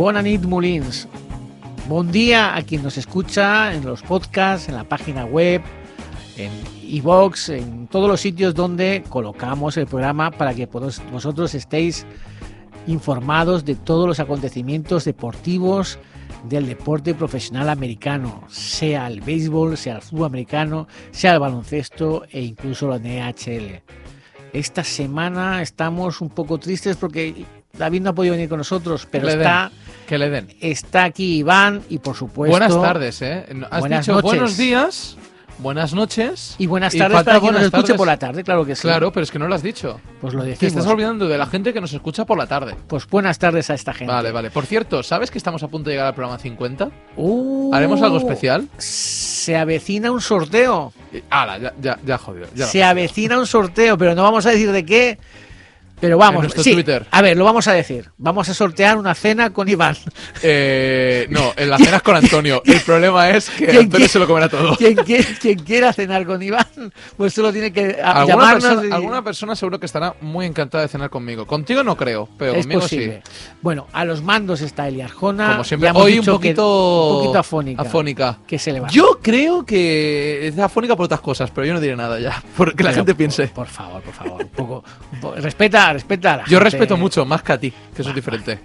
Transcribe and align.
Bona 0.00 0.22
nit, 0.22 0.46
Molins. 0.48 1.06
Buen 1.86 2.10
día 2.10 2.56
a 2.56 2.62
quien 2.62 2.82
nos 2.82 2.96
escucha 2.96 3.74
en 3.74 3.84
los 3.84 4.00
podcasts, 4.00 4.66
en 4.70 4.76
la 4.76 4.84
página 4.84 5.26
web, 5.26 5.60
en 6.38 6.50
iVoox, 6.84 7.50
en 7.50 7.86
todos 7.86 8.08
los 8.08 8.18
sitios 8.18 8.54
donde 8.54 9.04
colocamos 9.10 9.76
el 9.76 9.86
programa 9.86 10.30
para 10.30 10.54
que 10.54 10.64
vos- 10.64 11.02
vosotros 11.12 11.54
estéis 11.54 12.06
informados 12.86 13.66
de 13.66 13.74
todos 13.74 14.08
los 14.08 14.20
acontecimientos 14.20 15.04
deportivos 15.04 15.98
del 16.48 16.66
deporte 16.66 17.12
profesional 17.14 17.68
americano, 17.68 18.44
sea 18.48 19.06
el 19.06 19.20
béisbol, 19.20 19.76
sea 19.76 19.96
el 19.96 20.00
fútbol 20.00 20.28
americano, 20.28 20.88
sea 21.10 21.34
el 21.34 21.40
baloncesto 21.40 22.22
e 22.30 22.40
incluso 22.40 22.88
la 22.88 22.98
NHL. 22.98 23.82
Esta 24.54 24.82
semana 24.82 25.60
estamos 25.60 26.22
un 26.22 26.30
poco 26.30 26.56
tristes 26.56 26.96
porque 26.96 27.44
David 27.76 28.00
no 28.00 28.10
ha 28.10 28.14
podido 28.14 28.32
venir 28.32 28.48
con 28.48 28.58
nosotros, 28.58 29.06
pero 29.08 29.26
le 29.26 29.34
está, 29.34 29.70
Que 30.10 30.18
le 30.18 30.28
den. 30.28 30.48
está 30.60 31.04
aquí 31.04 31.36
Iván 31.38 31.82
y 31.88 31.98
por 32.00 32.16
supuesto... 32.16 32.50
Buenas 32.50 32.74
tardes, 32.82 33.22
¿eh? 33.22 33.44
Has 33.70 33.78
buenas 33.80 34.04
dicho 34.04 34.12
noches. 34.14 34.24
buenos 34.30 34.56
días, 34.56 35.16
buenas 35.58 35.94
noches. 35.94 36.56
Y 36.58 36.66
buenas 36.66 36.92
Y 36.96 36.98
tardes 36.98 37.14
falta 37.18 37.30
para 37.30 37.40
quien 37.40 37.52
nos 37.54 37.62
escuche 37.62 37.82
tardes. 37.82 37.96
por 37.96 38.06
la 38.08 38.18
tarde, 38.18 38.42
claro 38.42 38.64
que 38.66 38.74
sí. 38.74 38.82
Claro, 38.82 39.12
pero 39.12 39.22
es 39.22 39.30
que 39.30 39.38
no 39.38 39.46
lo 39.46 39.54
has 39.54 39.62
dicho. 39.62 40.00
Pues 40.20 40.34
lo 40.34 40.42
Te 40.42 40.48
decimos. 40.48 40.72
estás 40.72 40.86
olvidando 40.88 41.28
de 41.28 41.38
la 41.38 41.46
gente 41.46 41.72
que 41.72 41.80
nos 41.80 41.92
escucha 41.92 42.24
por 42.26 42.36
la 42.36 42.48
tarde. 42.48 42.74
Pues 42.88 43.06
buenas 43.06 43.38
tardes 43.38 43.70
a 43.70 43.74
esta 43.74 43.94
gente. 43.94 44.12
Vale, 44.12 44.32
vale. 44.32 44.50
Por 44.50 44.66
cierto, 44.66 45.04
¿sabes 45.04 45.30
que 45.30 45.38
estamos 45.38 45.62
a 45.62 45.68
punto 45.68 45.90
de 45.90 45.94
llegar 45.94 46.08
al 46.08 46.14
programa 46.16 46.40
50? 46.40 46.90
Uh, 47.16 47.72
¿Haremos 47.72 48.02
algo 48.02 48.16
especial? 48.18 48.68
Se 48.78 49.56
avecina 49.56 50.10
un 50.10 50.20
sorteo. 50.20 50.92
Y- 51.12 51.22
¡Hala! 51.30 51.56
Ya, 51.58 51.72
ya, 51.80 51.98
ya 52.04 52.18
jodido. 52.18 52.48
Ya 52.56 52.66
Se 52.66 52.82
avecina 52.82 53.38
un 53.38 53.46
sorteo, 53.46 53.96
pero 53.96 54.16
no 54.16 54.24
vamos 54.24 54.44
a 54.46 54.50
decir 54.50 54.72
de 54.72 54.84
qué. 54.84 55.18
Pero 56.00 56.16
vamos, 56.18 56.36
En 56.36 56.42
nuestro 56.42 56.62
sí, 56.62 56.72
Twitter. 56.72 57.06
A 57.10 57.22
ver, 57.22 57.36
lo 57.36 57.44
vamos 57.44 57.68
a 57.68 57.72
decir. 57.72 58.10
Vamos 58.18 58.48
a 58.48 58.54
sortear 58.54 58.96
una 58.96 59.14
cena 59.14 59.50
con 59.50 59.68
Iván. 59.68 59.96
Eh, 60.42 61.26
no, 61.30 61.52
en 61.56 61.68
las 61.70 61.80
cenas 61.84 62.02
con 62.02 62.16
Antonio. 62.16 62.62
El 62.64 62.80
problema 62.80 63.30
es 63.30 63.50
que 63.50 63.66
¿Quién 63.66 63.70
Antonio 63.84 63.90
quiere- 63.90 64.08
se 64.08 64.18
lo 64.18 64.26
comerá 64.26 64.48
todo. 64.48 64.76
Quien, 64.76 64.94
quiera, 64.96 65.24
quien 65.40 65.58
quiera 65.60 65.92
cenar 65.92 66.24
con 66.26 66.42
Iván, 66.42 66.66
pues 67.16 67.34
solo 67.34 67.52
tiene 67.52 67.72
que 67.72 67.98
a- 68.02 68.12
Alguna 68.22 68.26
llamarnos. 68.26 68.64
persona, 68.64 68.88
y- 68.88 68.92
alguna 68.92 69.22
persona 69.22 69.56
seguro 69.56 69.78
que 69.78 69.86
estará 69.86 70.14
muy 70.20 70.46
encantada 70.46 70.82
de 70.82 70.88
cenar 70.88 71.10
conmigo. 71.10 71.46
Contigo 71.46 71.82
no 71.82 71.96
creo, 71.96 72.28
pero 72.38 72.52
es 72.54 72.62
conmigo 72.64 72.80
posible. 72.80 73.22
sí. 73.24 73.32
Bueno, 73.62 73.86
a 73.92 74.04
los 74.04 74.22
mandos 74.22 74.60
está 74.62 74.88
Eli 74.88 75.02
Arjona. 75.02 75.50
Como 75.52 75.64
siempre, 75.64 75.90
hoy 75.94 76.18
un 76.18 76.24
poquito, 76.24 77.10
un 77.18 77.22
poquito 77.24 77.38
afónica. 77.38 77.82
afónica. 77.82 78.38
Que 78.46 78.58
se 78.58 78.72
le 78.72 78.80
va. 78.80 78.88
Yo 78.88 79.18
creo 79.22 79.64
que 79.66 80.48
es 80.48 80.58
afónica 80.58 80.96
por 80.96 81.04
otras 81.04 81.20
cosas, 81.20 81.50
pero 81.50 81.66
yo 81.66 81.74
no 81.74 81.80
diré 81.80 81.96
nada 81.96 82.18
ya, 82.18 82.42
porque 82.56 82.82
la 82.82 82.90
Pero, 82.90 83.00
gente 83.00 83.14
piense. 83.14 83.48
Por, 83.48 83.66
favor, 83.66 84.00
por 84.02 84.14
favor, 84.14 84.42
un 84.42 84.48
poco. 84.48 84.84
un 85.12 85.20
po- 85.20 85.34
respeta, 85.34 85.89
respeta 85.92 86.34
a 86.34 86.36
la 86.38 86.42
Yo 86.44 86.58
gente. 86.58 86.64
respeto 86.64 86.96
mucho, 86.96 87.24
más 87.24 87.42
que 87.42 87.52
a 87.52 87.58
ti, 87.60 87.70
que 87.94 88.02
eso 88.02 88.10
es 88.10 88.14
diferente. 88.14 88.58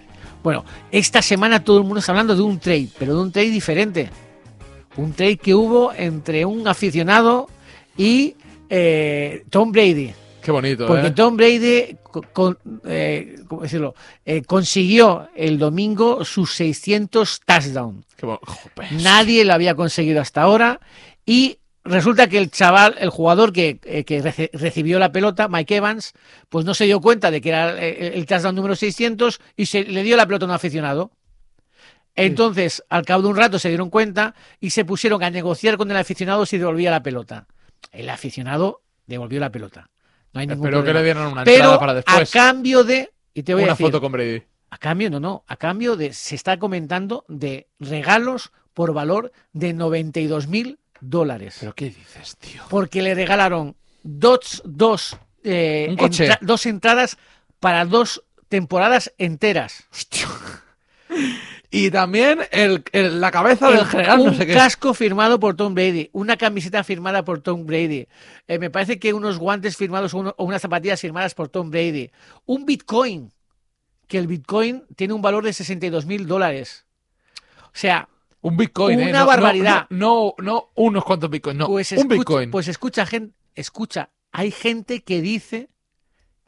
Bueno, 0.44 0.64
esta 0.92 1.22
semana 1.22 1.64
todo 1.64 1.78
el 1.80 1.84
mundo 1.84 2.00
está 2.00 2.12
hablando 2.12 2.36
de 2.36 2.42
un 2.42 2.60
trade, 2.60 2.90
pero 3.00 3.16
de 3.16 3.22
un 3.22 3.32
trade 3.32 3.50
diferente. 3.50 4.10
Un 4.98 5.14
trade 5.14 5.38
que 5.38 5.54
hubo 5.56 5.92
entre 5.94 6.46
un 6.46 6.68
aficionado 6.68 7.50
y 7.98 8.36
eh, 8.70 9.44
Tom 9.50 9.72
Brady. 9.72 10.14
Qué 10.42 10.52
bonito, 10.52 10.86
Porque 10.86 11.08
¿eh? 11.08 11.12
Tom 11.12 11.36
Brady 11.36 11.98
co- 12.04 12.22
con- 12.32 12.58
eh, 12.86 13.38
¿cómo 13.48 13.64
decirlo? 13.64 13.96
Consiguió 14.46 15.28
el 15.36 15.58
domingo 15.58 16.24
sus 16.24 16.54
600 16.54 17.42
touchdowns. 17.46 18.06
Nadie 19.02 19.44
lo 19.44 19.54
había 19.54 19.74
conseguido 19.76 20.22
hasta 20.22 20.44
ahora. 20.44 20.80
Y 21.26 21.58
resulta 21.86 22.28
que 22.28 22.38
el 22.38 22.52
chaval, 22.52 22.96
el 23.00 23.10
jugador 23.10 23.54
que, 23.54 23.80
eh, 23.84 24.04
que 24.04 24.50
recibió 24.54 25.00
la 25.00 25.12
pelota, 25.12 25.48
Mike 25.48 25.78
Evans, 25.78 26.14
pues 26.50 26.66
no 26.66 26.74
se 26.74 26.86
dio 26.86 27.00
cuenta 27.00 27.32
de 27.32 27.40
que 27.42 27.50
era 27.50 27.82
eh, 27.82 28.12
el 28.16 28.26
touchdown 28.26 28.56
número 28.56 28.76
600 28.76 29.40
y 29.56 29.68
se 29.68 29.84
le 29.84 30.04
dio 30.04 30.18
la 30.18 30.26
pelota 30.26 30.46
a 30.46 30.50
un 30.50 30.54
aficionado. 30.54 31.12
Entonces, 32.16 32.84
al 32.90 33.06
cabo 33.06 33.24
de 33.24 33.28
un 33.30 33.36
rato 33.36 33.60
se 33.60 33.70
dieron 33.70 33.90
cuenta 33.90 34.36
y 34.60 34.70
se 34.70 34.86
pusieron 34.86 35.22
a 35.24 35.30
negociar 35.30 35.78
con 35.78 35.92
el 35.92 35.98
aficionado 35.98 36.46
si 36.46 36.58
devolvía 36.58 36.90
la 36.92 37.04
pelota. 37.04 37.48
El 37.92 38.10
aficionado 38.10 38.82
devolvió 39.06 39.40
la 39.40 39.52
pelota. 39.52 39.90
No 40.34 40.40
hay 40.40 40.48
ningún 40.48 40.68
Espero 40.68 40.84
que 40.84 40.94
le 40.94 41.04
dieran 41.04 41.28
una 41.28 41.44
Pero 41.44 41.56
entrada 41.58 41.80
para 41.80 41.92
a 41.92 41.96
después. 41.96 42.32
cambio 42.32 42.84
de... 42.84 43.12
Y 43.34 43.44
te 43.44 43.54
voy 43.54 43.64
a 43.64 43.66
Una 43.66 43.74
decir, 43.74 43.88
foto 43.88 44.00
con 44.00 44.12
Brady. 44.14 44.42
a 44.70 44.78
cambio, 44.78 45.10
no, 45.10 45.20
no. 45.20 45.44
A 45.48 45.58
cambio 45.58 45.98
de, 45.98 46.14
se 46.14 46.36
está 46.36 46.58
comentando 46.58 47.26
de 47.28 47.68
regalos 47.80 48.52
por 48.74 48.94
valor 48.94 49.32
de 49.52 49.74
92 49.74 50.48
mil 50.48 50.80
dólares. 51.02 51.58
¿Pero 51.60 51.74
qué 51.76 51.86
dices, 51.86 52.38
tío? 52.38 52.64
Porque 52.70 53.02
le 53.02 53.14
regalaron 53.16 53.76
dos, 54.04 54.62
dos, 54.66 55.18
eh, 55.44 55.88
Un 55.90 55.98
coche. 55.98 56.26
entra- 56.26 56.40
dos 56.42 56.66
entradas 56.66 57.18
para 57.60 57.86
dos 57.86 58.24
temporadas 58.50 59.14
enteras. 59.18 59.86
Y 61.72 61.92
también 61.92 62.40
el, 62.52 62.84
el- 62.94 63.20
la 63.20 63.32
cabeza 63.32 63.70
del 63.70 63.80
El- 63.80 63.86
general, 63.86 64.20
un 64.20 64.26
no 64.28 64.34
sé 64.34 64.46
qué. 64.46 64.54
casco 64.54 64.94
firmado 64.94 65.40
por 65.40 65.56
Tom 65.56 65.74
Brady, 65.74 66.10
una 66.14 66.38
camiseta 66.38 66.84
firmada 66.84 67.26
por 67.26 67.42
Tom 67.42 67.66
Brady, 67.66 68.08
eh, 68.48 68.60
me 68.60 68.70
parece 68.70 68.98
que 68.98 69.14
unos 69.14 69.38
guantes 69.38 69.76
firmados 69.76 70.14
o, 70.14 70.20
uno- 70.20 70.36
o 70.38 70.46
unas 70.46 70.62
zapatillas 70.62 71.02
firmadas 71.02 71.34
por 71.34 71.50
Tom 71.50 71.70
Brady, 71.72 72.12
un 72.46 72.66
Bitcoin, 72.66 73.34
que 74.08 74.18
el 74.20 74.28
Bitcoin 74.28 74.84
tiene 74.96 75.14
un 75.14 75.22
valor 75.22 75.44
de 75.44 75.52
62 75.54 76.06
mil 76.06 76.28
dólares. 76.28 76.86
O 77.66 77.70
sea, 77.74 78.08
Un 78.46 78.58
Bitcoin, 78.58 79.00
¿eh? 79.00 79.04
Una 79.10 79.12
No- 79.12 79.20
no- 79.20 79.26
barbaridad. 79.26 79.88
No, 79.90 80.34
no, 80.38 80.44
no 80.44 80.70
unos 80.76 81.04
cuantos 81.04 81.30
Bitcoin, 81.32 81.58
no. 81.58 81.66
pues, 81.68 81.92
un 81.94 82.08
Bitcoin. 82.08 82.52
pues 82.52 82.68
escucha, 82.68 83.06
gente, 83.06 83.36
escucha, 83.56 84.12
hay 84.32 84.52
gente 84.52 85.04
que 85.04 85.20
dice 85.22 85.70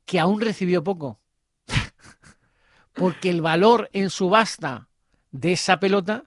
que 0.06 0.20
aún 0.20 0.40
recibió 0.42 0.84
poco. 0.84 1.20
Porque 2.94 3.30
el 3.30 3.42
valor 3.42 3.90
en 3.94 4.10
subasta 4.10 4.90
de 5.32 5.54
esa 5.54 5.80
pelota, 5.80 6.26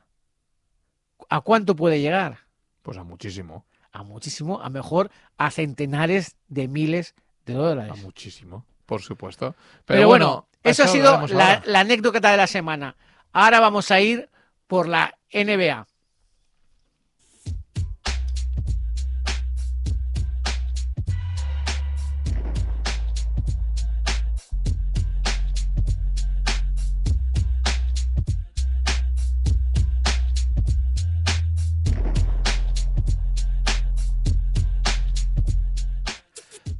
¿a 1.29 1.41
cuánto 1.41 1.75
puede 1.77 2.01
llegar? 2.01 2.39
Pues 2.83 2.97
a 2.99 3.05
muchísimo. 3.05 3.65
a 3.93 4.03
muchísimo, 4.05 4.61
a 4.61 4.71
mejor 4.71 5.11
a 5.37 5.51
centenares 5.51 6.37
de 6.49 6.69
miles 6.69 7.15
de 7.47 7.55
A 7.55 7.57
dólares. 7.59 8.03
muchísimo, 8.03 8.65
por 8.87 9.03
supuesto. 9.03 9.55
Pero, 9.85 10.07
bueno, 10.09 10.49
eso 10.63 10.85
ha 10.85 10.89
sido 10.89 11.27
la 11.29 11.81
anécdota 11.81 12.31
de 12.31 12.37
la 12.37 12.47
semana. 12.47 12.97
Ahora 13.33 13.59
vamos 13.61 13.91
a 13.91 14.01
ir 14.01 14.31
por 14.69 14.87
la 14.89 15.17
NBA. 15.33 15.87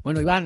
Bueno, 0.03 0.23
Iván, 0.23 0.45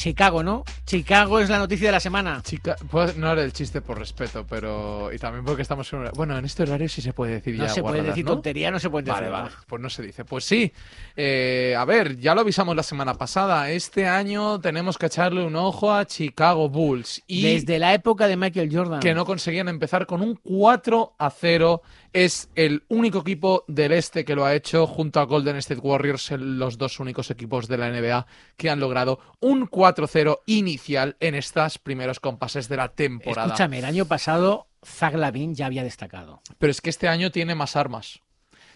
Chicago, 0.00 0.42
¿no? 0.42 0.64
Chicago 0.86 1.40
es 1.40 1.50
la 1.50 1.58
noticia 1.58 1.88
de 1.88 1.92
la 1.92 2.00
semana. 2.00 2.40
Chica, 2.42 2.74
puedo- 2.90 3.12
no 3.18 3.28
haré 3.28 3.44
el 3.44 3.52
chiste 3.52 3.82
por 3.82 3.98
respeto, 3.98 4.46
pero. 4.48 5.12
Y 5.12 5.18
también 5.18 5.44
porque 5.44 5.60
estamos 5.60 5.92
en. 5.92 6.08
Bueno, 6.14 6.38
en 6.38 6.44
este 6.46 6.62
horario 6.62 6.88
sí 6.88 7.02
se 7.02 7.12
puede 7.12 7.32
decir 7.34 7.56
No 7.58 7.64
ya. 7.66 7.70
se 7.70 7.82
puede 7.82 8.00
decir 8.02 8.24
¿no? 8.24 8.32
tontería, 8.32 8.70
no 8.70 8.78
se 8.80 8.88
puede 8.88 9.04
decir. 9.04 9.20
Vale, 9.24 9.28
vale, 9.30 9.50
pues 9.66 9.82
no 9.82 9.90
se 9.90 10.02
dice. 10.02 10.24
Pues 10.24 10.44
sí, 10.46 10.72
eh, 11.16 11.74
a 11.78 11.84
ver, 11.84 12.16
ya 12.18 12.34
lo 12.34 12.40
avisamos 12.40 12.74
la 12.74 12.82
semana 12.82 13.12
pasada. 13.14 13.70
Este 13.70 14.06
año 14.08 14.58
tenemos 14.60 14.96
que 14.96 15.06
echarle 15.06 15.44
un 15.44 15.54
ojo 15.56 15.92
a 15.92 16.06
Chicago 16.06 16.68
Bulls. 16.70 17.22
Y 17.26 17.42
Desde 17.42 17.78
la 17.78 17.92
época 17.92 18.26
de 18.26 18.36
Michael 18.38 18.70
Jordan. 18.74 19.00
que 19.00 19.12
no 19.12 19.26
conseguían 19.26 19.68
empezar 19.68 20.06
con 20.06 20.22
un 20.22 20.36
4 20.42 21.12
a 21.18 21.28
0. 21.30 21.82
Es 22.12 22.50
el 22.56 22.82
único 22.88 23.20
equipo 23.20 23.64
del 23.68 23.92
este 23.92 24.24
que 24.24 24.34
lo 24.34 24.44
ha 24.44 24.54
hecho, 24.54 24.86
junto 24.86 25.20
a 25.20 25.24
Golden 25.24 25.56
State 25.56 25.80
Warriors, 25.80 26.32
los 26.32 26.76
dos 26.76 26.98
únicos 26.98 27.30
equipos 27.30 27.68
de 27.68 27.78
la 27.78 27.88
NBA 27.90 28.26
que 28.56 28.68
han 28.68 28.80
logrado 28.80 29.20
un 29.38 29.68
4-0 29.68 30.40
inicial 30.46 31.16
en 31.20 31.36
estos 31.36 31.78
primeros 31.78 32.18
compases 32.18 32.68
de 32.68 32.76
la 32.76 32.88
temporada. 32.88 33.46
Escúchame, 33.46 33.78
el 33.78 33.84
año 33.84 34.06
pasado 34.06 34.66
Zach 34.84 35.14
Lavin 35.14 35.54
ya 35.54 35.66
había 35.66 35.84
destacado. 35.84 36.42
Pero 36.58 36.70
es 36.70 36.80
que 36.80 36.90
este 36.90 37.06
año 37.06 37.30
tiene 37.30 37.54
más 37.54 37.76
armas. 37.76 38.20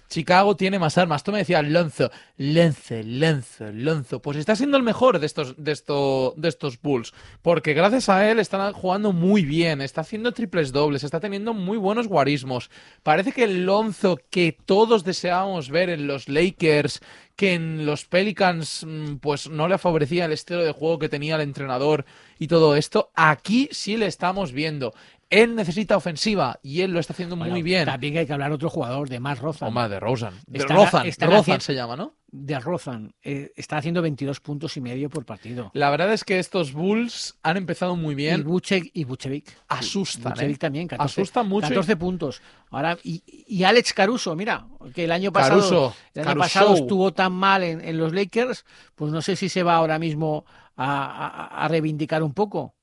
Chicago 0.08 0.56
tiene 0.56 0.78
más 0.78 0.96
armas. 0.98 1.24
Tú 1.24 1.32
me 1.32 1.38
decías 1.38 1.66
Lonzo, 1.66 2.10
Lonzo, 2.36 2.94
Lonzo, 3.04 3.72
Lonzo. 3.72 4.20
Pues 4.22 4.36
está 4.36 4.54
siendo 4.54 4.76
el 4.76 4.82
mejor 4.82 5.18
de 5.18 5.26
estos, 5.26 5.54
de, 5.56 5.72
esto- 5.72 6.34
de 6.36 6.48
estos 6.48 6.80
Bulls. 6.80 7.12
Porque 7.42 7.74
gracias 7.74 8.08
a 8.08 8.30
él 8.30 8.38
están 8.38 8.72
jugando 8.72 9.12
muy 9.12 9.44
bien. 9.44 9.80
Está 9.80 10.02
haciendo 10.02 10.32
triples 10.32 10.72
dobles. 10.72 11.04
Está 11.04 11.20
teniendo 11.20 11.54
muy 11.54 11.78
buenos 11.78 12.06
guarismos. 12.06 12.70
Parece 13.02 13.32
que 13.32 13.44
el 13.44 13.64
Lonzo 13.66 14.18
que 14.30 14.56
todos 14.66 15.04
deseábamos 15.04 15.70
ver 15.70 15.88
en 15.90 16.06
los 16.06 16.28
Lakers, 16.28 17.00
que 17.34 17.54
en 17.54 17.84
los 17.86 18.04
Pelicans, 18.04 18.84
mm, 18.86 19.16
pues 19.16 19.48
no 19.48 19.66
le 19.68 19.78
favorecía 19.78 20.26
el 20.26 20.32
estilo 20.32 20.62
de 20.62 20.72
juego 20.72 20.98
que 20.98 21.08
tenía 21.08 21.34
el 21.34 21.40
entrenador 21.40 22.04
y 22.38 22.46
todo 22.46 22.76
esto. 22.76 23.10
Aquí 23.14 23.68
sí 23.72 23.96
le 23.96 24.06
estamos 24.06 24.52
viendo. 24.52 24.94
Él 25.42 25.54
necesita 25.56 25.96
ofensiva 25.96 26.58
y 26.62 26.82
él 26.82 26.92
lo 26.92 27.00
está 27.00 27.12
haciendo 27.12 27.36
Bueno, 27.36 27.52
muy 27.52 27.62
bien. 27.62 27.86
También 27.86 28.16
hay 28.18 28.26
que 28.26 28.32
hablar 28.32 28.52
otro 28.52 28.70
jugador 28.70 29.08
de 29.08 29.18
más 29.20 29.38
Roza. 29.40 29.66
O 29.66 29.70
más 29.70 29.90
de 29.90 29.98
Rosen. 29.98 30.30
De 30.46 30.58
Está- 30.58 30.74
Rozan, 30.74 31.06
Rozan 31.20 31.60
se 31.60 31.74
llama, 31.74 31.96
¿no? 31.96 32.14
de 32.36 32.58
Rozan 32.58 33.14
eh, 33.22 33.52
está 33.54 33.76
haciendo 33.76 34.02
22 34.02 34.40
puntos 34.40 34.76
y 34.76 34.80
medio 34.80 35.08
por 35.08 35.24
partido. 35.24 35.70
La 35.72 35.88
verdad 35.90 36.12
es 36.12 36.24
que 36.24 36.40
estos 36.40 36.72
Bulls 36.72 37.38
han 37.44 37.56
empezado 37.56 37.94
muy 37.94 38.12
Y, 38.14 38.16
bien. 38.16 38.42
Buchek, 38.42 38.90
y 38.92 39.04
Buchevic. 39.04 39.56
Asustan, 39.68 40.32
Buchevic 40.32 40.56
¿eh? 40.56 40.58
también, 40.58 40.88
14, 40.88 41.20
Asustan 41.22 41.48
mucho. 41.48 41.68
14 41.68 41.96
puntos. 41.96 42.42
Ahora, 42.70 42.98
y, 43.04 43.22
y 43.46 43.62
Alex 43.62 43.92
Caruso, 43.92 44.34
mira, 44.34 44.66
que 44.92 45.04
el 45.04 45.12
año 45.12 45.30
pasado, 45.32 45.60
Caruso, 45.60 45.94
el 46.14 46.20
año 46.22 46.26
Caruso. 46.26 46.38
pasado 46.40 46.74
estuvo 46.74 47.12
tan 47.12 47.32
mal 47.32 47.62
en, 47.62 47.80
en 47.80 47.98
los 47.98 48.12
Lakers, 48.12 48.64
pues 48.96 49.12
no 49.12 49.22
sé 49.22 49.36
si 49.36 49.48
se 49.48 49.62
va 49.62 49.76
ahora 49.76 50.00
mismo 50.00 50.44
a, 50.76 51.04
a- 51.04 51.64
a 51.64 51.68
reivindicar 51.68 52.22
un 52.24 52.34
poco. 52.34 52.74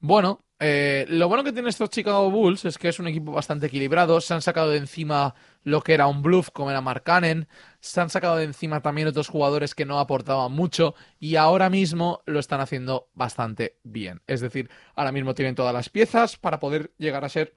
Bueno, 0.00 0.40
eh, 0.62 1.06
lo 1.08 1.28
bueno 1.28 1.44
que 1.44 1.52
tienen 1.52 1.68
estos 1.68 1.90
Chicago 1.90 2.30
Bulls 2.30 2.64
es 2.64 2.78
que 2.78 2.88
es 2.88 2.98
un 2.98 3.06
equipo 3.08 3.32
bastante 3.32 3.66
equilibrado. 3.66 4.20
Se 4.20 4.32
han 4.32 4.42
sacado 4.42 4.70
de 4.70 4.78
encima 4.78 5.34
lo 5.64 5.82
que 5.82 5.94
era 5.94 6.06
un 6.06 6.22
bluff, 6.22 6.50
como 6.50 6.70
era 6.70 6.80
Mark 6.80 7.02
Cannon. 7.02 7.48
Se 7.80 8.00
han 8.00 8.10
sacado 8.10 8.36
de 8.36 8.44
encima 8.44 8.80
también 8.80 9.08
otros 9.08 9.28
jugadores 9.28 9.74
que 9.74 9.84
no 9.84 9.98
aportaban 9.98 10.52
mucho. 10.52 10.94
Y 11.18 11.36
ahora 11.36 11.68
mismo 11.68 12.22
lo 12.26 12.38
están 12.40 12.60
haciendo 12.60 13.08
bastante 13.14 13.76
bien. 13.82 14.22
Es 14.26 14.40
decir, 14.40 14.70
ahora 14.94 15.12
mismo 15.12 15.34
tienen 15.34 15.54
todas 15.54 15.74
las 15.74 15.88
piezas 15.88 16.36
para 16.36 16.60
poder 16.60 16.92
llegar 16.98 17.24
a 17.24 17.28
ser 17.28 17.54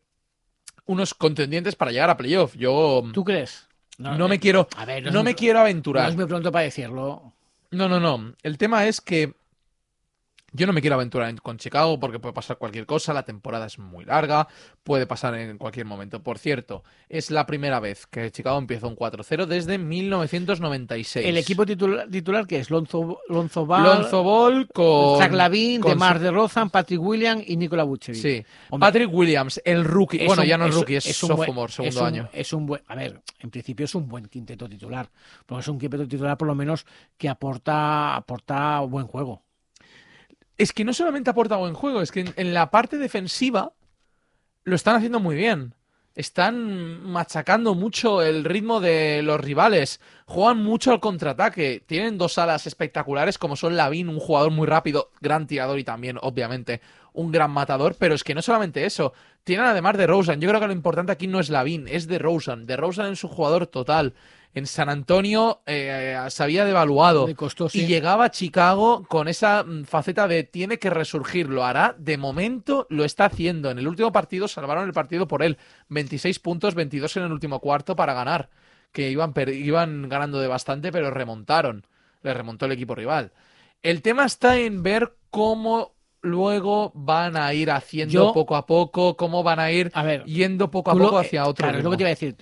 unos 0.86 1.13
contendientes 1.13 1.75
para 1.75 1.92
llegar 1.92 2.10
a 2.10 2.18
playoff. 2.18 2.56
Yo 2.56 3.04
¿Tú 3.13 3.24
crees? 3.24 3.68
no 3.98 4.28
me 4.28 4.40
quiero, 4.40 4.68
A 4.75 4.86
ver, 4.86 5.04
no 5.12 5.24
me 5.24 5.34
No 5.34 5.60
aventurar. 5.60 6.10
es 6.10 6.16
muy 6.16 6.25
pronto 6.25 6.52
para 6.52 6.66
decirlo. 6.66 7.34
No, 7.72 7.88
no, 7.88 8.00
no. 8.00 8.34
El 8.44 8.57
tema 8.57 8.86
es 8.86 9.02
que 9.02 9.34
yo 10.56 10.68
no 10.68 10.74
me 10.74 10.81
quiero 10.81 10.96
aventurar 10.96 11.30
en- 11.30 11.38
con 11.38 11.57
Chicago 11.57 12.00
porque 12.00 12.19
puede 12.19 12.34
pasar 12.34 12.57
cualquier 12.57 12.86
cosa. 12.86 13.13
La 13.13 13.24
temporada 13.24 13.66
es 13.66 13.78
muy 13.80 14.06
larga, 14.06 14.48
puede 14.84 15.06
pasar 15.06 15.36
en 15.36 15.57
cualquier 15.57 15.86
momento. 15.86 16.22
Por 16.24 16.38
cierto, 16.40 16.84
es 17.10 17.31
la 17.31 17.46
primera 17.46 17.80
vez 17.80 18.07
que 18.07 18.31
Chicago 18.31 18.57
empieza 18.57 18.88
un 18.88 18.96
4-0 18.96 19.46
desde 19.48 19.78
1996. 19.78 21.25
El 21.25 21.38
equipo 21.38 21.66
titular, 21.66 22.07
titular 22.10 22.48
que 22.48 22.60
es 22.60 22.69
Lonzo, 22.69 23.19
Lonzo 23.30 23.66
Ball, 23.66 23.84
Lonzo 23.84 24.24
Ball 24.24 24.68
con. 24.74 25.19
Zach 25.19 25.31
Lavin, 25.31 25.81
con- 25.81 25.92
DeMar 25.92 26.19
DeRozan, 26.19 26.69
Patrick 26.69 27.02
Williams 27.02 27.44
y 27.48 27.57
Nikola 27.57 27.84
Vucevic. 27.84 28.22
Sí. 28.22 28.46
Hombre, 28.69 28.88
Patrick 28.88 29.13
Williams, 29.13 29.62
el 29.66 29.84
rookie. 29.84 30.25
Bueno, 30.25 30.42
un- 30.44 30.48
ya 30.48 30.57
no 30.57 30.66
es 30.66 30.75
rookie, 30.75 30.96
es, 30.96 31.24
un 31.24 31.30
buen- 31.36 31.40
sophomore, 31.48 31.72
segundo 31.72 31.90
es 31.96 32.02
un- 32.02 32.07
año. 32.07 32.30
Es 32.34 32.54
un 32.54 32.66
buen, 32.66 32.81
a 32.88 32.96
ver, 32.96 33.22
en 33.40 33.50
principio 33.50 33.84
es 33.86 33.96
un 33.96 34.07
buen 34.07 34.25
quinteto 34.28 34.68
titular. 34.69 35.10
Pero 35.46 35.60
es 35.60 35.68
un 35.68 35.78
quinteto 35.80 36.07
titular 36.07 36.38
por 36.38 36.48
lo 36.48 36.56
menos 36.56 36.86
que 37.18 37.30
aporta, 37.30 38.16
aporta 38.16 38.80
buen 38.81 39.07
juego. 39.07 39.42
Es 40.57 40.74
que 40.74 40.86
no 40.86 40.94
solamente 40.94 41.30
aporta 41.30 41.57
buen 41.57 41.74
juego, 41.74 42.02
es 42.02 42.12
que 42.12 42.22
en, 42.22 42.34
en 42.38 42.54
la 42.54 42.72
parte 42.72 42.98
defensiva 42.98 43.74
lo 44.63 44.75
están 44.75 44.96
haciendo 44.96 45.19
muy 45.19 45.36
bien. 45.36 45.74
Están 46.16 47.04
machacando 47.04 47.75
mucho 47.75 48.22
el 48.22 48.46
ritmo 48.46 48.80
de 48.80 49.22
los 49.22 49.40
rivales. 49.42 50.00
Juegan 50.25 50.63
mucho 50.63 50.92
al 50.92 51.02
contraataque. 51.02 51.84
Tienen 51.86 52.18
dos 52.18 52.38
alas 52.38 52.68
espectaculares, 52.68 53.38
como 53.38 53.57
son 53.57 53.75
Lavin, 53.75 54.07
un 54.07 54.22
jugador 54.22 54.52
muy 54.52 54.66
rápido, 54.66 55.12
gran 55.19 55.46
tirador 55.46 55.78
y 55.78 55.84
también, 55.84 56.18
obviamente, 56.22 56.80
un 57.16 57.32
gran 57.32 57.52
matador. 57.52 57.96
Pero 57.98 58.14
es 58.16 58.24
que 58.24 58.36
no 58.36 58.42
solamente 58.42 58.86
eso. 58.86 59.14
Tienen 59.44 59.66
además 59.66 59.98
de 59.98 60.08
Rosen. 60.08 60.40
Yo 60.42 60.50
creo 60.50 60.62
que 60.62 60.68
lo 60.68 60.74
importante 60.74 61.12
aquí 61.12 61.28
no 61.28 61.40
es 61.40 61.50
Lavin, 61.50 61.88
es 61.88 62.08
de 62.08 62.20
Rosen. 62.20 62.66
De 62.66 62.78
Rosen 62.78 63.08
es 63.08 63.24
un 63.24 63.30
jugador 63.32 63.68
total. 63.68 64.14
En 64.54 64.68
San 64.68 64.88
Antonio 64.88 65.62
eh, 65.66 66.18
se 66.30 66.42
había 66.44 66.64
devaluado. 66.64 67.28
Le 67.28 67.36
costó, 67.36 67.68
sí. 67.68 67.82
Y 67.82 67.88
llegaba 67.88 68.26
a 68.26 68.32
Chicago 68.32 69.06
con 69.10 69.28
esa 69.28 69.64
mm, 69.66 69.84
faceta 69.84 70.28
de 70.30 70.44
tiene 70.44 70.80
que 70.80 70.90
resurgir. 70.90 71.50
Lo 71.50 71.66
hará. 71.66 71.94
De 71.98 72.18
momento 72.18 72.88
lo 72.90 73.04
está 73.04 73.26
haciendo. 73.26 73.70
En 73.70 73.80
el 73.80 73.88
último 73.88 74.12
partido 74.14 74.48
salvaron 74.48 74.86
el 74.86 74.94
partido 74.94 75.28
por 75.28 75.44
él. 75.44 75.58
26 75.90 76.40
puntos, 76.40 76.74
22 76.74 77.18
en 77.18 77.24
el 77.24 77.32
último 77.34 77.60
cuarto 77.60 77.96
para 77.98 78.14
ganar. 78.14 78.50
Que 78.94 79.10
iban, 79.12 79.34
per- 79.34 79.50
iban 79.50 80.08
ganando 80.08 80.40
de 80.40 80.48
bastante, 80.48 80.90
pero 80.92 81.12
remontaron. 81.12 81.86
Le 82.24 82.34
remontó 82.34 82.66
el 82.66 82.72
equipo 82.72 82.96
rival. 82.96 83.34
El 83.84 84.02
tema 84.02 84.24
está 84.26 84.58
en 84.58 84.84
ver 84.84 85.16
cómo 85.30 85.94
luego 86.25 86.92
van 86.94 87.38
a 87.38 87.54
ir 87.54 87.72
haciendo 87.72 88.13
Yo- 88.13 88.33
poco 88.33 88.56
a 88.56 88.66
poco, 88.66 89.16
cómo 89.16 89.44
van 89.44 89.60
a 89.60 89.72
ir 89.72 89.92
A 89.94 90.04
ver, 90.04 90.24
yendo 90.25 90.69
poco 90.69 90.92
a 90.92 90.94
poco 90.95 91.22
eh, 91.22 91.25
hacia 91.25 91.45
otro 91.48 91.63
Claro, 91.63 91.77
es 91.77 91.83
lo 91.83 91.92
que 91.92 91.98
te 91.98 92.04
iba 92.04 92.10
a 92.10 92.12
decir. 92.12 92.36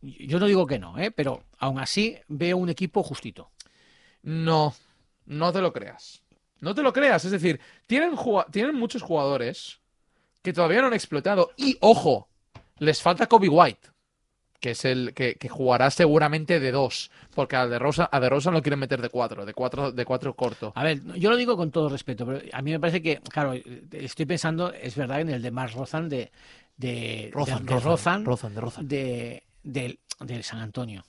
Yo 0.00 0.38
no 0.38 0.46
digo 0.46 0.66
que 0.66 0.78
no, 0.78 0.98
¿eh? 0.98 1.10
pero 1.10 1.42
aún 1.58 1.78
así 1.78 2.16
veo 2.28 2.56
un 2.56 2.68
equipo 2.68 3.02
justito. 3.02 3.50
No, 4.22 4.74
no 5.26 5.52
te 5.52 5.60
lo 5.60 5.72
creas. 5.72 6.22
No 6.60 6.74
te 6.74 6.82
lo 6.82 6.92
creas. 6.92 7.24
Es 7.24 7.30
decir, 7.30 7.60
tienen, 7.86 8.14
tienen 8.50 8.74
muchos 8.74 9.02
jugadores 9.02 9.80
que 10.42 10.52
todavía 10.52 10.80
no 10.80 10.88
han 10.88 10.94
explotado. 10.94 11.52
Y 11.56 11.76
ojo, 11.80 12.28
les 12.78 13.00
falta 13.00 13.26
Kobe 13.26 13.48
White, 13.48 13.88
que 14.64 14.70
es 14.70 14.86
el 14.86 15.12
que, 15.12 15.34
que 15.34 15.50
jugará 15.50 15.90
seguramente 15.90 16.58
de 16.58 16.72
dos. 16.72 17.10
Porque 17.34 17.54
a 17.54 17.66
de 17.66 17.78
Rosa, 17.78 18.08
a 18.10 18.18
de 18.18 18.30
Rosa 18.30 18.50
lo 18.50 18.62
quieren 18.62 18.78
meter 18.78 19.02
de 19.02 19.10
cuatro, 19.10 19.44
de 19.44 19.52
cuatro, 19.52 19.92
de 19.92 20.04
cuatro 20.06 20.34
corto. 20.34 20.72
A 20.74 20.82
ver, 20.82 21.04
yo 21.18 21.28
lo 21.28 21.36
digo 21.36 21.54
con 21.54 21.70
todo 21.70 21.90
respeto, 21.90 22.24
pero 22.24 22.40
a 22.50 22.62
mí 22.62 22.70
me 22.70 22.80
parece 22.80 23.02
que, 23.02 23.20
claro, 23.20 23.52
estoy 23.92 24.24
pensando, 24.24 24.72
es 24.72 24.96
verdad, 24.96 25.20
en 25.20 25.28
el 25.28 25.42
de 25.42 25.50
Mars 25.50 25.74
Rozan 25.74 26.08
de, 26.08 26.32
de, 26.78 27.28
Rozan, 27.34 27.66
de, 27.66 27.74
de 27.74 27.80
Rozan, 27.80 28.24
Rozan, 28.24 28.54
de 28.54 28.60
Rozan. 28.62 28.88
de, 28.88 29.42
del- 29.62 29.98
del 30.20 30.44
San 30.44 30.60
Antonio. 30.60 31.04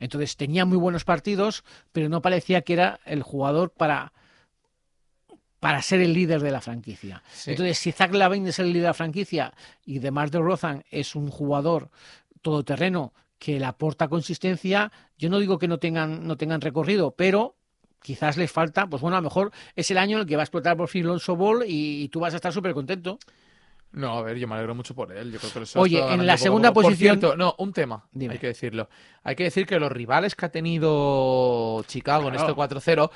Entonces 0.00 0.36
tenía 0.36 0.64
muy 0.64 0.76
buenos 0.76 1.04
partidos, 1.04 1.62
pero 1.92 2.08
no 2.08 2.20
parecía 2.20 2.62
que 2.62 2.72
era 2.72 2.98
el 3.04 3.22
jugador 3.22 3.70
para, 3.70 4.12
para 5.60 5.82
ser 5.82 6.00
el 6.00 6.14
líder 6.14 6.40
de 6.40 6.50
la 6.50 6.60
franquicia. 6.60 7.22
Sí. 7.32 7.52
Entonces, 7.52 7.78
si 7.78 7.92
Zach 7.92 8.12
Lavin 8.12 8.46
es 8.48 8.58
el 8.58 8.66
líder 8.68 8.82
de 8.82 8.88
la 8.88 8.94
franquicia 8.94 9.54
y 9.86 10.00
DeMar 10.00 10.30
DeRozan 10.32 10.84
es 10.90 11.14
un 11.14 11.30
jugador 11.30 11.90
todoterreno 12.48 13.12
que 13.38 13.58
le 13.58 13.66
aporta 13.66 14.08
consistencia, 14.08 14.90
yo 15.16 15.28
no 15.30 15.38
digo 15.38 15.58
que 15.58 15.68
no 15.68 15.78
tengan, 15.78 16.26
no 16.26 16.36
tengan 16.36 16.60
recorrido, 16.60 17.12
pero 17.12 17.54
quizás 18.02 18.36
les 18.36 18.50
falta, 18.50 18.86
pues 18.88 19.00
bueno, 19.02 19.16
a 19.16 19.20
lo 19.20 19.24
mejor 19.24 19.52
es 19.76 19.90
el 19.90 19.98
año 19.98 20.16
en 20.16 20.20
el 20.22 20.26
que 20.26 20.36
va 20.36 20.42
a 20.42 20.44
explotar 20.44 20.76
por 20.76 20.88
fin 20.88 21.06
Lonzo 21.06 21.36
Ball 21.36 21.64
y, 21.66 22.02
y 22.04 22.08
tú 22.08 22.20
vas 22.20 22.32
a 22.32 22.36
estar 22.36 22.52
súper 22.52 22.72
contento. 22.74 23.18
No, 23.92 24.18
a 24.18 24.22
ver, 24.22 24.36
yo 24.36 24.46
me 24.46 24.54
alegro 24.54 24.74
mucho 24.74 24.94
por 24.94 25.10
él. 25.12 25.32
Yo 25.32 25.38
creo 25.38 25.52
que 25.52 25.60
lo 25.74 25.80
Oye, 25.80 26.12
en 26.12 26.26
la 26.26 26.36
segunda 26.36 26.68
poco. 26.70 26.82
Por 26.82 26.92
posición- 26.92 27.18
cierto, 27.20 27.36
no, 27.36 27.54
un 27.58 27.72
tema, 27.72 28.06
Dime. 28.12 28.34
hay 28.34 28.38
que 28.38 28.48
decirlo. 28.48 28.88
Hay 29.22 29.34
que 29.34 29.44
decir 29.44 29.66
que 29.66 29.78
los 29.80 29.90
rivales 29.90 30.34
que 30.34 30.44
ha 30.46 30.50
tenido 30.50 31.82
Chicago 31.86 32.28
en 32.28 32.34
este 32.34 32.52
4-0 32.52 33.10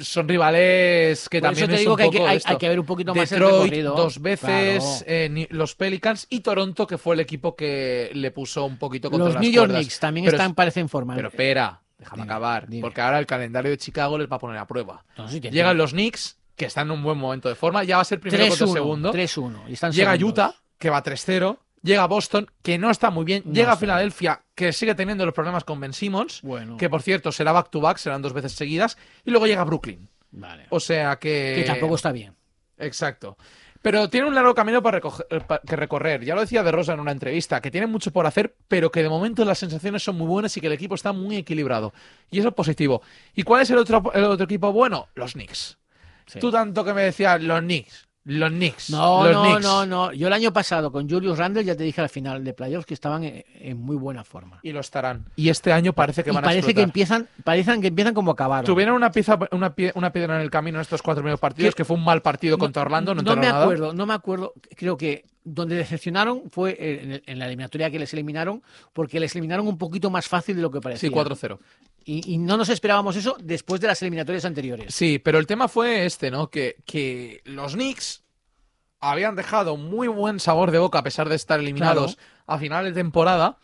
son 0.00 0.28
rivales 0.28 1.28
que 1.28 1.40
Por 1.40 1.48
también 1.50 1.64
eso 1.64 1.68
te 1.70 1.74
es 1.74 1.80
digo 1.80 1.92
un 1.92 1.96
que 1.96 2.02
hay 2.04 2.10
que, 2.10 2.18
poco 2.18 2.28
hay, 2.30 2.36
esto. 2.38 2.48
hay 2.50 2.56
que 2.58 2.68
ver 2.68 2.80
un 2.80 2.86
poquito 2.86 3.14
más 3.14 3.30
el 3.32 3.38
Detroit 3.38 3.62
recorrido. 3.64 3.94
dos 3.94 4.20
veces, 4.20 4.82
Claro. 4.82 5.04
eh, 5.06 5.46
los 5.50 5.74
Pelicans 5.74 6.26
y 6.30 6.40
Toronto, 6.40 6.86
que 6.86 6.98
fue 6.98 7.14
el 7.14 7.20
equipo 7.20 7.54
que 7.54 8.10
le 8.14 8.30
puso 8.30 8.64
un 8.64 8.78
poquito 8.78 9.10
contra 9.10 9.26
Los 9.26 9.34
las 9.34 9.42
New 9.42 9.50
York 9.52 9.66
cuerdas. 9.68 9.82
Knicks 9.84 10.00
también 10.00 10.24
Pero 10.26 10.36
están, 10.36 10.50
es- 10.50 10.56
parecen 10.56 10.88
forma. 10.88 11.14
Pero 11.14 11.28
espera, 11.28 11.80
déjame 11.98 12.22
Dime, 12.22 12.32
acabar, 12.32 12.68
dime. 12.68 12.82
porque 12.82 13.00
ahora 13.00 13.18
el 13.18 13.26
calendario 13.26 13.70
de 13.70 13.78
Chicago 13.78 14.18
les 14.18 14.30
va 14.30 14.36
a 14.36 14.38
poner 14.40 14.58
a 14.58 14.66
prueba. 14.66 15.04
No, 15.16 15.28
sí, 15.28 15.40
te 15.40 15.50
Llegan 15.50 15.70
entiendo. 15.70 15.74
los 15.74 15.90
Knicks, 15.92 16.38
que 16.56 16.64
están 16.66 16.88
en 16.88 16.92
un 16.92 17.02
buen 17.02 17.18
momento 17.18 17.48
de 17.48 17.54
forma, 17.54 17.84
ya 17.84 17.96
va 17.96 18.02
a 18.02 18.04
ser 18.04 18.20
primero 18.20 18.46
contra 18.48 18.66
3-1, 18.66 18.72
segundo. 18.72 19.12
3-1, 19.12 19.62
y 19.68 19.72
están 19.74 19.92
Llega 19.92 20.12
segundos. 20.12 20.32
Utah, 20.32 20.54
que 20.78 20.90
va 20.90 21.02
3-0. 21.02 21.58
Llega 21.84 22.06
Boston, 22.06 22.50
que 22.62 22.78
no 22.78 22.90
está 22.90 23.10
muy 23.10 23.26
bien. 23.26 23.42
No 23.44 23.52
Llega 23.52 23.72
a 23.72 23.76
Filadelfia, 23.76 24.40
que 24.54 24.72
sigue 24.72 24.94
teniendo 24.94 25.26
los 25.26 25.34
problemas 25.34 25.64
con 25.64 25.78
Ben 25.80 25.92
Simmons. 25.92 26.40
Bueno, 26.40 26.78
Que 26.78 26.88
por 26.88 27.02
cierto 27.02 27.30
será 27.30 27.52
back 27.52 27.68
to 27.68 27.78
back, 27.78 27.98
serán 27.98 28.22
dos 28.22 28.32
veces 28.32 28.52
seguidas. 28.52 28.96
Y 29.22 29.30
luego 29.30 29.46
llega 29.46 29.64
Brooklyn. 29.64 30.08
vale. 30.30 30.66
O 30.70 30.80
sea 30.80 31.16
que. 31.16 31.56
que 31.58 31.64
tampoco 31.64 31.96
está 31.96 32.10
bien. 32.10 32.34
Exacto. 32.78 33.36
Pero 33.82 34.08
tiene 34.08 34.26
un 34.26 34.34
largo 34.34 34.54
camino 34.54 34.82
para 34.82 34.96
eh, 34.96 35.40
que 35.66 35.76
recorrer. 35.76 36.24
Ya 36.24 36.34
lo 36.34 36.40
decía 36.40 36.62
De 36.62 36.72
Rosa 36.72 36.94
en 36.94 37.00
una 37.00 37.12
entrevista, 37.12 37.60
que 37.60 37.70
tiene 37.70 37.86
mucho 37.86 38.10
por 38.12 38.26
hacer, 38.26 38.56
pero 38.66 38.90
que 38.90 39.02
de 39.02 39.10
momento 39.10 39.44
las 39.44 39.58
sensaciones 39.58 40.02
son 40.02 40.16
muy 40.16 40.26
buenas 40.26 40.56
y 40.56 40.62
que 40.62 40.68
el 40.68 40.72
equipo 40.72 40.94
está 40.94 41.12
muy 41.12 41.36
equilibrado. 41.36 41.92
Y 42.30 42.38
eso 42.38 42.48
es 42.48 42.54
positivo. 42.54 43.02
¿Y 43.34 43.42
cuál 43.42 43.60
es 43.60 43.68
el 43.68 43.76
otro, 43.76 44.10
el 44.14 44.24
otro 44.24 44.46
equipo 44.46 44.72
bueno? 44.72 45.08
Los 45.14 45.34
Knicks. 45.34 45.76
Sí. 46.26 46.38
Tú 46.38 46.50
tanto 46.50 46.82
que 46.82 46.94
me 46.94 47.02
decías, 47.02 47.42
los 47.42 47.60
Knicks. 47.60 48.08
Los 48.26 48.50
Knicks. 48.50 48.88
No, 48.90 49.24
los 49.24 49.32
no, 49.34 49.42
Knicks. 49.42 49.62
no, 49.62 49.86
no. 49.86 50.12
Yo 50.12 50.28
el 50.28 50.32
año 50.32 50.50
pasado 50.52 50.90
con 50.90 51.08
Julius 51.08 51.36
Randle 51.36 51.62
ya 51.64 51.76
te 51.76 51.84
dije 51.84 52.00
al 52.00 52.08
final 52.08 52.42
de 52.42 52.54
playoffs 52.54 52.86
que 52.86 52.94
estaban 52.94 53.22
en, 53.22 53.44
en 53.60 53.78
muy 53.78 53.96
buena 53.96 54.24
forma. 54.24 54.60
Y 54.62 54.72
lo 54.72 54.80
estarán. 54.80 55.26
Y 55.36 55.50
este 55.50 55.72
año 55.72 55.92
parece 55.92 56.24
que 56.24 56.30
y 56.30 56.34
van 56.34 56.42
a 56.44 56.46
parece 56.48 56.68
que 56.74 56.80
explotar. 56.82 56.88
empiezan, 56.88 57.28
parecen 57.44 57.80
que 57.82 57.88
empiezan 57.88 58.14
como 58.14 58.30
acabaron. 58.30 58.64
Tuvieron 58.64 58.94
una, 58.94 59.10
pieza, 59.10 59.38
una, 59.50 59.74
pie- 59.76 59.92
una 59.94 60.10
piedra 60.10 60.36
en 60.36 60.40
el 60.40 60.50
camino 60.50 60.78
en 60.78 60.82
estos 60.82 61.02
cuatro 61.02 61.22
primeros 61.22 61.38
partidos, 61.40 61.74
¿Qué? 61.74 61.78
que 61.78 61.84
fue 61.84 61.96
un 61.98 62.04
mal 62.04 62.22
partido 62.22 62.56
contra 62.56 62.80
Orlando. 62.82 63.14
No, 63.14 63.20
no 63.20 63.36
me 63.36 63.42
nada. 63.46 63.62
acuerdo, 63.64 63.92
no 63.92 64.06
me 64.06 64.14
acuerdo. 64.14 64.54
Creo 64.74 64.96
que 64.96 65.24
donde 65.44 65.76
decepcionaron 65.76 66.50
fue 66.50 67.22
en, 67.26 67.38
la 67.38 67.46
eliminatoria 67.46 67.90
que 67.90 67.98
les 67.98 68.12
eliminaron, 68.12 68.62
porque 68.92 69.20
les 69.20 69.34
eliminaron 69.34 69.68
un 69.68 69.78
poquito 69.78 70.10
más 70.10 70.26
fácil 70.26 70.56
de 70.56 70.62
lo 70.62 70.70
que 70.70 70.80
parecía. 70.80 71.08
Sí, 71.08 71.14
4-0. 71.14 71.58
Y, 72.06 72.34
y 72.34 72.38
no 72.38 72.56
nos 72.56 72.68
esperábamos 72.70 73.16
eso 73.16 73.36
después 73.40 73.80
de 73.80 73.86
las 73.86 74.00
eliminatorias 74.02 74.44
anteriores. 74.44 74.94
Sí, 74.94 75.18
pero 75.18 75.38
el 75.38 75.46
tema 75.46 75.68
fue 75.68 76.04
este, 76.06 76.30
¿no? 76.30 76.48
Que, 76.48 76.76
que 76.84 77.42
los 77.44 77.74
Knicks 77.74 78.24
habían 79.10 79.36
dejado 79.36 79.76
muy 79.76 80.08
buen 80.08 80.40
sabor 80.40 80.70
de 80.70 80.78
boca 80.78 80.98
a 80.98 81.02
pesar 81.02 81.28
de 81.28 81.36
estar 81.36 81.60
eliminados 81.60 82.18
a 82.46 82.58
final 82.58 82.84
de 82.84 82.92
temporada. 82.92 83.58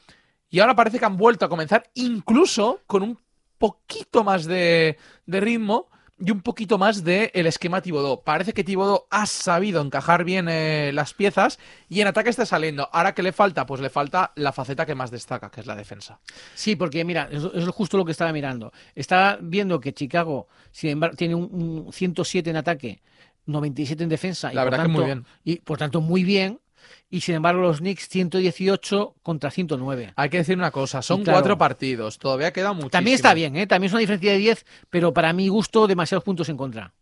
Y 0.51 0.61
ahora 0.61 0.77
parece 0.77 0.99
que 0.99 1.05
han 1.05 1.17
vuelto 1.17 1.47
a 1.47 1.49
comenzar, 1.49 1.91
incluso 1.95 2.81
con 2.87 3.03
un 3.03 3.19
poquito 3.59 4.25
más 4.25 4.45
de, 4.45 4.99
de 5.27 5.41
ritmo. 5.41 5.89
Y 6.21 6.31
un 6.31 6.43
poquito 6.43 6.79
más 6.79 7.03
del 7.03 7.31
el 7.33 7.47
esquema 7.47 7.81
Thibodeau. 7.81 8.23
Parece 8.23 8.53
que 8.53 8.63
Thibodeau 8.63 9.07
ha 9.11 9.27
sabido 9.27 9.81
encajar 9.81 10.25
bien 10.25 10.49
eh, 10.49 10.91
las 10.93 11.15
piezas 11.15 11.59
y 11.89 12.01
en 12.01 12.09
ataque 12.09 12.31
está 12.31 12.45
saliendo. 12.45 12.89
Ahora, 12.93 13.15
¿qué 13.15 13.23
le 13.23 13.33
falta? 13.33 13.67
Pues 13.67 13.81
le 13.81 13.91
falta 13.91 14.33
la 14.37 14.53
faceta 14.53 14.85
que 14.85 14.95
más 14.95 15.11
destaca, 15.11 15.51
que 15.51 15.61
es 15.61 15.67
la 15.67 15.75
defensa. 15.75 16.21
Sí, 16.55 16.77
porque 16.77 17.05
mira, 17.05 17.29
eso 17.31 17.53
es 17.55 17.67
justo 17.69 17.97
lo 17.97 18.05
que 18.05 18.13
estaba 18.13 18.33
mirando. 18.33 18.73
Estaba 18.95 19.39
viendo 19.41 19.81
que 19.81 19.95
Chicago, 19.95 20.49
sin 20.71 20.91
embargo, 20.91 21.17
tiene 21.17 21.35
un, 21.35 21.87
un 21.87 21.93
107 21.93 22.51
en 22.51 22.57
ataque, 22.57 23.01
97 23.47 24.03
en 24.03 24.09
defensa. 24.09 24.53
La 24.53 24.63
y 24.63 24.65
verdad 24.65 24.79
por 24.79 24.87
que 24.87 24.93
muy 24.93 25.05
bien. 25.05 25.27
Y 25.45 25.57
por 25.57 25.79
tanto, 25.79 26.01
muy 26.01 26.25
bien. 26.25 26.61
Y 27.09 27.23
sin 27.23 27.37
embargo, 27.37 27.63
los 27.63 27.79
Knicks 27.79 28.09
118 28.09 29.17
contra 29.23 29.51
109. 29.51 30.13
Hay 30.17 30.31
que 30.31 30.39
decir 30.39 30.57
una 30.57 30.71
cosa, 30.71 31.03
son 31.03 31.23
claro. 31.23 31.39
cuatro 31.39 31.59
partidos, 31.59 32.19
todavía 32.19 32.53
queda 32.53 32.73
muchísimo. 32.73 32.91
También 32.91 33.15
está 33.15 33.35
bien, 33.35 33.57
¿eh? 33.57 33.67
También 33.67 33.89
es 33.89 33.93
una 33.93 34.01
diferencia 34.01 34.33
de 34.33 34.39
10, 34.39 34.67
pero 34.91 35.13
para 35.13 35.33
mi 35.33 35.49
gusto, 35.49 35.87
demasiados 35.87 36.25
puntos 36.25 36.49
en 36.49 36.57
contra. 36.57 36.93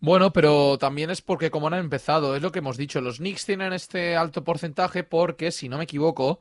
Bueno, 0.00 0.32
pero 0.32 0.78
también 0.78 1.10
es 1.10 1.22
porque 1.22 1.52
como 1.52 1.68
han 1.68 1.74
empezado, 1.74 2.34
es 2.34 2.42
lo 2.42 2.50
que 2.50 2.58
hemos 2.58 2.76
dicho, 2.76 3.00
los 3.00 3.18
Knicks 3.18 3.46
tienen 3.46 3.72
este 3.72 4.16
alto 4.16 4.42
porcentaje 4.42 5.04
porque, 5.04 5.52
si 5.52 5.68
no 5.68 5.78
me 5.78 5.84
equivoco, 5.84 6.40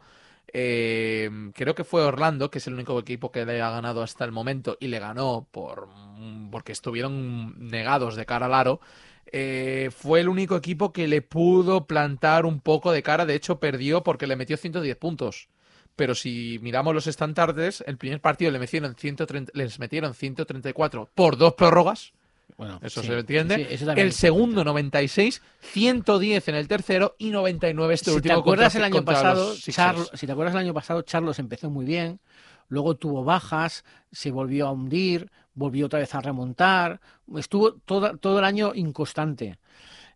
eh, 0.53 1.29
creo 1.53 1.75
que 1.75 1.83
fue 1.83 2.03
Orlando, 2.03 2.49
que 2.49 2.57
es 2.57 2.67
el 2.67 2.73
único 2.73 2.97
equipo 2.99 3.31
que 3.31 3.45
le 3.45 3.61
ha 3.61 3.69
ganado 3.69 4.01
hasta 4.01 4.25
el 4.25 4.31
momento 4.31 4.77
y 4.79 4.87
le 4.87 4.99
ganó 4.99 5.47
por 5.51 5.89
porque 6.51 6.71
estuvieron 6.71 7.69
negados 7.69 8.15
de 8.15 8.25
cara 8.25 8.47
al 8.47 8.53
aro. 8.53 8.81
Eh, 9.31 9.89
fue 9.95 10.19
el 10.21 10.29
único 10.29 10.55
equipo 10.55 10.91
que 10.91 11.07
le 11.07 11.21
pudo 11.21 11.85
plantar 11.85 12.45
un 12.45 12.59
poco 12.59 12.91
de 12.91 13.03
cara, 13.03 13.25
de 13.25 13.35
hecho 13.35 13.59
perdió 13.59 14.03
porque 14.03 14.27
le 14.27 14.35
metió 14.35 14.57
110 14.57 14.95
puntos. 14.97 15.47
Pero 15.95 16.15
si 16.15 16.57
miramos 16.61 16.93
los 16.95 17.05
estandartes, 17.07 17.83
el 17.85 17.97
primer 17.97 18.21
partido 18.21 18.49
le 18.51 18.59
metieron 18.59 18.95
130, 18.95 19.51
les 19.55 19.77
metieron 19.79 20.13
134 20.13 21.09
por 21.13 21.37
dos 21.37 21.53
prórrogas. 21.53 22.13
Bueno, 22.57 22.79
Eso 22.83 23.01
sí, 23.01 23.07
se 23.07 23.19
entiende. 23.19 23.55
sí, 23.55 23.65
eso 23.69 23.85
también 23.85 24.07
el 24.07 24.13
segundo 24.13 24.63
96, 24.63 25.41
110 25.61 26.47
en 26.47 26.55
el 26.55 26.67
tercero 26.67 27.15
y 27.17 27.29
99 27.31 27.93
este 27.93 28.11
si 28.11 28.15
último 28.17 28.35
te 28.35 28.39
acuerdas 28.39 28.73
contra- 28.73 28.87
el 28.87 28.93
año 28.93 29.05
pasado. 29.05 29.55
Charlo- 29.55 30.09
si 30.17 30.25
te 30.25 30.31
acuerdas 30.31 30.53
el 30.55 30.59
año 30.61 30.73
pasado, 30.73 31.01
Charlos 31.01 31.39
empezó 31.39 31.69
muy 31.69 31.85
bien, 31.85 32.19
luego 32.67 32.95
tuvo 32.95 33.23
bajas, 33.23 33.83
se 34.11 34.31
volvió 34.31 34.67
a 34.67 34.71
hundir, 34.71 35.31
volvió 35.53 35.85
otra 35.87 35.99
vez 35.99 36.13
a 36.15 36.21
remontar, 36.21 37.01
estuvo 37.37 37.73
toda- 37.73 38.17
todo 38.17 38.39
el 38.39 38.45
año 38.45 38.73
inconstante. 38.75 39.57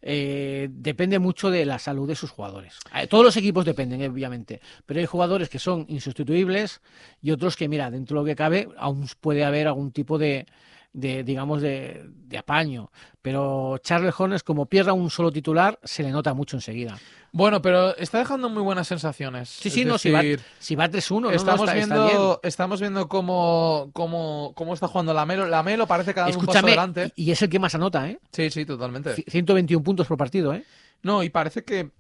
Eh, 0.08 0.68
depende 0.72 1.18
mucho 1.18 1.50
de 1.50 1.66
la 1.66 1.80
salud 1.80 2.08
de 2.08 2.16
sus 2.16 2.30
jugadores. 2.30 2.78
Eh, 2.96 3.08
Todos 3.08 3.26
los 3.26 3.38
equipos 3.38 3.66
dependen, 3.66 4.02
eh, 4.02 4.08
obviamente, 4.08 4.62
pero 4.86 5.00
hay 5.00 5.08
jugadores 5.08 5.50
que 5.50 5.58
son 5.58 5.86
insustituibles 5.90 6.82
y 7.22 7.32
otros 7.32 7.56
que, 7.56 7.68
mira, 7.68 7.90
dentro 7.90 8.16
de 8.18 8.22
lo 8.22 8.26
que 8.26 8.36
cabe, 8.36 8.70
aún 8.78 9.08
puede 9.20 9.44
haber 9.44 9.68
algún 9.68 9.92
tipo 9.92 10.20
de, 10.20 10.46
de, 10.96 11.24
digamos, 11.24 11.62
de, 11.62 12.06
de 12.10 12.38
apaño. 12.38 12.90
Pero 13.22 13.78
Charles 13.80 14.14
Hornets, 14.18 14.44
como 14.44 14.66
pierda 14.66 14.94
un 14.94 15.10
solo 15.10 15.32
titular, 15.32 15.78
se 15.84 16.04
le 16.04 16.12
nota 16.12 16.34
mucho 16.34 16.56
enseguida. 16.58 16.98
Bueno, 17.32 17.62
pero 17.62 17.96
está 17.98 18.20
dejando 18.20 18.50
muy 18.50 18.64
buenas 18.64 18.88
sensaciones. 18.88 19.50
Sí, 19.50 19.68
Es 19.68 19.74
sí, 19.74 19.84
no, 19.86 19.98
si 19.98 20.10
va, 20.10 20.22
si 20.58 20.76
va 20.76 20.88
3-1, 20.88 21.12
no, 21.16 21.20
no, 21.22 21.32
estamos, 21.32 21.62
está- 21.70 21.74
viendo, 21.74 22.40
estamos 22.44 22.80
viendo 22.80 23.10
cómo, 23.10 23.90
cómo, 23.94 24.54
cómo 24.56 24.74
está 24.74 24.88
jugando 24.88 25.14
Lamelo. 25.14 25.46
Lamelo 25.48 25.86
parece 25.86 26.14
que 26.14 26.22
ha 26.22 26.24
dado 26.28 26.40
un 26.40 26.46
paso 26.46 26.60
adelante. 26.60 27.12
y, 27.16 27.32
es 27.32 27.42
el 27.42 27.50
que 27.50 27.60
más 27.60 27.76
anota, 27.76 28.10
¿eh? 28.10 28.20
Sí, 28.32 28.50
sí, 28.50 28.66
totalmente. 28.66 29.16
C- 29.16 29.26
121 29.28 29.84
puntos 29.84 30.08
por 30.08 30.18
partido, 30.18 30.54
¿eh? 30.54 30.64
No, 31.04 31.24
y 31.24 31.30
parece 31.30 31.64
que. 31.64 31.92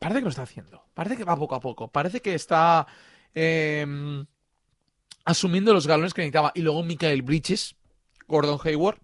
Parece 0.00 0.20
que 0.20 0.24
lo 0.24 0.30
está 0.30 0.42
haciendo. 0.42 0.82
Parece 0.94 1.16
que 1.18 1.24
va 1.24 1.36
poco 1.36 1.54
a 1.54 1.60
poco. 1.60 1.88
Parece 1.88 2.20
que 2.22 2.34
está 2.34 2.86
eh, 3.34 4.24
asumiendo 5.24 5.72
los 5.74 5.86
galones 5.86 6.14
que 6.14 6.22
necesitaba. 6.22 6.52
Y 6.54 6.62
luego 6.62 6.82
Michael 6.82 7.20
Bridges, 7.22 7.76
Gordon 8.28 8.58
Hayward, 8.64 8.98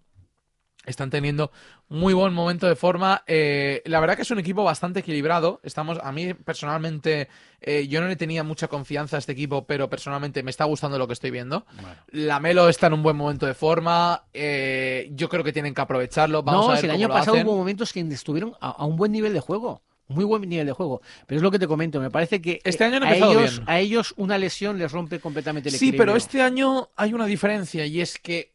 están 0.85 1.09
teniendo 1.11 1.51
muy 1.87 2.13
buen 2.13 2.33
momento 2.33 2.65
de 2.67 2.75
forma. 2.75 3.23
Eh, 3.27 3.81
la 3.85 3.99
verdad 3.99 4.15
que 4.15 4.21
es 4.23 4.31
un 4.31 4.39
equipo 4.39 4.63
bastante 4.63 5.01
equilibrado. 5.01 5.59
Estamos, 5.61 5.99
a 6.01 6.11
mí 6.11 6.33
personalmente, 6.33 7.27
eh, 7.61 7.87
yo 7.87 8.01
no 8.01 8.07
le 8.07 8.15
tenía 8.15 8.43
mucha 8.43 8.67
confianza 8.67 9.17
a 9.17 9.19
este 9.19 9.33
equipo, 9.33 9.65
pero 9.67 9.89
personalmente 9.89 10.41
me 10.41 10.49
está 10.49 10.63
gustando 10.65 10.97
lo 10.97 11.05
que 11.05 11.13
estoy 11.13 11.29
viendo. 11.31 11.65
Lamelo 12.07 12.69
está 12.69 12.87
en 12.87 12.93
un 12.93 13.03
buen 13.03 13.17
momento 13.17 13.45
de 13.45 13.53
forma. 13.53 14.23
eh, 14.33 15.09
yo 15.13 15.29
creo 15.29 15.43
que 15.43 15.53
tienen 15.53 15.73
que 15.75 15.81
aprovecharlo. 15.81 16.41
Vamos 16.43 16.65
no, 16.65 16.69
a 16.69 16.73
ver 16.73 16.79
si 16.81 16.85
el 16.87 16.91
cómo 16.93 17.03
año 17.03 17.13
pasado 17.13 17.33
hacen. 17.35 17.47
hubo 17.47 17.57
momentos 17.57 17.93
que 17.93 17.99
estuvieron 17.99 18.55
a, 18.61 18.69
a 18.71 18.85
un 18.85 18.95
buen 18.95 19.11
nivel 19.11 19.33
de 19.33 19.39
juego. 19.41 19.83
Muy 20.07 20.23
buen 20.23 20.41
nivel 20.49 20.65
de 20.65 20.71
juego. 20.73 21.01
Pero 21.27 21.37
es 21.37 21.43
lo 21.43 21.51
que 21.51 21.59
te 21.59 21.67
comento, 21.67 21.99
me 21.99 22.09
parece 22.09 22.41
que 22.41 22.61
Este 22.63 22.83
año 22.83 23.05
a, 23.05 23.13
ellos, 23.15 23.57
bien. 23.57 23.63
a 23.69 23.79
ellos 23.79 24.13
una 24.17 24.39
lesión 24.39 24.79
les 24.79 24.91
rompe 24.91 25.19
completamente 25.19 25.69
el 25.69 25.73
Sí, 25.75 25.89
equilibrio. 25.89 25.99
pero 26.05 26.17
este 26.17 26.41
año 26.41 26.89
hay 26.95 27.13
una 27.13 27.27
diferencia 27.27 27.85
y 27.85 28.01
es 28.01 28.17
que 28.17 28.53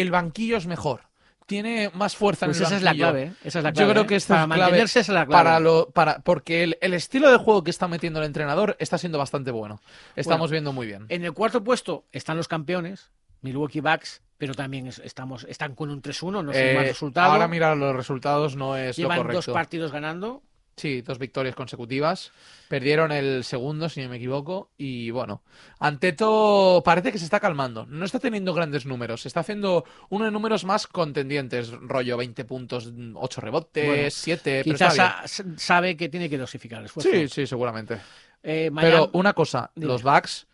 el 0.00 0.10
banquillo 0.10 0.56
es 0.56 0.66
mejor. 0.66 1.02
Tiene 1.46 1.90
más 1.94 2.16
fuerza 2.16 2.46
Pues 2.46 2.56
en 2.58 2.62
el 2.64 2.66
esa 2.66 2.76
es 2.76 2.82
la 2.82 2.90
banquillo. 2.90 3.04
clave, 3.06 3.22
¿eh? 3.22 3.32
Esa 3.44 3.58
es 3.60 3.62
la 3.64 3.70
Yo 3.70 3.74
clave, 3.76 3.92
creo 3.92 4.02
¿eh? 4.02 4.06
que 4.08 4.16
esta 4.16 4.34
Para 4.34 4.42
es 4.42 4.48
mantenerse 4.48 5.00
es 5.00 5.08
la 5.08 5.26
clave. 5.26 5.32
Para 5.44 5.60
lo, 5.60 5.90
para, 5.90 6.18
porque 6.20 6.64
el, 6.64 6.76
el 6.80 6.92
estilo 6.94 7.30
de 7.30 7.36
juego 7.36 7.62
que 7.62 7.70
está 7.70 7.86
metiendo 7.86 8.18
el 8.18 8.26
entrenador 8.26 8.76
está 8.80 8.98
siendo 8.98 9.18
bastante 9.18 9.52
bueno. 9.52 9.80
Estamos 10.16 10.48
Bueno, 10.48 10.50
viendo 10.52 10.72
muy 10.72 10.86
bien. 10.88 11.06
En 11.08 11.24
el 11.24 11.32
cuarto 11.34 11.62
puesto 11.62 12.04
están 12.10 12.36
los 12.36 12.48
campeones, 12.48 13.10
Milwaukee 13.42 13.78
Bucks, 13.80 14.22
pero 14.38 14.54
también 14.54 14.88
es- 14.88 14.98
estamos, 14.98 15.46
están 15.48 15.76
con 15.76 15.88
un 15.90 16.02
3-1, 16.02 16.42
no 16.44 16.52
sé 16.52 16.72
Eh, 16.72 16.74
más 16.74 16.86
resultado. 16.88 17.30
ahora 17.32 17.46
mirar 17.46 17.76
los 17.76 17.94
resultados 17.94 18.56
no 18.56 18.76
es 18.76 18.96
Llevan 18.96 19.18
lo 19.18 19.22
dos 19.22 19.32
correcto. 19.46 19.52
partidos 19.52 19.92
ganando. 19.92 20.42
Sí, 20.76 21.00
dos 21.00 21.18
victorias 21.18 21.54
consecutivas. 21.54 22.32
Perdieron 22.68 23.10
el 23.10 23.44
segundo, 23.44 23.88
si 23.88 24.02
no 24.02 24.10
me 24.10 24.16
equivoco. 24.16 24.70
Y 24.76 25.10
bueno, 25.10 25.42
Anteto 25.78 26.82
parece 26.84 27.12
que 27.12 27.18
se 27.18 27.24
está 27.24 27.40
calmando. 27.40 27.86
No 27.86 28.04
está 28.04 28.18
teniendo 28.18 28.52
grandes 28.52 28.84
números. 28.84 29.24
Está 29.24 29.40
haciendo 29.40 29.84
uno 30.10 30.26
de 30.26 30.30
números 30.30 30.64
más 30.66 30.86
contendientes. 30.86 31.70
Rollo 31.70 32.18
20 32.18 32.44
puntos, 32.44 32.92
8 33.14 33.40
rebotes, 33.40 33.86
Bueno, 33.86 34.10
7. 34.10 34.62
pero 34.64 34.76
Quizás 34.76 35.42
sabe 35.56 35.96
que 35.96 36.10
tiene 36.10 36.28
que 36.28 36.36
dosificar 36.36 36.80
el 36.80 36.86
esfuerzo. 36.86 37.10
Sí, 37.10 37.26
sí, 37.28 37.46
seguramente. 37.46 37.98
Eh, 38.42 38.68
Miami- 38.70 38.90
Pero 38.92 39.10
una 39.14 39.32
cosa, 39.32 39.70
Dime. 39.74 39.86
los 39.86 40.02
Bucks, 40.02 40.46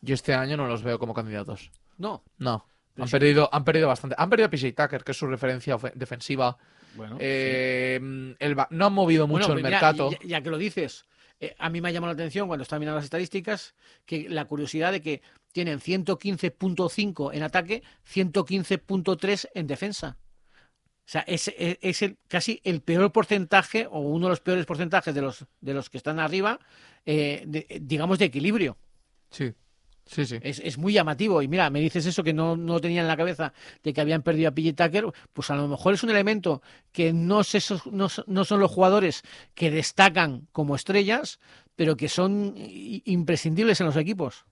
yo 0.00 0.14
este 0.14 0.34
año 0.34 0.56
no 0.56 0.66
los 0.66 0.82
veo 0.82 0.98
como 0.98 1.14
candidatos. 1.14 1.70
No, 1.98 2.24
No. 2.38 2.66
Han 2.98 3.06
sí. 3.06 3.12
perdido, 3.12 3.48
han 3.52 3.62
perdido 3.62 3.86
bastante. 3.86 4.16
Han 4.18 4.28
perdido 4.28 4.46
a 4.48 4.50
PJ 4.50 4.72
Tucker, 4.72 5.04
que 5.04 5.12
es 5.12 5.16
su 5.18 5.28
referencia 5.28 5.76
defensiva. 5.94 6.58
Bueno. 6.94 7.16
Eh, 7.20 7.98
el 8.38 8.56
no 8.70 8.86
han 8.86 8.92
movido 8.92 9.26
mucho 9.26 9.46
Bueno, 9.48 9.58
el 9.58 9.64
mira, 9.64 9.70
mercado. 9.70 10.10
Ya, 10.10 10.18
ya 10.24 10.40
que 10.42 10.50
lo 10.50 10.58
dices, 10.58 11.04
eh, 11.40 11.54
a 11.58 11.70
mí 11.70 11.80
me 11.80 11.88
ha 11.88 11.92
llamado 11.92 12.12
la 12.12 12.14
atención 12.20 12.48
cuando 12.48 12.62
estaba 12.62 12.80
mirando 12.80 12.96
las 12.96 13.04
estadísticas 13.04 13.74
que 14.04 14.28
la 14.28 14.44
curiosidad 14.46 14.92
de 14.92 15.02
que 15.02 15.22
tienen 15.52 15.80
115.5 15.80 17.32
en 17.32 17.42
ataque, 17.42 17.82
115.3 18.04 19.48
en 19.54 19.66
defensa. 19.66 20.16
O 20.20 21.10
sea, 21.10 21.22
es, 21.22 21.48
es- 21.56 21.78
es 21.80 22.02
el- 22.02 22.18
casi 22.28 22.60
el 22.64 22.82
peor 22.82 23.10
porcentaje 23.12 23.86
o 23.90 24.00
uno 24.00 24.26
de 24.26 24.30
los 24.30 24.40
peores 24.40 24.66
porcentajes 24.66 25.14
de 25.14 25.22
los, 25.22 25.46
de 25.60 25.74
los 25.74 25.88
que 25.88 25.96
están 25.96 26.18
arriba, 26.20 26.58
eh, 27.06 27.44
de- 27.46 27.78
digamos, 27.80 28.18
de 28.18 28.26
equilibrio. 28.26 28.76
Sí, 29.30 29.54
Es, 30.42 30.60
es 30.64 30.78
muy 30.78 30.92
llamativo. 30.92 31.42
Y 31.42 31.48
mira, 31.48 31.70
me 31.70 31.80
dices 31.80 32.06
eso 32.06 32.22
que 32.24 32.32
no, 32.32 32.56
no 32.56 32.80
tenía 32.80 33.00
en 33.02 33.08
la 33.08 33.16
cabeza 33.16 33.52
de 33.82 33.92
que 33.92 34.00
habían 34.00 34.22
perdido 34.22 34.48
a 34.48 34.52
PJ 34.52 34.72
Tucker. 34.74 35.06
Pues 35.32 35.50
a 35.50 35.56
lo 35.56 35.68
mejor 35.68 35.94
es 35.94 36.02
un 36.02 36.10
elemento 36.10 36.62
que 36.92 37.12
no, 37.12 37.44
so- 37.44 37.80
no, 37.90 38.08
no 38.26 38.44
son 38.44 38.60
los 38.60 38.70
jugadores 38.70 39.22
que 39.54 39.70
destacan 39.70 40.48
como 40.52 40.74
estrellas, 40.74 41.38
pero 41.76 41.96
que 41.96 42.08
son 42.08 42.54
imprescindibles 42.56 43.80
en 43.80 43.86
los 43.86 43.96
equipos. 43.96 44.44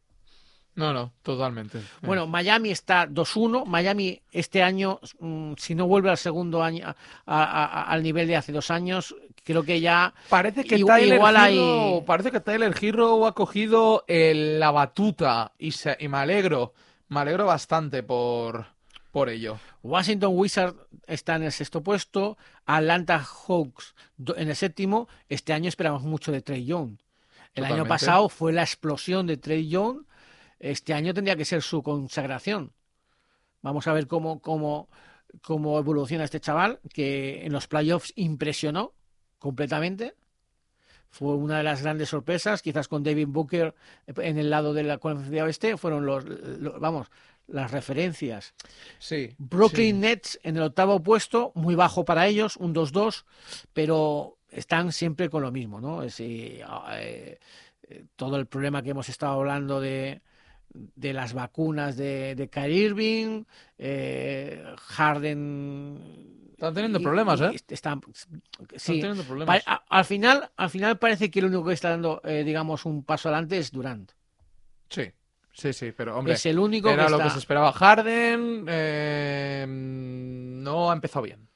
No, 0.76 0.92
no, 0.92 1.12
totalmente. 1.23 1.80
Bueno, 2.02 2.26
Miami 2.26 2.71
está 2.71 3.06
2-1. 3.06 3.64
Miami 3.64 4.21
este 4.30 4.62
año, 4.62 5.00
mm, 5.18 5.54
si 5.56 5.75
no 5.75 5.87
vuelve 5.87 6.11
al 6.11 6.18
segundo 6.18 6.62
año, 6.62 6.87
a- 6.87 6.95
a- 7.26 7.64
a- 7.64 7.83
al 7.85 8.02
nivel 8.02 8.28
de 8.28 8.37
hace 8.37 8.52
dos 8.52 8.71
años, 8.71 9.16
creo 9.42 9.62
que 9.62 9.80
ya 9.80 10.12
Parece 10.28 10.64
que 10.64 10.76
Igual- 10.76 11.00
Tyler 11.00 11.16
igual 11.16 11.37
hay- 11.37 11.59
Hero, 11.59 12.04
parece 12.06 12.30
que 12.30 12.40
Tyler 12.40 12.75
Hero 12.80 13.26
ha 13.26 13.35
cogido 13.35 14.04
el- 14.06 14.61
la 14.61 14.71
batuta 14.71 15.52
y, 15.59 15.71
se- 15.73 15.97
y 15.99 16.09
me 16.09 16.18
alegro, 16.18 16.75
me 17.09 17.21
alegro 17.21 17.47
bastante 17.47 18.02
por, 18.02 18.66
por 19.12 19.30
ello. 19.30 19.59
Washington 19.83 20.33
Wizards 20.35 20.76
está 21.06 21.37
en 21.37 21.45
el 21.45 21.52
sexto 21.52 21.83
puesto, 21.83 22.37
Atlanta 22.66 23.18
Hawks 23.25 23.95
en 24.37 24.49
el 24.50 24.56
séptimo. 24.56 25.09
Este 25.30 25.54
año 25.54 25.68
esperamos 25.71 26.02
mucho 26.02 26.33
de 26.33 26.42
Trey 26.42 26.66
Young. 26.66 26.99
El 27.54 27.64
año 27.64 27.85
pasado 27.88 28.28
fue 28.28 28.52
la 28.52 28.62
explosión 28.62 29.26
de 29.26 29.38
Trey 29.38 29.68
Young. 29.68 30.00
Este 30.59 30.95
año 30.95 31.13
tendría 31.15 31.37
que 31.37 31.45
ser 31.45 31.63
su 31.63 31.83
consagración. 31.83 32.73
Vamos 33.63 33.87
a 33.87 33.93
ver 33.93 34.07
cómo, 34.07 34.41
cómo, 34.41 34.89
cómo 35.43 35.79
evoluciona 35.79 36.25
este 36.25 36.41
chaval, 36.41 36.81
que 36.93 37.45
en 37.45 37.53
los 37.53 37.67
playoffs 37.67 38.13
impresionó 38.17 38.93
completamente. 39.39 40.15
Fue 41.11 41.35
una 41.35 41.59
de 41.59 41.63
las 41.63 41.83
grandes 41.83 42.11
sorpresas, 42.11 42.63
quizás 42.63 42.89
con 42.89 43.03
David 43.03 43.29
Booker 43.29 43.75
en 44.07 44.39
el 44.39 44.51
lado 44.51 44.75
de 44.75 44.83
la 44.83 44.99
conferencia 44.99 45.45
oeste, 45.45 45.77
fueron 45.77 46.05
los, 46.05 46.25
los- 46.25 46.79
vamos, 46.81 47.09
las 47.47 47.71
referencias. 47.71 48.55
Sí. 48.99 49.35
Brooklyn 49.39 50.01
Nets 50.01 50.39
en 50.43 50.57
el 50.57 50.63
octavo 50.65 51.03
puesto, 51.03 51.53
muy 51.55 51.75
bajo 51.75 52.05
para 52.05 52.27
ellos, 52.27 52.57
un 52.57 52.75
2-2, 52.75 53.25
pero 53.73 54.37
están 54.51 54.93
siempre 54.93 55.31
con 55.31 55.43
lo 55.43 55.53
mismo, 55.53 55.81
¿no? 55.81 56.03
Es, 56.03 56.21
eh, 56.21 56.63
eh, 56.93 57.39
todo 58.17 58.37
el 58.37 58.47
problema 58.47 58.83
que 58.83 58.91
hemos 58.91 59.09
estado 59.09 59.35
hablando 59.35 59.81
de, 59.81 60.21
de 60.95 61.12
las 61.12 61.33
vacunas 61.35 61.97
de, 61.97 62.35
de 62.35 62.49
Kyrie 62.49 62.85
Irving, 62.85 63.45
eh, 63.78 64.62
Harden. 64.78 66.45
Están 66.52 66.75
teniendo 66.75 67.00
y- 67.00 67.02
problemas, 67.02 67.40
¿eh? 67.40 67.50
Están, 67.68 68.00
Están 68.73 69.00
teniendo 69.00 69.25
problemas. 69.25 69.62
Al 69.88 70.04
final, 70.04 70.50
al 70.56 70.71
final 70.71 70.99
parece 70.99 71.30
que 71.30 71.38
el 71.40 71.47
único 71.47 71.64
que 71.64 71.75
está 71.75 71.90
dando, 71.90 72.21
eh, 72.25 72.45
digamos, 72.45 72.85
un 72.87 73.04
paso 73.04 73.28
adelante 73.28 73.59
es 73.59 73.71
Durant. 73.71 74.12
Sí, 74.88 75.11
sí, 75.52 75.73
sí, 75.73 75.92
pero 75.92 76.16
hombre, 76.18 76.35
es 76.35 76.47
el 76.47 76.59
único 76.59 76.88
era 76.90 77.04
que 77.04 77.11
lo 77.11 77.16
está. 77.16 77.25
que 77.28 77.33
se 77.33 77.38
esperaba. 77.40 77.73
Harden 77.73 78.64
eh, 78.68 79.66
no 79.68 80.90
ha 80.90 80.95
empezado 80.95 81.25
bien. 81.25 81.49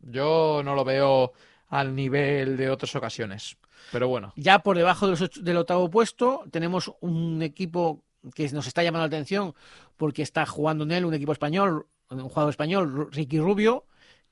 Yo 0.00 0.62
no 0.64 0.74
lo 0.76 0.84
veo 0.84 1.32
al 1.68 1.94
nivel 1.96 2.56
de 2.56 2.70
otras 2.70 2.94
ocasiones. 2.94 3.56
Pero 3.92 4.08
bueno, 4.08 4.32
Ya 4.36 4.60
por 4.60 4.76
debajo 4.76 5.06
de 5.06 5.10
los 5.12 5.20
ocho- 5.22 5.42
del 5.42 5.56
octavo 5.58 5.90
puesto 5.90 6.44
tenemos 6.50 6.92
un 7.00 7.42
equipo 7.42 8.04
que 8.34 8.48
nos 8.50 8.66
está 8.66 8.82
llamando 8.82 9.02
la 9.06 9.16
atención 9.16 9.54
porque 9.96 10.22
está 10.22 10.44
jugando 10.46 10.84
en 10.84 10.92
él 10.92 11.04
un 11.04 11.14
equipo 11.14 11.32
español, 11.32 11.86
un 12.10 12.28
jugador 12.28 12.50
español, 12.50 13.08
Ricky 13.12 13.38
Rubio, 13.40 13.84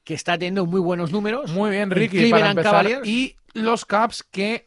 que 0.04 0.14
está 0.14 0.34
teniendo 0.38 0.66
muy 0.66 0.80
buenos 0.80 1.10
números. 1.12 1.50
muy 1.52 1.70
bien, 1.70 1.90
Ricky, 1.90 2.30
para 2.30 2.50
empezar. 2.50 2.72
Cavaliers. 2.72 3.06
Y 3.08 3.36
los 3.54 3.84
Caps, 3.84 4.22
que 4.22 4.66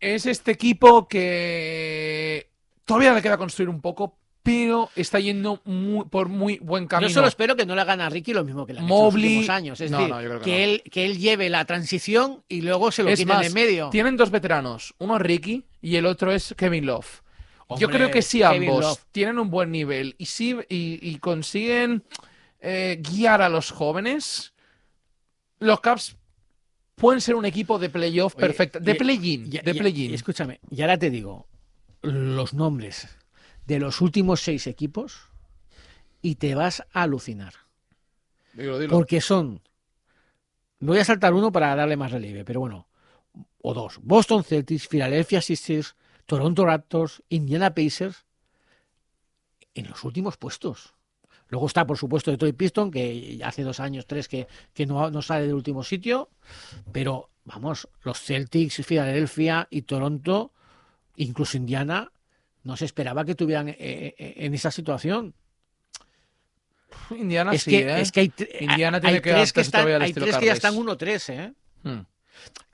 es 0.00 0.26
este 0.26 0.52
equipo 0.52 1.06
que 1.08 2.48
todavía 2.84 3.12
le 3.14 3.22
queda 3.22 3.36
construir 3.36 3.68
un 3.68 3.80
poco, 3.80 4.16
pero 4.42 4.90
está 4.94 5.18
yendo 5.18 5.60
muy- 5.64 6.04
por 6.04 6.28
muy 6.28 6.58
buen 6.60 6.86
camino. 6.86 7.08
Yo 7.08 7.14
solo 7.14 7.26
espero 7.26 7.56
que 7.56 7.66
no 7.66 7.74
le 7.74 7.80
hagan 7.80 8.00
a 8.00 8.08
Ricky 8.08 8.32
lo 8.32 8.44
mismo 8.44 8.64
que 8.64 8.72
hecho 8.74 8.82
Mobley- 8.82 9.12
los 9.12 9.14
últimos 9.14 9.48
años. 9.50 9.80
Es 9.80 9.90
No, 9.90 9.98
decir, 9.98 10.14
no, 10.14 10.22
yo 10.22 10.28
creo 10.28 10.40
que 10.40 10.44
que, 10.44 10.50
no. 10.58 10.64
él, 10.64 10.82
que 10.90 11.04
él 11.04 11.18
lleve 11.18 11.50
la 11.50 11.64
transición 11.64 12.44
y 12.48 12.60
luego 12.62 12.92
se 12.92 13.02
lo 13.02 13.08
Es 13.10 13.18
quiten 13.18 13.36
más, 13.36 13.46
en 13.46 13.54
medio. 13.54 13.90
Tienen 13.90 14.16
dos 14.16 14.30
veteranos, 14.30 14.94
uno 14.98 15.16
es 15.16 15.22
Ricky 15.22 15.64
y 15.82 15.96
el 15.96 16.06
otro 16.06 16.30
es 16.32 16.54
Kevin 16.56 16.86
Love. 16.86 17.22
Yo 17.78 17.88
creo 17.88 18.10
que 18.10 18.22
si 18.22 18.40
Kevin 18.40 18.70
ambos 18.70 19.00
tienen 19.10 19.38
un 19.38 19.50
buen 19.50 19.72
nivel 19.72 20.14
y, 20.18 20.26
sí, 20.26 20.56
y, 20.68 20.98
y 21.02 21.18
consiguen 21.18 22.04
eh, 22.60 23.02
guiar 23.02 23.42
a 23.42 23.48
los 23.48 23.70
jóvenes, 23.70 24.54
los 25.58 25.80
Caps 25.80 26.16
pueden 26.94 27.20
ser 27.20 27.34
un 27.34 27.44
equipo 27.44 27.78
de 27.78 27.90
playoff 27.90 28.34
Oye, 28.36 28.46
perfecto. 28.46 28.80
De 28.80 28.94
play-in. 28.94 29.50
De 29.50 30.14
Escúchame, 30.14 30.60
y 30.70 30.82
ahora 30.82 30.98
te 30.98 31.10
digo 31.10 31.46
los 32.02 32.54
nombres 32.54 33.08
de 33.66 33.78
los 33.80 34.00
últimos 34.00 34.40
seis 34.40 34.66
equipos 34.66 35.28
y 36.22 36.36
te 36.36 36.54
vas 36.54 36.84
a 36.92 37.02
alucinar. 37.02 37.54
Dilo, 38.54 38.78
dilo. 38.78 38.92
Porque 38.92 39.20
son. 39.20 39.60
Voy 40.80 40.98
a 40.98 41.04
saltar 41.04 41.34
uno 41.34 41.52
para 41.52 41.74
darle 41.74 41.96
más 41.96 42.12
relieve, 42.12 42.44
pero 42.44 42.60
bueno. 42.60 42.88
O 43.62 43.74
dos. 43.74 43.98
Boston 44.02 44.44
Celtics, 44.44 44.86
Philadelphia 44.86 45.40
Sixers, 45.40 45.96
Toronto 46.26 46.64
Raptors, 46.66 47.22
Indiana 47.28 47.74
Pacers. 47.74 48.24
En 49.74 49.88
los 49.88 50.04
últimos 50.04 50.36
puestos. 50.36 50.94
Luego 51.48 51.66
está, 51.66 51.86
por 51.86 51.96
supuesto, 51.96 52.30
Detroit 52.30 52.56
Piston, 52.56 52.90
que 52.90 53.40
hace 53.44 53.62
dos 53.62 53.78
años, 53.78 54.06
tres, 54.06 54.26
que, 54.26 54.48
que 54.74 54.86
no, 54.86 55.10
no 55.10 55.22
sale 55.22 55.46
del 55.46 55.54
último 55.54 55.84
sitio. 55.84 56.28
Pero, 56.92 57.30
vamos, 57.44 57.88
los 58.02 58.20
Celtics, 58.20 58.84
Filadelfia 58.84 59.68
y 59.70 59.82
Toronto, 59.82 60.52
incluso 61.16 61.56
Indiana, 61.56 62.10
no 62.64 62.76
se 62.76 62.84
esperaba 62.84 63.24
que 63.24 63.36
tuvieran 63.36 63.68
eh, 63.68 63.76
eh, 63.78 64.34
en 64.38 64.54
esa 64.54 64.72
situación. 64.72 65.34
Indiana 67.10 67.52
es, 67.52 67.62
sí, 67.62 67.70
que, 67.70 67.82
¿eh? 67.82 68.00
es 68.00 68.10
que 68.10 68.20
hay, 68.20 68.32
Indiana 68.60 68.96
hay 68.96 69.02
tiene 69.02 69.22
que 69.22 69.32
tres 69.32 69.52
que 69.52 69.60
están, 69.60 70.02
hay 70.02 70.12
tres 70.12 70.36
que 70.36 70.46
ya 70.46 70.52
están 70.52 70.74
1-3, 70.74 71.32
¿eh? 71.32 71.52
Hmm. 71.84 72.00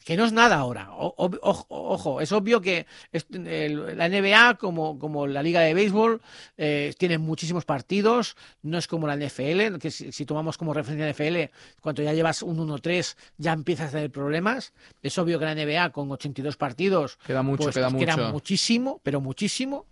Que 0.04 0.16
no 0.16 0.24
es 0.24 0.32
nada 0.32 0.56
ahora. 0.56 0.88
O- 0.92 1.14
ojo, 1.42 1.66
ojo, 1.68 2.20
es 2.20 2.32
obvio 2.32 2.60
que 2.60 2.86
es- 3.12 3.26
el- 3.32 3.96
la 3.96 4.06
NBA, 4.08 4.56
como, 4.58 4.98
como 4.98 5.26
la 5.26 5.42
Liga 5.42 5.60
de 5.60 5.74
Béisbol, 5.74 6.20
eh, 6.56 6.92
tiene 6.98 7.18
muchísimos 7.18 7.64
partidos. 7.64 8.36
No 8.62 8.78
es 8.78 8.88
como 8.88 9.06
la 9.06 9.14
NFL, 9.14 9.78
que 9.78 9.90
si, 9.90 10.10
si 10.10 10.26
tomamos 10.26 10.58
como 10.58 10.74
referencia 10.74 11.04
la 11.06 11.10
NFL, 11.12 11.50
cuando 11.80 12.02
ya 12.02 12.12
llevas 12.14 12.42
un 12.42 12.58
1-3 12.58 13.16
ya 13.38 13.52
empiezas 13.52 13.90
a 13.90 13.92
tener 13.92 14.10
problemas. 14.10 14.72
Es 15.02 15.16
obvio 15.18 15.38
que 15.38 15.44
la 15.44 15.52
NBA, 15.54 15.90
con 15.90 16.10
82 16.10 16.56
partidos, 16.56 17.18
Queda 17.24 17.42
mucho, 17.42 17.64
pues, 17.64 17.74
queda 17.76 17.90
pues, 17.90 18.16
mucho. 18.16 18.32
muchísimo, 18.32 19.00
pero 19.02 19.20
muchísimo. 19.20 19.86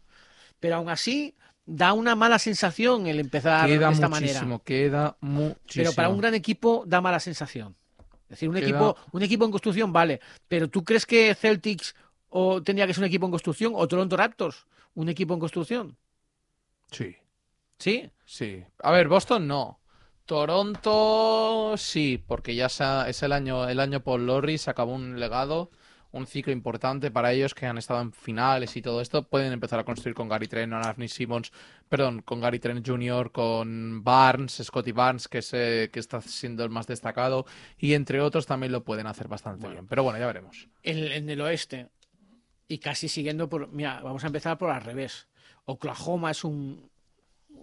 Pero 0.59 0.77
aún 0.77 0.89
así, 0.91 1.35
da 1.67 1.93
una 1.93 2.17
mala 2.17 2.39
sensación 2.39 3.07
el 3.07 3.21
empezar 3.21 3.67
Queda 3.69 3.87
de 3.89 3.95
esta 3.95 4.09
muchísimo, 4.09 4.41
manera. 4.49 4.65
queda 4.65 5.17
muchísimo. 5.21 5.61
Pero 5.75 5.93
para 5.93 6.09
un 6.09 6.19
gran 6.19 6.35
equipo 6.35 6.85
da 6.87 7.01
mala 7.01 7.21
sensación. 7.21 7.77
Es 8.31 8.39
decir, 8.39 8.49
un 8.49 8.55
Queda- 8.55 8.65
equipo, 8.69 8.97
un 9.13 9.23
equipo 9.23 9.45
en 9.45 9.51
construcción 9.51 9.93
vale, 9.93 10.21
pero 10.49 10.69
¿tú 10.69 10.85
crees 10.85 11.05
que 11.05 11.35
Celtics 11.35 11.95
o 12.29 12.63
tendría 12.63 12.87
que 12.87 12.95
ser 12.95 13.03
un 13.03 13.09
equipo 13.09 13.27
en 13.27 13.33
construcción 13.33 13.73
o 13.75 13.87
Toronto 13.89 14.17
Raptors 14.17 14.67
un 14.95 15.09
equipo 15.09 15.35
en 15.35 15.41
construcción? 15.41 15.97
Sí. 16.93 17.17
¿Sí? 17.79 18.09
Sí. 18.25 18.63
A 18.83 18.93
ver, 18.93 19.09
Boston 19.09 19.47
no. 19.49 19.81
Toronto 20.27 21.75
sí, 21.77 22.23
porque 22.25 22.55
ya 22.55 22.69
se 22.69 22.85
ha- 22.85 23.09
es 23.09 23.23
el 23.23 23.33
año, 23.33 23.69
el 23.69 23.81
año 23.81 24.01
Paul 24.05 24.27
Lorry, 24.27 24.59
se 24.59 24.71
acabó 24.71 24.95
un 24.95 25.19
legado, 25.19 25.71
un 26.13 26.27
ciclo 26.27 26.53
importante 26.53 27.11
para 27.11 27.33
ellos 27.33 27.55
que 27.55 27.67
han 27.67 27.79
estado 27.79 28.01
en 28.01 28.13
finales 28.13 28.77
y 28.77 28.83
todo 28.83 29.01
esto. 29.01 29.29
Pueden 29.29 29.53
empezar 29.53 29.79
a 29.79 29.85
construir 29.85 30.15
con 30.15 30.29
Gary 30.29 30.49
Trent, 30.49 30.73
Anthony 30.73 31.09
Simmons, 31.09 31.53
perdón, 31.89 32.23
con 32.23 32.41
Gary 32.41 32.59
Trent 32.59 32.87
Jr., 32.87 33.31
con 33.31 34.03
Barnes, 34.03 34.61
Scotty 34.63 34.93
Barnes, 34.93 35.29
que, 35.29 35.39
es, 35.39 35.53
eh, 35.55 35.89
que 35.93 36.01
está 36.01 36.21
siendo 36.21 36.65
el 36.65 36.71
más 36.71 36.87
destacado, 36.87 37.47
y 37.79 37.95
entre 37.95 38.21
otros 38.21 38.47
también 38.47 38.73
lo 38.73 38.85
pueden 38.85 39.07
hacer 39.07 39.29
bastante 39.29 39.61
Bueno. 39.61 39.75
bien. 39.75 39.87
Pero 39.87 40.03
bueno, 40.03 40.19
ya 40.19 40.27
veremos. 40.27 40.69
En, 40.83 40.99
en 40.99 41.31
el 41.31 41.41
oeste. 41.41 41.89
Y 42.67 42.79
casi 42.79 43.09
siguiendo 43.09 43.49
por. 43.49 43.69
Mira, 43.73 44.01
vamos 44.03 44.23
a 44.25 44.29
empezar 44.29 44.57
por 44.59 44.71
al 44.71 44.83
revés. 44.83 45.29
Oklahoma 45.65 46.31
es 46.31 46.45
un. 46.45 46.90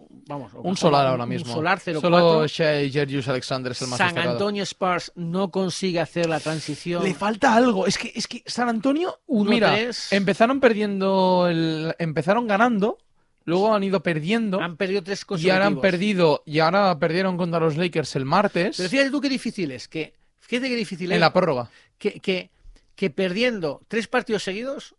Vamos, 0.10 0.48
Oklahoma, 0.48 0.70
Un 0.70 0.78
solar 0.78 1.06
un- 1.06 1.12
ahora 1.12 1.24
un 1.24 1.30
mismo. 1.30 1.54
solar 1.54 1.80
Solo 1.80 2.02
0-4. 2.02 2.48
Shea 2.48 2.90
Gerius 2.90 3.28
Alexander 3.28 3.72
es 3.72 3.82
el 3.82 3.88
más 3.90 3.98
San 3.98 4.08
destacado. 4.08 4.34
Antonio 4.34 4.64
Spurs 4.64 5.12
no 5.16 5.52
consigue 5.52 6.00
hacer 6.00 6.28
la 6.28 6.40
transición. 6.40 7.04
Le 7.04 7.14
falta 7.14 7.54
algo. 7.56 7.88
Es 7.88 7.98
que, 7.98 8.12
es 8.16 8.28
que 8.28 8.44
San 8.46 8.70
Antonio, 8.70 9.20
1-3. 9.28 9.50
mira, 9.50 9.78
empezaron 10.12 10.60
perdiendo, 10.60 11.48
el, 11.50 11.96
empezaron 12.00 12.48
ganando, 12.48 12.98
luego 13.46 13.74
han 13.74 13.84
ido 13.84 14.02
perdiendo 14.04 14.60
Han 14.62 14.76
perdido 14.78 15.04
tres 15.04 15.26
y 15.38 15.50
ahora 15.50 15.68
han 15.68 15.80
perdido 15.82 16.44
y 16.46 16.60
ahora 16.60 16.98
perdieron 17.00 17.38
contra 17.38 17.60
los 17.60 17.78
Lakers 17.78 18.16
el 18.18 18.26
martes 18.26 18.78
Pero 18.78 18.90
fíjate 18.90 19.12
tú 19.12 19.22
qué 19.22 19.30
difícil 19.30 19.72
es. 19.72 19.88
Que, 19.88 20.14
fíjate 20.40 20.68
qué 20.70 20.76
difícil 20.76 21.12
en 21.12 21.16
es. 21.16 21.22
la 21.22 21.32
prórroga. 21.34 21.70
que, 21.98 22.20
que, 22.20 22.50
que 22.96 23.10
perdiendo 23.10 23.82
tres 23.88 24.08
partidos 24.08 24.44
seguidos 24.44 24.96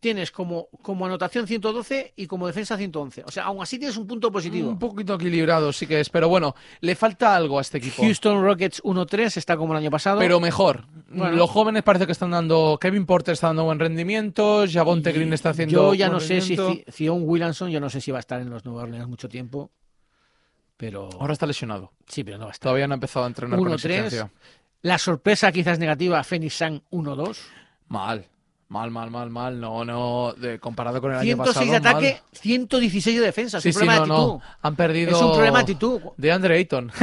tienes 0.00 0.30
como, 0.30 0.68
como 0.82 1.06
anotación 1.06 1.46
112 1.46 2.14
y 2.16 2.26
como 2.26 2.46
defensa 2.46 2.76
111. 2.76 3.24
O 3.26 3.30
sea, 3.30 3.44
aún 3.44 3.62
así 3.62 3.78
tienes 3.78 3.96
un 3.96 4.06
punto 4.06 4.30
positivo. 4.30 4.68
Un 4.68 4.78
poquito 4.78 5.14
equilibrado 5.14 5.72
sí 5.72 5.86
que 5.86 6.00
es, 6.00 6.10
pero 6.10 6.28
bueno, 6.28 6.54
le 6.80 6.94
falta 6.94 7.34
algo 7.34 7.58
a 7.58 7.62
este 7.62 7.78
equipo. 7.78 8.02
Houston 8.02 8.42
Rockets 8.42 8.82
1-3 8.82 9.36
está 9.36 9.56
como 9.56 9.72
el 9.72 9.78
año 9.78 9.90
pasado. 9.90 10.18
Pero 10.18 10.40
mejor. 10.40 10.84
Bueno. 11.08 11.36
Los 11.36 11.50
jóvenes 11.50 11.82
parece 11.82 12.06
que 12.06 12.12
están 12.12 12.30
dando. 12.30 12.78
Kevin 12.80 13.06
Porter 13.06 13.34
está 13.34 13.48
dando 13.48 13.64
buen 13.64 13.78
rendimiento. 13.78 14.64
Javonte 14.70 15.12
Green 15.12 15.32
está 15.32 15.50
haciendo. 15.50 15.72
Yo 15.72 15.94
ya 15.94 16.06
buen 16.06 16.14
no 16.14 16.20
sé 16.20 16.40
si 16.40 16.56
Zion 16.90 17.22
Williamson, 17.24 17.70
yo 17.70 17.80
no 17.80 17.90
sé 17.90 18.00
si 18.00 18.10
va 18.10 18.18
a 18.18 18.20
estar 18.20 18.40
en 18.40 18.50
los 18.50 18.64
Nueva 18.64 18.82
Orleans 18.82 19.08
mucho 19.08 19.28
tiempo. 19.28 19.70
Pero 20.76 21.08
Ahora 21.18 21.32
está 21.32 21.46
lesionado. 21.46 21.92
sí, 22.06 22.22
pero 22.22 22.38
no 22.38 22.44
va 22.44 22.50
a 22.50 22.52
estar. 22.52 22.64
Todavía 22.68 22.86
no 22.86 22.94
ha 22.94 22.96
empezado 22.96 23.24
a 23.24 23.28
entrenar 23.28 23.58
con 23.58 23.68
1-3. 23.68 23.72
exigencia. 23.74 24.30
La 24.82 24.98
sorpresa 24.98 25.50
quizás 25.50 25.78
negativa, 25.78 26.22
Phoenix 26.22 26.54
Sun 26.54 26.82
1-2. 26.90 27.38
Mal. 27.88 28.26
Mal, 28.68 28.90
mal, 28.90 29.10
mal, 29.10 29.30
mal. 29.30 29.60
No, 29.60 29.84
no. 29.84 30.34
de- 30.36 30.58
comparado 30.58 31.00
con 31.00 31.12
el 31.12 31.18
año 31.18 31.24
106 31.36 31.54
pasado. 31.54 31.70
de 31.70 31.76
ataque, 31.76 32.12
mal. 32.20 32.40
116 32.40 33.20
de 33.20 33.24
defensa. 33.26 33.58
Es 33.58 33.62
Sí, 33.62 33.68
un 33.68 33.72
sí, 33.74 33.78
problema 33.78 34.06
no, 34.06 34.06
de 34.06 34.12
actitud. 34.22 34.32
no. 34.38 34.42
Han 34.62 34.76
perdido. 34.76 35.10
Es 35.16 35.22
un 35.22 35.32
problema 35.32 35.58
de 35.58 35.62
actitud. 35.62 36.00
De 36.16 36.32
Andre 36.32 36.56
Ayton. 36.56 36.92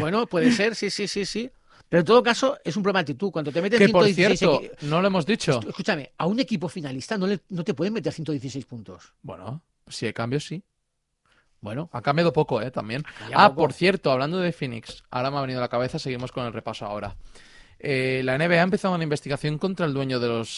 Bueno, 0.00 0.26
puede 0.26 0.50
ser, 0.50 0.74
sí, 0.74 0.90
sí, 0.90 1.06
sí, 1.06 1.24
sí. 1.24 1.48
Pero 1.88 2.00
en 2.00 2.04
todo 2.04 2.20
caso, 2.20 2.58
es 2.64 2.76
un 2.76 2.82
problema 2.82 2.98
de 2.98 3.12
actitud. 3.12 3.30
Cuando 3.30 3.52
te 3.52 3.62
que 3.62 3.88
por 3.90 4.04
116 4.06 4.38
cierto, 4.40 4.60
no 4.86 5.00
lo 5.00 5.06
hemos 5.06 5.24
dicho. 5.24 5.60
Escúchame, 5.68 6.10
a 6.18 6.26
un 6.26 6.40
equipo 6.40 6.68
finalista 6.68 7.16
no, 7.16 7.28
le, 7.28 7.38
no 7.50 7.62
te 7.62 7.74
pueden 7.74 7.92
meter 7.94 8.12
116 8.12 8.64
puntos. 8.64 9.12
Bueno, 9.22 9.62
si 9.86 10.06
hay 10.06 10.12
cambios, 10.12 10.44
sí. 10.46 10.64
Bueno, 11.60 11.88
Ha 11.92 12.02
cambiado 12.02 12.32
poco, 12.32 12.60
¿eh? 12.60 12.72
También. 12.72 13.04
Ah, 13.34 13.50
poco. 13.50 13.62
por 13.62 13.72
cierto, 13.72 14.10
hablando 14.10 14.38
de 14.38 14.52
Phoenix, 14.52 15.04
ahora 15.12 15.30
me 15.30 15.38
ha 15.38 15.42
venido 15.42 15.60
a 15.60 15.62
la 15.62 15.68
cabeza, 15.68 16.00
seguimos 16.00 16.32
con 16.32 16.44
el 16.44 16.52
repaso 16.52 16.84
ahora. 16.86 17.14
Eh, 17.78 18.22
la 18.24 18.36
NBA 18.36 18.54
ha 18.60 18.62
empezado 18.62 18.94
una 18.94 19.04
investigación 19.04 19.58
contra 19.58 19.86
el 19.86 19.94
dueño 19.94 20.18
de 20.18 20.26
los, 20.28 20.48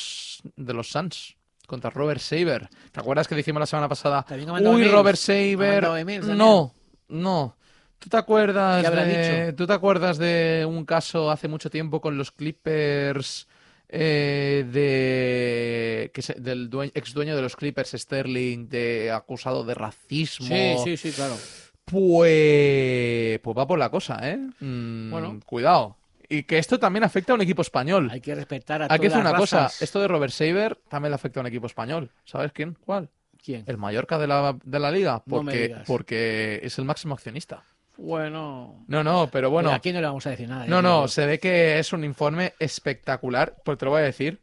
de 0.57 0.73
los 0.75 0.91
Suns, 0.91 1.37
contra 1.67 1.91
Robert 1.91 2.21
Saber. 2.21 2.69
¿Te 2.93 3.01
acuerdas 3.01 3.27
que 3.29 3.35
dijimos 3.35 3.61
la 3.61 3.67
semana 3.67 3.89
pasada? 3.89 4.25
Uy, 4.31 4.43
emails. 4.43 4.93
Robert 4.93 5.19
Saber. 5.19 5.85
emails. 5.99 6.27
No, 6.29 6.73
no. 7.09 7.57
¿Tú 7.99 8.11
te 8.11 8.17
acuerdas 8.19 8.83
¿Qué 8.83 8.87
habrá 8.87 9.05
de, 9.05 9.45
dicho? 9.47 9.57
¿Tú 9.57 9.67
te 9.67 9.73
acuerdas 9.73 10.19
de 10.19 10.67
un 10.69 10.85
caso 10.85 11.31
hace 11.31 11.49
mucho 11.49 11.71
tiempo 11.71 12.01
con 12.01 12.17
los 12.19 12.31
Clippers 12.31 13.49
eh, 13.89 14.67
de 14.71 16.11
que 16.13 16.21
se- 16.23 16.35
del 16.35 16.69
due- 16.69 16.91
ex 16.95 17.15
dueño 17.15 17.35
de 17.37 17.43
los 17.43 17.57
Clippers 17.57 17.93
Sterling 17.93 18.69
de 18.69 19.11
acusado 19.11 19.65
de 19.65 19.75
racismo? 19.75 20.47
sí, 20.47 20.75
sí, 20.85 20.97
sí, 20.97 21.13
claro. 21.13 21.37
Pues, 21.85 23.39
pues 23.41 23.57
va 23.57 23.67
por 23.67 23.79
la 23.79 23.91
cosa, 23.91 24.19
¿eh? 24.29 24.39
Mm, 24.61 25.11
Bueno. 25.11 25.41
cuidado. 25.47 25.97
Y 26.29 26.43
que 26.45 26.59
esto 26.59 26.79
también 26.79 27.05
afecta 27.05 27.33
a 27.33 27.35
un 27.37 27.43
equipo 27.43 27.63
español. 27.63 28.11
Hay 28.13 28.21
que 28.21 28.35
respetar 28.35 28.83
a 28.83 28.89
Hay 28.91 28.99
que 28.99 29.09
decir 29.09 29.21
una 29.21 29.35
cosa, 29.35 29.71
esto 29.81 30.01
de 30.01 30.09
Robert 30.09 30.33
Saber 30.33 30.77
también 30.89 31.11
le 31.11 31.17
afecta 31.17 31.41
a 31.41 31.43
un 31.43 31.47
equipo 31.47 31.67
español. 31.67 32.11
¿Sabes 32.25 32.53
quién? 32.53 32.77
¿Cuál? 32.85 33.11
¿Quién? 33.43 33.65
El 33.67 33.79
Mallorca 33.79 34.19
de 34.19 34.27
la, 34.27 34.57
de 34.65 34.81
la 34.81 34.91
liga, 34.91 35.23
No 35.27 35.43
me 35.43 35.53
porque, 35.53 35.63
digas. 35.69 35.83
porque 35.87 36.61
es 36.63 36.79
el 36.79 36.85
máximo 36.85 37.15
accionista. 37.15 37.63
Bueno. 37.97 38.85
No, 38.89 39.03
no, 39.05 39.29
pero 39.31 39.51
bueno. 39.51 39.71
Aquí 39.71 39.93
no 39.93 40.01
le 40.01 40.07
vamos 40.07 40.27
a 40.27 40.31
decir 40.31 40.49
nada. 40.49 40.67
No, 40.67 40.81
¿eh? 40.81 40.83
no, 40.83 41.09
se 41.09 41.27
ve 41.27 41.39
que 41.39 41.79
es 41.79 41.93
un 41.93 42.05
informe 42.05 42.55
espectacular, 42.59 43.57
pues 43.65 43.79
te 43.79 43.85
lo 43.85 43.93
voy 43.93 44.03
a 44.03 44.05
decir. 44.05 44.41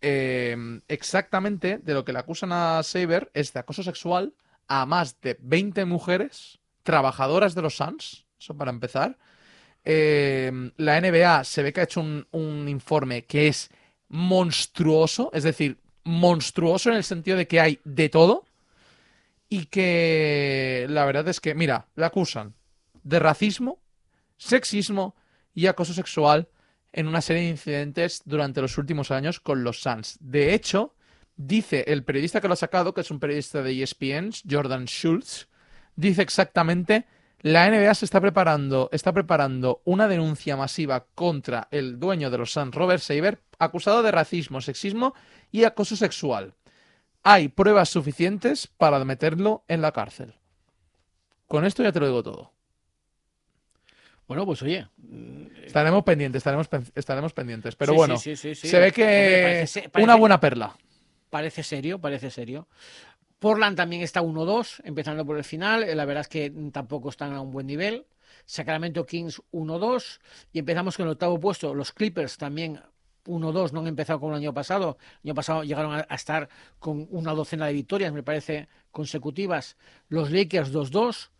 Eh, 0.00 0.56
exactamente 0.88 1.78
de 1.78 1.94
lo 1.94 2.04
que 2.04 2.12
le 2.12 2.18
acusan 2.18 2.50
a 2.52 2.82
Saber 2.82 3.30
es 3.34 3.52
de 3.52 3.60
acoso 3.60 3.84
sexual 3.84 4.34
a 4.66 4.84
más 4.84 5.20
de 5.20 5.38
20 5.40 5.84
mujeres 5.84 6.58
trabajadoras 6.82 7.54
de 7.54 7.62
los 7.62 7.76
Suns, 7.76 8.26
eso 8.38 8.56
para 8.56 8.70
empezar. 8.70 9.16
Eh, 9.84 10.70
la 10.76 11.00
NBA 11.00 11.44
se 11.44 11.62
ve 11.62 11.72
que 11.72 11.80
ha 11.80 11.84
hecho 11.84 12.00
un, 12.00 12.26
un 12.30 12.68
informe 12.68 13.24
que 13.24 13.48
es 13.48 13.70
monstruoso, 14.08 15.30
es 15.32 15.42
decir, 15.44 15.78
monstruoso 16.04 16.90
en 16.90 16.96
el 16.96 17.04
sentido 17.04 17.36
de 17.36 17.46
que 17.46 17.60
hay 17.60 17.80
de 17.84 18.08
todo 18.08 18.44
y 19.48 19.66
que 19.66 20.86
la 20.88 21.04
verdad 21.04 21.28
es 21.28 21.40
que, 21.40 21.54
mira, 21.54 21.86
le 21.96 22.04
acusan 22.04 22.54
de 23.02 23.18
racismo, 23.18 23.80
sexismo 24.36 25.14
y 25.54 25.66
acoso 25.66 25.92
sexual 25.92 26.48
en 26.92 27.08
una 27.08 27.20
serie 27.20 27.42
de 27.42 27.50
incidentes 27.50 28.22
durante 28.24 28.60
los 28.60 28.78
últimos 28.78 29.10
años 29.10 29.40
con 29.40 29.64
los 29.64 29.80
Suns. 29.80 30.18
De 30.20 30.54
hecho, 30.54 30.94
dice 31.36 31.84
el 31.88 32.04
periodista 32.04 32.40
que 32.40 32.48
lo 32.48 32.54
ha 32.54 32.56
sacado, 32.56 32.94
que 32.94 33.00
es 33.00 33.10
un 33.10 33.20
periodista 33.20 33.62
de 33.62 33.82
ESPN, 33.82 34.30
Jordan 34.48 34.86
Schultz, 34.86 35.48
dice 35.96 36.22
exactamente 36.22 37.06
la 37.42 37.68
NBA 37.68 37.94
se 37.94 38.04
está 38.04 38.20
preparando, 38.20 38.88
está 38.92 39.12
preparando 39.12 39.82
una 39.84 40.08
denuncia 40.08 40.56
masiva 40.56 41.06
contra 41.14 41.68
el 41.70 41.98
dueño 41.98 42.30
de 42.30 42.38
los 42.38 42.52
Suns, 42.52 42.74
Robert 42.74 43.02
Saber, 43.02 43.40
acusado 43.58 44.02
de 44.02 44.10
racismo, 44.12 44.60
sexismo 44.60 45.14
y 45.50 45.64
acoso 45.64 45.96
sexual. 45.96 46.54
Hay 47.24 47.48
pruebas 47.48 47.88
suficientes 47.88 48.66
para 48.66 49.04
meterlo 49.04 49.64
en 49.68 49.80
la 49.82 49.92
cárcel. 49.92 50.34
Con 51.46 51.64
esto 51.64 51.82
ya 51.82 51.92
te 51.92 52.00
lo 52.00 52.06
digo 52.06 52.22
todo. 52.22 52.52
Bueno, 54.26 54.46
pues 54.46 54.62
oye. 54.62 54.88
Estaremos 55.64 56.04
pendientes, 56.04 56.40
estaremos, 56.40 56.68
estaremos 56.94 57.32
pendientes. 57.32 57.76
Pero 57.76 57.92
Sí, 57.92 57.96
bueno, 57.96 58.16
sí, 58.18 58.36
se 58.36 58.78
ve 58.80 58.92
que 58.92 59.02
Hombre, 59.02 59.42
parece 59.42 59.66
se- 59.66 60.02
una 60.02 60.14
buena 60.14 60.40
perla. 60.40 60.76
Parece 61.28 61.62
serio, 61.62 61.98
parece 61.98 62.30
serio. 62.30 62.68
Portland 63.42 63.76
también 63.76 64.02
está 64.02 64.22
1-2, 64.22 64.82
empezando 64.84 65.26
por 65.26 65.36
el 65.36 65.42
final. 65.42 65.82
Eh, 65.82 65.96
La 65.96 66.04
verdad 66.04 66.20
es 66.20 66.28
que 66.28 66.52
tampoco 66.70 67.08
están 67.08 67.32
a 67.32 67.40
un 67.40 67.50
buen 67.50 67.66
nivel. 67.66 68.06
Sacramento 68.46 69.04
Kings 69.04 69.42
1-2. 69.50 70.20
Y 70.52 70.60
empezamos 70.60 70.96
con 70.96 71.06
el 71.06 71.12
octavo 71.12 71.40
puesto. 71.40 71.74
Los 71.74 71.90
Clippers 71.90 72.38
también 72.38 72.80
1-2, 73.26 73.72
no 73.72 73.80
han 73.80 73.88
empezado 73.88 74.20
como 74.20 74.32
el 74.32 74.38
año 74.38 74.54
pasado. 74.54 74.96
El 75.24 75.30
año 75.30 75.34
pasado 75.34 75.64
llegaron 75.64 75.92
a, 75.92 76.14
estar 76.14 76.48
con 76.78 77.08
una 77.10 77.32
docena 77.32 77.66
de 77.66 77.72
victorias, 77.72 78.12
me 78.12 78.22
parece, 78.22 78.68
consecutivas. 78.92 79.76
Los 80.08 80.30
Lakers 80.30 80.72
2-2. 80.72 81.30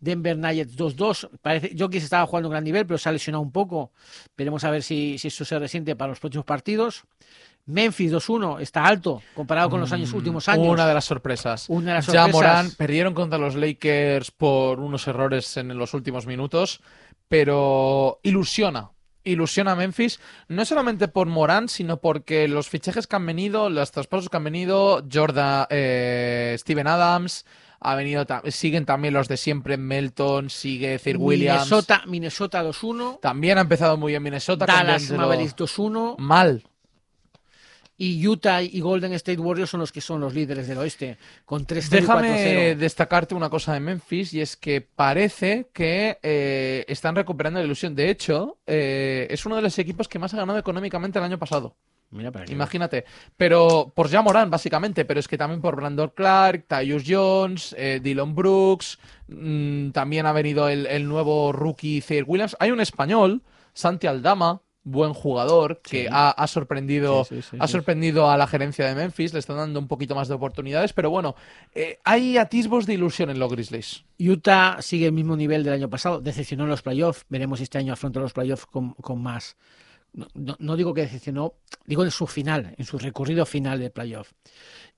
Denver 0.00 0.36
Nuggets 0.36 0.76
2-2. 0.76 1.30
Parece, 1.42 1.76
Jokic 1.78 2.02
estaba 2.02 2.26
jugando 2.26 2.48
a 2.48 2.50
un 2.50 2.52
gran 2.54 2.64
nivel, 2.64 2.84
pero 2.86 2.98
se 2.98 3.08
ha 3.08 3.12
lesionado 3.12 3.40
un 3.40 3.52
poco. 3.52 3.92
Veremos 4.36 4.64
a 4.64 4.70
ver 4.70 4.82
si, 4.82 5.16
si 5.16 5.28
eso 5.28 5.44
se 5.44 5.56
resiente 5.60 5.94
para 5.94 6.08
los 6.08 6.18
próximos 6.18 6.44
partidos. 6.44 7.04
Memphis 7.66 8.12
2-1 8.12 8.60
está 8.60 8.84
alto 8.84 9.22
comparado 9.34 9.70
con 9.70 9.80
los 9.80 9.92
años, 9.92 10.12
Mm, 10.12 10.16
últimos 10.16 10.48
años. 10.48 10.66
Una 10.66 10.86
de 10.86 10.94
las 10.94 11.04
sorpresas. 11.04 11.66
Una 11.68 11.90
de 11.90 11.94
las 11.98 12.06
Ya. 12.08 12.26
Morán 12.26 12.70
perdieron 12.72 13.14
contra 13.14 13.38
los 13.38 13.54
Lakers 13.54 14.30
por 14.32 14.80
unos 14.80 15.06
errores 15.06 15.56
en 15.56 15.76
los 15.78 15.94
últimos 15.94 16.26
minutos, 16.26 16.80
pero 17.28 18.18
ilusiona. 18.22 18.90
Ilusiona 19.24 19.72
a 19.72 19.76
Memphis, 19.76 20.18
no 20.48 20.64
solamente 20.64 21.06
por 21.06 21.28
Morán, 21.28 21.68
sino 21.68 21.98
porque 21.98 22.48
los 22.48 22.68
fichajes 22.68 23.06
que 23.06 23.14
han 23.14 23.24
venido, 23.24 23.70
los 23.70 23.92
traspasos 23.92 24.28
que 24.28 24.36
han 24.36 24.42
venido, 24.44 25.04
Jordan, 25.10 25.66
eh, 25.70 26.56
Steven 26.58 26.88
Adams, 26.88 27.46
ha 27.78 27.94
venido, 27.94 28.26
siguen 28.48 28.84
también 28.84 29.14
los 29.14 29.28
de 29.28 29.36
siempre, 29.36 29.76
Melton, 29.76 30.50
sigue 30.50 30.98
Sir 30.98 31.16
Williams. 31.18 31.66
Minnesota, 31.66 32.02
Minnesota 32.06 32.64
2-1. 32.64 33.20
También 33.20 33.58
ha 33.58 33.62
empezado 33.62 33.96
muy 33.96 34.12
bien 34.12 34.22
Minnesota. 34.24 34.66
Dallas. 34.66 35.10
Mavericks 35.12 35.54
2-1. 35.56 36.16
Mal. 36.18 36.64
Y 38.04 38.26
Utah 38.26 38.60
y 38.60 38.80
Golden 38.80 39.12
State 39.12 39.38
Warriors 39.38 39.70
son 39.70 39.78
los 39.78 39.92
que 39.92 40.00
son 40.00 40.20
los 40.20 40.34
líderes 40.34 40.66
del 40.66 40.76
oeste, 40.78 41.18
con 41.44 41.64
3-0 41.64 41.86
y 41.86 41.88
Déjame 42.00 42.74
4-0. 42.74 42.76
destacarte 42.76 43.36
una 43.36 43.48
cosa 43.48 43.74
de 43.74 43.78
Memphis 43.78 44.34
y 44.34 44.40
es 44.40 44.56
que 44.56 44.80
parece 44.80 45.68
que 45.72 46.18
eh, 46.20 46.84
están 46.88 47.14
recuperando 47.14 47.60
la 47.60 47.64
ilusión. 47.64 47.94
De 47.94 48.10
hecho, 48.10 48.58
eh, 48.66 49.28
es 49.30 49.46
uno 49.46 49.54
de 49.54 49.62
los 49.62 49.78
equipos 49.78 50.08
que 50.08 50.18
más 50.18 50.34
ha 50.34 50.38
ganado 50.38 50.58
económicamente 50.58 51.20
el 51.20 51.24
año 51.24 51.38
pasado. 51.38 51.76
Mira 52.10 52.32
para. 52.32 52.50
Imagínate. 52.50 53.04
Pero 53.36 53.92
por 53.94 54.10
Jamoran, 54.10 54.50
básicamente, 54.50 55.04
pero 55.04 55.20
es 55.20 55.28
que 55.28 55.38
también 55.38 55.60
por 55.60 55.76
Brandon 55.76 56.10
Clark, 56.12 56.64
Tyus 56.66 57.04
Jones, 57.06 57.72
eh, 57.78 58.00
Dylan 58.02 58.34
Brooks, 58.34 58.98
mm, 59.28 59.90
también 59.90 60.26
ha 60.26 60.32
venido 60.32 60.68
el, 60.68 60.86
el 60.88 61.06
nuevo 61.06 61.52
rookie 61.52 62.00
Zaire 62.00 62.24
Williams. 62.24 62.56
Hay 62.58 62.72
un 62.72 62.80
español, 62.80 63.42
Santi 63.74 64.08
Aldama, 64.08 64.60
buen 64.84 65.14
jugador, 65.14 65.80
que 65.82 66.02
Sí. 66.02 66.08
ha, 66.10 66.30
ha 66.30 66.46
sorprendido, 66.48 67.24
Sí, 67.24 67.36
sí, 67.36 67.42
sí, 67.52 67.56
ha 67.60 67.66
sí. 67.68 67.72
sorprendido 67.72 68.28
a 68.30 68.36
la 68.36 68.46
gerencia 68.48 68.84
de 68.86 68.94
Memphis, 68.96 69.32
le 69.32 69.38
están 69.38 69.56
dando 69.56 69.78
un 69.78 69.86
poquito 69.86 70.14
más 70.14 70.26
de 70.28 70.34
oportunidades, 70.34 70.92
pero 70.92 71.08
bueno, 71.10 71.36
eh, 71.74 71.98
hay 72.04 72.36
atisbos 72.36 72.86
de 72.86 72.94
ilusión 72.94 73.30
en 73.30 73.38
los 73.38 73.50
Grizzlies. 73.52 74.04
Utah 74.18 74.78
sigue 74.80 75.06
el 75.06 75.12
mismo 75.12 75.36
nivel 75.36 75.62
del 75.62 75.74
año 75.74 75.88
pasado, 75.88 76.20
decepcionó 76.20 76.64
en 76.64 76.70
los 76.70 76.82
playoffs. 76.82 77.24
Veremos 77.28 77.58
si 77.58 77.62
este 77.64 77.78
año 77.78 77.92
afronta 77.92 78.18
los 78.20 78.32
playoffs 78.32 78.66
con, 78.66 78.94
con 78.94 79.22
más. 79.22 79.56
No, 80.14 80.26
no- 80.34 80.56
no 80.58 80.76
digo 80.76 80.92
que 80.92 81.02
decepcionó, 81.02 81.54
digo 81.86 82.04
en 82.04 82.10
su 82.10 82.26
final, 82.26 82.74
en 82.76 82.84
su 82.84 82.98
recorrido 82.98 83.46
final 83.46 83.78
de 83.78 83.88
playoff. 83.90 84.32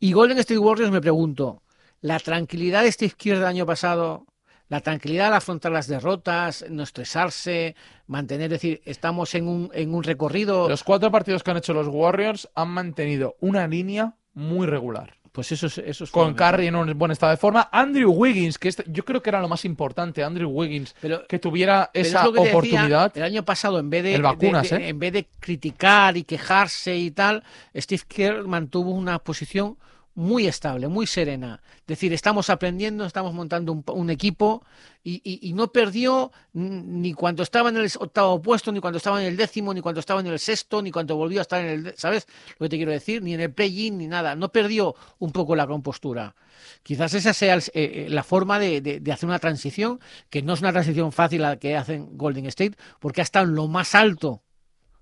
Y 0.00 0.12
Golden 0.12 0.38
State 0.38 0.58
Warriors 0.58 0.90
me 0.90 1.00
pregunto, 1.00 1.62
¿la 2.00 2.18
tranquilidad 2.18 2.82
de 2.82 2.88
esta 2.88 3.04
izquierda 3.04 3.40
del 3.42 3.48
año 3.50 3.66
pasado, 3.66 4.26
la 4.68 4.80
tranquilidad 4.80 5.28
al 5.28 5.34
afrontar 5.34 5.70
las 5.72 5.86
derrotas, 5.86 6.64
no 6.68 6.82
estresarse, 6.82 7.76
mantener, 8.06 8.46
es 8.52 8.60
decir, 8.60 8.82
estamos 8.84 9.34
en 9.34 9.48
un, 9.48 9.70
en 9.72 9.94
un 9.94 10.02
recorrido, 10.02 10.68
Los 10.68 10.84
cuatro 10.84 11.10
partidos 11.10 11.42
que 11.42 11.50
han 11.50 11.56
hecho 11.56 11.72
los 11.74 11.88
Warriors 11.88 12.48
han 12.54 12.68
mantenido 12.68 13.36
una 13.40 13.66
línea 13.66 14.14
muy 14.34 14.66
regular. 14.66 15.14
pues 15.32 15.50
eso 15.50 15.66
es, 15.66 15.78
eso 15.78 16.04
es 16.04 16.10
Con. 16.12 16.34
Curry 16.34 16.68
en 16.68 16.76
un 16.76 16.96
buen 16.96 17.10
estado 17.10 17.30
de 17.32 17.36
forma. 17.36 17.68
Andrew 17.72 18.12
Wiggins, 18.12 18.56
que 18.56 18.68
este- 18.68 18.84
yo 18.86 19.04
creo 19.04 19.20
que 19.20 19.30
era 19.30 19.40
lo 19.40 19.48
más 19.48 19.64
importante, 19.64 20.22
Andrew 20.22 20.48
Wiggins, 20.48 20.94
Pero, 21.00 21.26
que 21.26 21.40
tuviera 21.40 21.90
pero 21.92 22.06
esa 22.06 22.18
es 22.20 22.24
lo 22.26 22.32
que 22.32 22.38
te 22.38 22.44
decía, 22.44 22.58
oportunidad. 22.58 23.16
el 23.16 23.22
año 23.24 23.44
pasado, 23.44 23.80
en 23.80 23.90
vez 23.90 24.04
de, 24.04 24.14
El 24.14 24.22
vacunas, 24.22 24.70
de- 24.70 24.78
de- 24.78 24.84
¿eh? 24.84 24.88
en 24.90 24.98
vez 25.00 25.12
de 25.12 25.26
criticar 25.40 26.16
y 26.16 26.22
quejarse 26.22 26.96
y 26.96 27.10
tal, 27.10 27.42
Steve 27.74 28.02
Kerr 28.06 28.46
mantuvo 28.46 28.92
una 28.92 29.18
posición 29.18 29.76
muy 30.14 30.46
estable, 30.46 30.88
muy 30.88 31.06
serena. 31.06 31.60
Es 31.78 31.86
decir, 31.86 32.12
estamos 32.12 32.48
aprendiendo, 32.48 33.04
estamos 33.04 33.34
montando 33.34 33.72
un, 33.72 33.84
un 33.88 34.10
equipo 34.10 34.64
y, 35.02 35.20
y- 35.24 35.52
no 35.52 35.72
perdió 35.72 36.30
ni 36.52 37.12
cuando 37.14 37.42
estaba 37.42 37.68
en 37.68 37.76
el 37.76 37.90
octavo 37.98 38.40
puesto, 38.40 38.70
ni 38.72 38.80
cuando 38.80 38.98
estaba 38.98 39.20
en 39.20 39.26
el 39.28 39.36
décimo, 39.36 39.74
ni 39.74 39.80
cuando 39.80 40.00
estaba 40.00 40.20
en 40.20 40.26
el 40.28 40.38
sexto, 40.38 40.80
ni 40.82 40.90
cuando 40.90 41.16
volvió 41.16 41.40
a 41.40 41.42
estar 41.42 41.60
en 41.64 41.86
el... 41.86 41.94
¿Sabes 41.96 42.26
lo 42.58 42.64
que 42.64 42.70
te 42.70 42.76
quiero 42.76 42.92
decir? 42.92 43.22
Ni 43.22 43.34
en 43.34 43.40
el 43.40 43.52
play-in, 43.52 43.98
ni 43.98 44.06
nada. 44.06 44.34
No 44.36 44.50
perdió 44.50 44.94
un 45.18 45.32
poco 45.32 45.56
la 45.56 45.66
compostura. 45.66 46.34
Quizás 46.82 47.12
esa 47.14 47.34
sea 47.34 47.54
el- 47.54 47.60
eh, 47.60 47.72
eh, 47.74 48.06
la 48.08 48.22
forma 48.22 48.58
de, 48.58 48.80
de- 48.80 49.00
de 49.00 49.12
hacer 49.12 49.28
una 49.28 49.40
transición, 49.40 50.00
que 50.30 50.42
no 50.42 50.54
es 50.54 50.60
una 50.60 50.72
transición 50.72 51.10
fácil 51.12 51.42
la 51.42 51.58
que 51.58 51.76
hacen 51.76 52.16
Golden 52.16 52.46
State, 52.46 52.76
porque 53.00 53.20
ha 53.20 53.24
estado 53.24 53.46
en 53.46 53.54
lo 53.56 53.66
más 53.68 53.94
alto. 53.94 54.28
O 54.30 54.42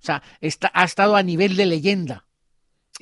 sea, 0.05 0.23
está- 0.41 0.71
ha 0.75 0.85
estado 0.85 1.15
a 1.17 1.23
nivel 1.23 1.55
de 1.57 1.67
leyenda 1.67 2.25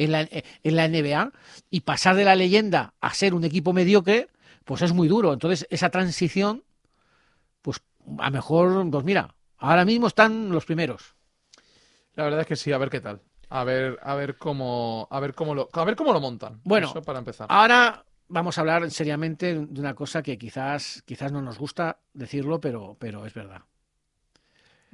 en 0.05 0.13
la, 0.13 0.29
en 0.31 0.77
la 0.77 0.89
NBA 0.89 1.33
y 1.71 1.81
pasar 1.81 2.17
de 2.17 2.25
la 2.25 2.35
leyenda 2.35 2.95
a 3.01 3.15
ser 3.15 3.35
un 3.35 3.45
equipo 3.45 3.73
mediocre, 3.73 4.29
pues 4.65 4.83
es 4.83 4.93
muy 4.93 5.09
duro. 5.09 5.33
Entonces, 5.33 5.67
esa 5.71 5.91
transición, 5.91 6.65
pues 7.63 7.83
a 8.19 8.27
lo 8.27 8.33
mejor, 8.33 8.91
pues 8.91 9.05
mira, 9.05 9.35
ahora 9.59 9.85
mismo 9.85 10.07
están 10.07 10.51
los 10.51 10.65
primeros. 10.65 11.15
La 12.15 12.25
verdad 12.25 12.41
es 12.41 12.47
que 12.47 12.57
sí, 12.57 12.73
a 12.73 12.79
ver 12.79 12.91
qué 12.91 13.01
tal. 13.01 13.21
A 13.49 13.65
ver, 13.65 13.99
a 14.03 14.15
ver 14.15 14.37
cómo, 14.37 15.09
a 15.11 15.21
ver 15.21 15.35
cómo 15.35 15.55
lo, 15.55 15.69
a 15.73 15.85
ver 15.85 15.97
cómo 15.97 16.13
lo 16.13 16.21
montan. 16.21 16.61
Bueno, 16.65 16.89
Eso 16.89 17.03
para 17.03 17.19
empezar. 17.19 17.47
Ahora 17.51 18.05
vamos 18.29 18.57
a 18.57 18.61
hablar 18.61 18.91
seriamente 18.91 19.55
de 19.55 19.81
una 19.81 19.95
cosa 19.95 20.23
que 20.23 20.39
quizás, 20.39 21.03
quizás 21.05 21.33
no 21.33 21.43
nos 21.43 21.59
gusta 21.59 21.99
decirlo, 22.13 22.61
pero, 22.61 22.97
pero 22.99 23.27
es 23.27 23.35
verdad. 23.35 23.63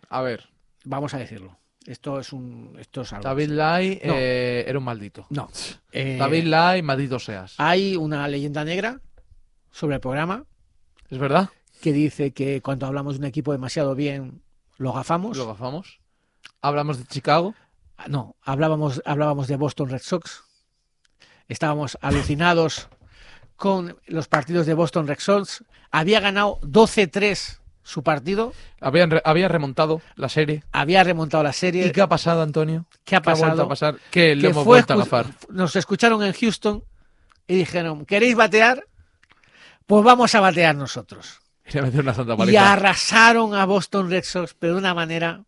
A 0.09 0.23
ver, 0.23 0.49
Vamos 0.87 1.15
a 1.15 1.19
decirlo. 1.19 1.59
Esto 1.87 2.19
es 2.21 2.33
un, 2.33 2.77
esto 2.79 3.03
es 3.03 3.13
algo. 3.13 3.25
David 3.25 3.51
Lai 3.51 4.01
No. 4.05 4.13
eh, 4.15 4.65
era 4.67 4.79
un 4.79 4.85
maldito. 4.85 5.27
No. 5.31 5.49
Eh, 5.93 6.17
David 6.19 6.45
Lai, 6.45 6.83
maldito 6.83 7.19
seas. 7.19 7.55
Hay 7.59 7.97
una 7.97 8.27
leyenda 8.29 8.65
negra 8.65 9.01
sobre 9.71 9.95
el 9.97 10.01
programa 10.01 10.45
¿Es 11.11 11.19
verdad? 11.19 11.51
que 11.81 11.93
dice 11.93 12.33
que 12.33 12.61
cuando 12.63 12.87
hablamos 12.87 13.15
de 13.15 13.19
un 13.21 13.25
equipo 13.27 13.53
demasiado 13.53 13.95
bien, 13.95 14.43
lo 14.79 14.93
gafamos. 14.93 15.37
Lo 15.37 15.47
gafamos. 15.47 16.01
Hablamos 16.61 16.99
de 16.99 17.05
Chicago. 17.05 17.55
Ah, 17.97 18.07
No, 18.09 18.35
hablábamos, 18.43 19.01
hablábamos 19.05 19.47
de 19.47 19.57
Boston 19.57 19.89
Red 19.89 20.03
Sox. 20.03 20.43
Estábamos 21.49 21.97
alucinados 22.01 22.89
con 23.57 23.97
los 24.07 24.27
partidos 24.29 24.67
de 24.67 24.75
Boston 24.75 25.07
Red 25.07 25.19
Sox. 25.21 25.65
Había 25.93 26.21
ganado 26.21 26.59
12-3 26.63 27.61
su 27.87 28.03
partido. 28.03 28.53
Habían 28.81 29.11
re- 29.13 29.23
había 29.25 29.47
remontado 29.49 30.03
la 30.17 30.29
serie. 30.29 30.65
Había 30.73 31.05
remontado 31.05 31.45
la 31.45 31.51
¿Y 31.51 31.53
serie. 31.53 31.93
qué 31.93 32.01
ha 32.03 32.09
pasado, 32.09 32.43
Antonio? 32.43 32.85
¿Qué 33.05 33.15
ha 33.17 33.21
¿Qué 33.21 33.31
ha 33.31 33.33
pasado? 33.33 33.63
a 33.63 33.69
pasar? 33.69 33.97
Que 34.11 34.35
lo 34.35 34.49
hemos 34.49 34.65
vuelto 34.65 34.93
a 34.95 34.97
gafar. 34.97 35.27
Nos 35.49 35.77
escucharon 35.77 36.23
en 36.25 36.33
Houston 36.33 36.83
y 37.47 37.55
dijeron, 37.57 38.05
¿queréis 38.05 38.35
batear? 38.35 38.85
Pues 39.87 40.03
vamos 40.05 40.35
a 40.35 40.41
batear 40.41 40.75
nosotros. 40.75 41.39
Y 41.73 41.79
una 41.79 42.51
Y 42.51 42.57
arrasaron 42.57 43.55
a 43.55 43.65
Boston 43.67 44.11
Red 44.11 44.25
Sox, 44.25 44.55
pero 44.59 44.75
de 44.75 44.79
una 44.81 44.95
manera 44.95 45.45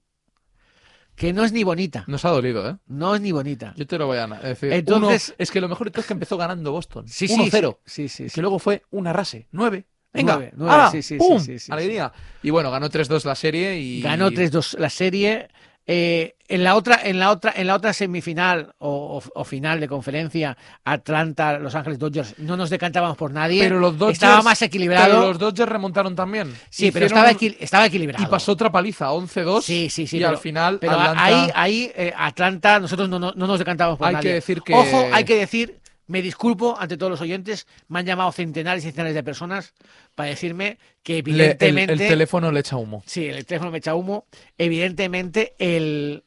que 1.17 1.33
no 1.33 1.43
es 1.45 1.51
ni 1.53 1.65
bonita. 1.65 2.05
Nos 2.07 2.25
ha 2.25 2.31
dolido, 2.31 2.69
¿eh? 2.71 2.77
No 2.87 3.17
es 3.17 3.21
ni 3.21 3.33
bonita. 3.33 3.75
Yo 3.77 3.85
te 3.87 3.99
lo 3.99 4.07
voy 4.07 4.19
a 4.19 4.27
decir. 4.29 4.73
Entonces- 4.73 5.29
Uno- 5.31 5.35
es 5.39 5.51
que 5.51 5.61
lo 5.61 5.69
mejor 5.69 5.89
de 5.89 5.91
todo 5.91 6.01
es 6.03 6.07
que 6.07 6.13
empezó 6.13 6.37
ganando 6.37 6.71
Boston. 6.71 7.09
Sí, 7.09 7.27
sí, 7.27 7.35
1-0. 7.35 7.79
Sí, 7.85 8.09
sí, 8.09 8.29
sí. 8.29 8.35
Que 8.35 8.41
luego 8.41 8.61
fue 8.61 8.85
un 8.91 9.09
arrase. 9.09 9.49
9. 9.51 9.85
Venga. 10.13 10.35
Nueve, 10.37 10.53
nueve, 10.57 10.75
¡Hala! 10.75 10.91
sí, 10.91 11.03
sí, 11.03 11.17
¡Pum! 11.17 11.39
sí, 11.41 11.59
sí, 11.59 11.71
Alegría. 11.73 12.13
Y 12.43 12.51
bueno, 12.51 12.71
ganó 12.71 12.89
3-2 12.89 13.25
la 13.25 13.35
serie 13.35 13.79
y. 13.79 14.01
Ganó 14.01 14.31
3-2 14.31 14.79
la 14.79 14.91
serie. 14.91 15.49
Eh, 15.91 16.35
en 16.49 16.65
la 16.65 16.77
otra, 16.77 17.01
en 17.03 17.19
la 17.19 17.31
otra, 17.31 17.51
en 17.57 17.67
la 17.67 17.75
otra 17.75 17.95
semifinal 17.95 18.75
o, 18.77 19.23
o- 19.25 19.41
o 19.41 19.45
final 19.45 19.81
de 19.81 19.89
conferencia, 19.89 20.55
Atlanta, 20.85 21.59
Los 21.59 21.75
Ángeles 21.75 21.99
Dodgers, 21.99 22.35
no 22.39 22.57
nos 22.59 22.69
decantábamos 22.71 23.17
por 23.17 23.31
nadie. 23.33 23.63
Pero 23.63 23.79
los 23.81 23.97
Dodgers. 23.97 24.15
estaba 24.17 24.43
más 24.43 24.61
equilibrado. 24.63 25.07
Pero 25.15 25.27
los 25.29 25.39
Dodgers 25.39 25.71
remontaron 25.71 26.15
también. 26.15 26.49
Sí, 26.69 26.91
pero 26.91 27.07
Hicieron 27.07 27.07
estaba, 27.07 27.29
un- 27.31 27.37
equil- 27.39 27.57
estaba 27.61 27.87
equilibrado. 27.87 28.23
Y 28.23 28.27
pasó 28.27 28.53
otra 28.53 28.71
paliza, 28.71 29.11
11-2. 29.13 29.63
Sí, 29.63 29.89
sí, 29.91 30.07
sí. 30.07 30.17
Y 30.17 30.21
pero, 30.21 30.31
al 30.31 30.39
final, 30.39 30.79
pero 30.79 30.93
Atlanta- 30.93 31.23
ahí, 31.25 31.51
ahí 31.55 31.93
eh, 31.97 32.13
Atlanta, 32.17 32.81
nosotros 32.81 33.09
no, 33.09 33.19
no- 33.19 33.33
no 33.35 33.47
nos 33.47 33.59
decantábamos 33.59 33.99
por 33.99 34.09
Hay 34.09 34.15
nadie. 34.15 34.29
que 34.31 34.35
decir 34.35 34.61
que- 34.63 34.75
Ojo, 34.75 35.07
hay 35.13 35.25
que 35.25 35.37
decir, 35.37 35.79
me 36.09 36.21
disculpo 36.23 36.77
ante 36.79 36.97
todos 36.97 37.11
los 37.11 37.21
oyentes, 37.21 37.67
me 37.89 38.01
han 38.01 38.07
llamado 38.07 38.33
centenares 38.33 38.83
y 38.83 38.89
centenares 38.89 39.15
de 39.15 39.23
personas 39.23 39.73
para 40.15 40.31
decirme 40.31 40.79
que 41.03 41.15
le- 41.15 41.19
el, 41.21 41.29
evidentemente... 41.29 41.93
el 41.93 41.99
teléfono 42.09 42.51
le 42.51 42.61
echa 42.61 42.77
humo. 42.77 43.03
Sí, 43.07 43.27
el 43.27 43.47
teléfono 43.47 43.71
me 43.71 43.79
echa 43.79 43.95
humo. 43.95 44.27
Evidentemente, 44.59 45.55
el, 45.59 46.25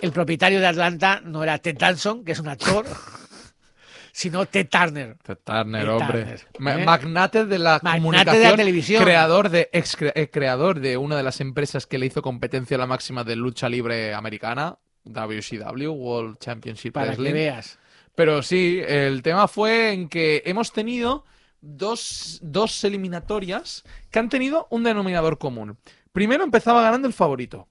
el 0.00 0.12
propietario 0.12 0.58
de 0.60 0.66
Atlanta 0.66 1.20
no 1.24 1.42
era 1.42 1.58
Ted 1.58 1.76
Danson, 1.78 2.24
que 2.24 2.32
es 2.32 2.38
un 2.40 2.48
actor, 2.48 2.86
sino 4.12 4.46
Ted 4.46 4.68
Turner. 4.68 5.16
Ted 5.22 5.38
Turner, 5.44 5.82
Ted 5.84 5.90
hombre. 5.92 6.22
Turner, 6.52 6.78
¿eh? 6.80 6.84
Magnate 6.84 7.44
de 7.46 7.58
la 7.58 7.80
Magnate 7.82 7.98
comunicación. 7.98 8.42
de 8.42 8.50
la 8.50 8.56
televisión. 8.56 9.02
Creador 9.04 9.48
de, 9.48 9.68
ex 9.72 9.98
cre- 9.98 10.12
eh, 10.14 10.30
creador 10.30 10.80
de 10.80 10.96
una 10.96 11.16
de 11.16 11.22
las 11.22 11.40
empresas 11.40 11.86
que 11.86 11.98
le 11.98 12.06
hizo 12.06 12.22
competencia 12.22 12.76
a 12.76 12.80
la 12.80 12.86
máxima 12.86 13.24
de 13.24 13.36
lucha 13.36 13.68
libre 13.68 14.14
americana, 14.14 14.78
WCW, 15.04 15.90
World 15.90 16.38
Championship 16.38 16.92
Para 16.92 17.16
que 17.16 17.32
veas. 17.32 17.78
Pero 18.14 18.42
sí, 18.42 18.80
el 18.86 19.22
tema 19.22 19.48
fue 19.48 19.92
en 19.92 20.08
que 20.08 20.42
hemos 20.44 20.72
tenido 20.72 21.24
dos, 21.60 22.38
dos 22.42 22.84
eliminatorias 22.84 23.84
que 24.10 24.18
han 24.18 24.28
tenido 24.28 24.66
un 24.70 24.82
denominador 24.84 25.38
común. 25.38 25.78
Primero 26.12 26.44
empezaba 26.44 26.82
ganando 26.82 27.08
el 27.08 27.14
favorito. 27.14 27.68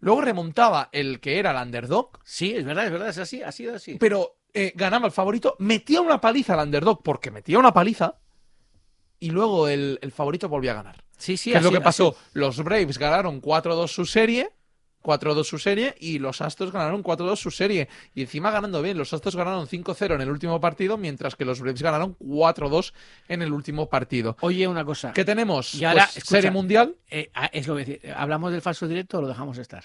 Luego 0.00 0.20
remontaba 0.20 0.90
el 0.92 1.20
que 1.20 1.38
era 1.38 1.50
el 1.50 1.66
underdog, 1.66 2.18
Sí, 2.24 2.54
es 2.54 2.64
verdad, 2.64 2.86
es 2.86 2.92
verdad, 2.92 3.08
es 3.08 3.18
así, 3.18 3.42
ha 3.42 3.50
sido 3.50 3.74
así. 3.74 3.96
pero 3.98 4.36
eh, 4.54 4.72
ganaba 4.76 5.06
el 5.06 5.12
favorito, 5.12 5.56
metía 5.58 6.00
una 6.00 6.20
paliza 6.20 6.54
al 6.54 6.66
underdog 6.66 7.02
porque 7.02 7.30
metía 7.30 7.58
una 7.58 7.72
paliza 7.72 8.16
y 9.18 9.30
luego 9.30 9.68
el, 9.68 9.98
el 10.02 10.12
favorito 10.12 10.48
volvía 10.48 10.72
a 10.72 10.74
ganar. 10.74 11.04
Sí, 11.16 11.36
sí, 11.36 11.50
¿Qué 11.50 11.56
es 11.58 11.62
lo 11.64 11.70
así- 11.70 11.78
que 11.78 11.82
pasó? 11.82 12.08
así. 12.10 12.18
Los 12.34 12.62
Braves 12.62 12.98
ganaron 12.98 13.40
4-2 13.40 13.88
su 13.90 14.06
serie, 14.06 14.50
4-2 15.08 15.44
su 15.44 15.58
serie 15.58 15.94
y 15.98 16.18
los 16.18 16.40
Astros 16.42 16.70
ganaron 16.70 17.02
4-2 17.02 17.36
su 17.36 17.50
serie. 17.50 17.88
Y 18.14 18.20
encima 18.22 18.50
ganando 18.50 18.82
bien, 18.82 18.98
los 18.98 19.12
Astros 19.14 19.34
ganaron 19.36 19.66
5-0 19.66 20.14
en 20.16 20.20
el 20.20 20.30
último 20.30 20.60
partido, 20.60 20.98
mientras 20.98 21.34
que 21.36 21.44
los 21.46 21.60
Braves 21.60 21.82
ganaron 21.82 22.16
4-2 22.18 22.92
en 23.28 23.42
el 23.42 23.52
último 23.52 23.88
partido. 23.88 24.36
Oye, 24.40 24.68
una 24.68 24.84
cosa. 24.84 25.12
¿Qué 25.14 25.24
tenemos? 25.24 25.74
Y 25.74 25.84
ahora, 25.84 26.04
Pues, 26.04 26.18
escucha. 26.18 26.36
serie 26.36 26.50
mundial. 26.50 26.94
Eh, 27.10 27.30
ah, 27.34 27.48
es 27.52 27.66
lo 27.66 27.74
que 27.76 27.84
decir, 27.84 28.12
¿Hablamos 28.14 28.52
del 28.52 28.60
falso 28.62 28.86
directo 28.86 29.18
o 29.18 29.22
lo 29.22 29.28
dejamos 29.28 29.56
estar? 29.58 29.84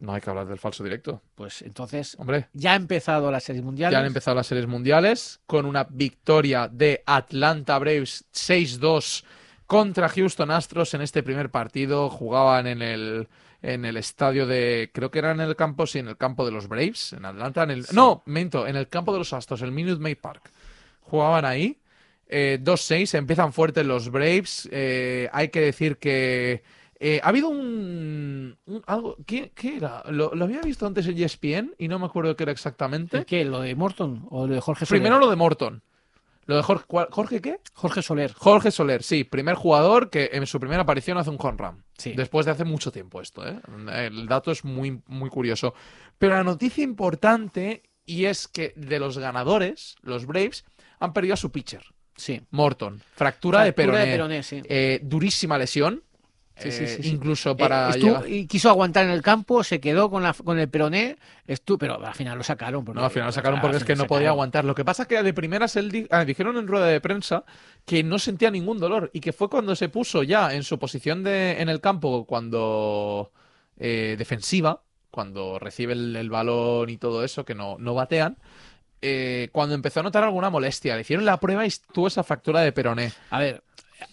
No 0.00 0.12
hay 0.14 0.20
que 0.20 0.30
hablar 0.30 0.46
del 0.46 0.58
falso 0.60 0.84
directo. 0.84 1.22
Pues 1.34 1.62
entonces, 1.62 2.14
Hombre, 2.20 2.48
ya 2.52 2.74
ha 2.74 2.76
empezado 2.76 3.32
las 3.32 3.42
series 3.42 3.64
mundiales. 3.64 3.92
ya 3.94 3.98
han 4.00 4.06
empezado 4.06 4.36
las 4.36 4.46
series 4.46 4.68
mundiales 4.68 5.40
con 5.46 5.66
una 5.66 5.84
victoria 5.90 6.68
de 6.68 7.02
Atlanta 7.04 7.76
Braves 7.80 8.26
6-2 8.32 9.24
contra 9.66 10.08
Houston 10.08 10.50
Astros 10.52 10.94
en 10.94 11.00
este 11.02 11.22
primer 11.24 11.50
partido. 11.50 12.10
Jugaban 12.10 12.66
en 12.68 12.80
el, 12.80 13.28
en 13.62 13.84
el 13.84 13.96
estadio 13.96 14.46
de. 14.46 14.90
Creo 14.92 15.10
que 15.10 15.18
era 15.18 15.32
en 15.32 15.40
el 15.40 15.56
campo, 15.56 15.86
sí, 15.86 15.98
en 15.98 16.08
el 16.08 16.16
campo 16.16 16.44
de 16.46 16.52
los 16.52 16.68
Braves, 16.68 17.12
en 17.12 17.24
Atlanta. 17.24 17.62
En 17.64 17.70
el, 17.70 17.86
No, 17.92 18.22
mento, 18.26 18.66
en 18.66 18.76
el 18.76 18.88
campo 18.88 19.12
de 19.12 19.18
los 19.18 19.32
Astros, 19.32 19.62
el 19.62 19.72
Minute 19.72 20.00
Maid 20.00 20.18
Park. 20.18 20.50
Jugaban 21.02 21.44
ahí. 21.44 21.78
Eh, 22.30 22.58
2-6, 22.62 23.14
empiezan 23.16 23.52
fuertes 23.52 23.86
los 23.86 24.10
Braves. 24.10 24.68
Eh, 24.70 25.28
hay 25.32 25.48
que 25.48 25.60
decir 25.60 25.96
que. 25.96 26.62
eh, 27.00 27.20
ha 27.22 27.28
habido 27.28 27.48
un, 27.48 28.56
un- 28.66 28.82
algo 28.86 29.16
¿qué, 29.26 29.50
qué 29.54 29.76
era? 29.78 30.02
Lo, 30.10 30.34
lo 30.34 30.44
había 30.44 30.60
visto 30.60 30.86
antes 30.86 31.06
en 31.06 31.16
ESPN 31.16 31.74
y 31.78 31.88
no 31.88 31.98
me 31.98 32.06
acuerdo 32.06 32.36
qué 32.36 32.42
era 32.42 32.52
exactamente. 32.52 33.16
¿El 33.18 33.24
qué? 33.24 33.44
¿Lo 33.44 33.60
de 33.60 33.74
Morton 33.74 34.26
o 34.30 34.46
lo 34.46 34.54
de 34.54 34.60
Jorge 34.60 34.84
Soler? 34.84 35.00
Primero 35.00 35.18
lo 35.18 35.30
de 35.30 35.36
Morton. 35.36 35.82
Lo 36.48 36.56
de 36.56 36.62
Jorge, 36.62 36.84
¿cuál- 36.88 37.08
¿Jorge 37.10 37.40
qué? 37.42 37.60
Jorge 37.74 38.00
Soler. 38.02 38.32
Jorge 38.32 38.70
Soler, 38.70 39.02
sí, 39.02 39.22
primer 39.22 39.54
jugador 39.54 40.08
que 40.08 40.30
en 40.32 40.46
su 40.46 40.58
primera 40.58 40.82
aparición 40.82 41.18
hace 41.18 41.28
un 41.30 41.36
home 41.38 41.58
run. 41.58 41.84
Sí. 41.98 42.14
Después 42.16 42.46
de 42.46 42.52
hace 42.52 42.64
mucho 42.64 42.90
tiempo 42.90 43.20
esto, 43.20 43.46
¿eh? 43.46 43.60
El 44.06 44.26
dato 44.26 44.50
es 44.50 44.64
muy, 44.64 45.02
muy 45.06 45.28
curioso. 45.28 45.74
Pero 46.18 46.34
la 46.34 46.42
noticia 46.44 46.82
importante 46.82 47.82
y 48.06 48.24
es 48.24 48.48
que 48.48 48.72
de 48.76 48.98
los 48.98 49.18
ganadores, 49.18 49.96
los 50.00 50.24
Braves, 50.24 50.64
han 50.98 51.12
perdido 51.12 51.34
a 51.34 51.36
su 51.36 51.52
pitcher, 51.52 51.82
Sí. 52.16 52.40
Morton. 52.50 53.02
Fractura, 53.14 53.62
de 53.62 53.72
peroné. 53.74 53.98
de 53.98 54.06
peroné, 54.06 54.42
sí. 54.42 54.62
Eh, 54.64 55.00
durísima 55.02 55.58
lesión. 55.58 56.02
Sí, 56.58 56.70
sí, 56.72 56.84
eh, 56.84 56.86
sí, 56.88 57.02
sí. 57.04 57.08
Incluso 57.10 57.50
Eh, 57.52 57.54
para 57.56 57.90
llegar- 57.96 58.28
y 58.28 58.46
quiso 58.46 58.68
aguantar 58.68 59.04
en 59.04 59.10
el 59.12 59.22
campo, 59.22 59.62
se 59.62 59.80
quedó 59.80 60.10
con, 60.10 60.22
la, 60.22 60.32
con 60.34 60.58
el 60.58 60.68
peroné, 60.68 61.16
estu 61.46 61.78
pero 61.78 62.04
al 62.04 62.14
final 62.14 62.36
lo 62.38 62.44
sacaron. 62.44 62.84
Porque, 62.84 62.98
No, 62.98 63.04
al 63.06 63.10
final 63.12 63.26
lo 63.26 63.32
sacaron 63.32 63.60
porque 63.60 63.76
es 63.78 63.84
que 63.84 63.94
no 63.94 64.06
podía 64.06 64.22
sacaron. 64.22 64.28
aguantar. 64.32 64.64
Lo 64.64 64.74
que 64.74 64.84
pasa 64.84 65.02
es 65.02 65.08
que 65.08 65.22
de 65.22 65.32
primeras 65.32 65.76
él 65.76 65.90
di- 65.90 66.06
ah, 66.10 66.24
dijeron 66.24 66.56
en 66.56 66.66
rueda 66.66 66.86
de 66.86 67.00
prensa 67.00 67.44
que 67.86 68.02
no 68.02 68.18
sentía 68.18 68.50
ningún 68.50 68.78
dolor 68.78 69.10
y 69.12 69.20
que 69.20 69.32
fue 69.32 69.48
cuando 69.48 69.76
se 69.76 69.88
puso 69.88 70.22
ya 70.22 70.52
en 70.54 70.62
su 70.64 70.78
posición 70.78 71.22
de, 71.22 71.60
en 71.62 71.68
el 71.68 71.80
campo, 71.80 72.26
cuando 72.26 73.30
eh, 73.78 74.16
defensiva, 74.18 74.82
cuando 75.10 75.58
recibe 75.58 75.92
el, 75.92 76.16
el 76.16 76.28
balón 76.30 76.90
y 76.90 76.96
todo 76.98 77.24
eso, 77.24 77.44
que 77.44 77.54
no, 77.54 77.76
no 77.78 77.94
batean, 77.94 78.36
eh, 79.00 79.48
cuando 79.52 79.74
empezó 79.74 80.00
a 80.00 80.02
notar 80.02 80.24
alguna 80.24 80.50
molestia. 80.50 80.94
Le 80.96 81.02
hicieron 81.02 81.24
la 81.24 81.38
prueba 81.38 81.64
y 81.66 81.70
tuvo 81.92 82.08
esa 82.08 82.24
fractura 82.24 82.60
de 82.62 82.72
peroné. 82.72 83.12
A 83.30 83.38
ver, 83.38 83.62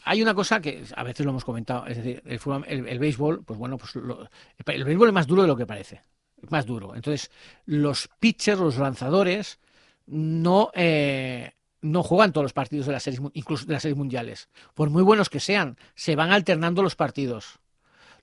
hay 0.04 0.22
una 0.22 0.34
cosa 0.34 0.62
que 0.62 0.84
a 0.96 1.04
veces 1.04 1.26
lo 1.26 1.32
hemos 1.32 1.46
comentado, 1.46 1.86
es 1.88 1.98
decir, 1.98 2.22
el, 2.26 3.00
béisbol, 3.00 3.44
pues 3.44 3.60
bueno, 3.60 3.78
pues 3.78 3.96
lo- 3.96 4.30
el 4.66 4.84
béisbol 4.84 5.10
es 5.10 5.14
más 5.14 5.28
duro 5.28 5.42
de 5.44 5.48
lo 5.48 5.56
que 5.56 5.66
parece, 5.66 6.02
es 6.42 6.52
más 6.52 6.66
duro. 6.66 6.96
Entonces, 6.96 7.32
los 7.66 8.10
pitchers, 8.20 8.60
los 8.60 8.78
lanzadores, 8.78 9.60
no, 10.08 10.72
eh, 10.74 11.52
no 11.82 12.04
juegan 12.04 12.32
todos 12.34 12.46
los 12.46 12.54
partidos 12.54 12.86
de 12.88 12.94
las 12.94 13.04
series, 13.04 13.22
incluso 13.34 13.66
de 13.66 13.74
las 13.74 13.82
series 13.82 13.98
mundiales. 13.98 14.50
Por 14.74 14.90
muy 14.90 15.04
buenos 15.04 15.30
que 15.30 15.40
sean, 15.40 15.78
se 15.96 16.16
van 16.16 16.32
alternando 16.32 16.82
los 16.82 16.96
partidos. 16.96 17.60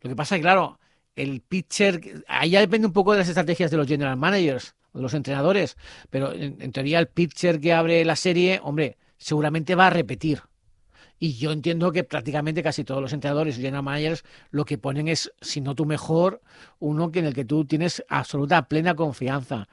Lo 0.00 0.10
que 0.10 0.16
pasa 0.16 0.34
es 0.36 0.40
que, 0.40 0.42
claro, 0.42 0.78
el 1.16 1.40
pitcher, 1.40 2.24
ahí 2.28 2.50
ya 2.50 2.60
depende 2.60 2.86
un 2.86 2.92
poco 2.92 3.12
de 3.12 3.18
las 3.18 3.28
estrategias 3.28 3.70
de 3.70 3.76
los 3.76 3.86
general 3.86 4.16
managers, 4.16 4.74
de 4.92 5.02
los 5.02 5.14
entrenadores, 5.14 5.76
pero 6.10 6.32
en 6.32 6.72
teoría 6.72 6.98
el 6.98 7.08
pitcher 7.08 7.60
que 7.60 7.72
abre 7.72 8.04
la 8.04 8.16
serie, 8.16 8.60
hombre, 8.62 8.98
seguramente 9.18 9.74
va 9.74 9.86
a 9.88 9.90
repetir. 9.90 10.42
Y 11.22 11.34
yo 11.34 11.52
entiendo 11.52 11.92
que 11.92 12.02
prácticamente 12.02 12.64
casi 12.64 12.82
todos 12.82 13.00
los 13.00 13.12
entrenadores 13.12 13.56
y 13.56 13.62
general 13.62 14.18
lo 14.50 14.64
que 14.64 14.76
ponen 14.76 15.06
es, 15.06 15.32
si 15.40 15.60
no 15.60 15.76
tú 15.76 15.86
mejor, 15.86 16.40
uno 16.80 17.12
en 17.14 17.26
el 17.26 17.32
que 17.32 17.44
tú 17.44 17.64
tienes 17.64 18.04
absoluta 18.08 18.66
plena 18.66 18.96
confianza. 18.96 19.68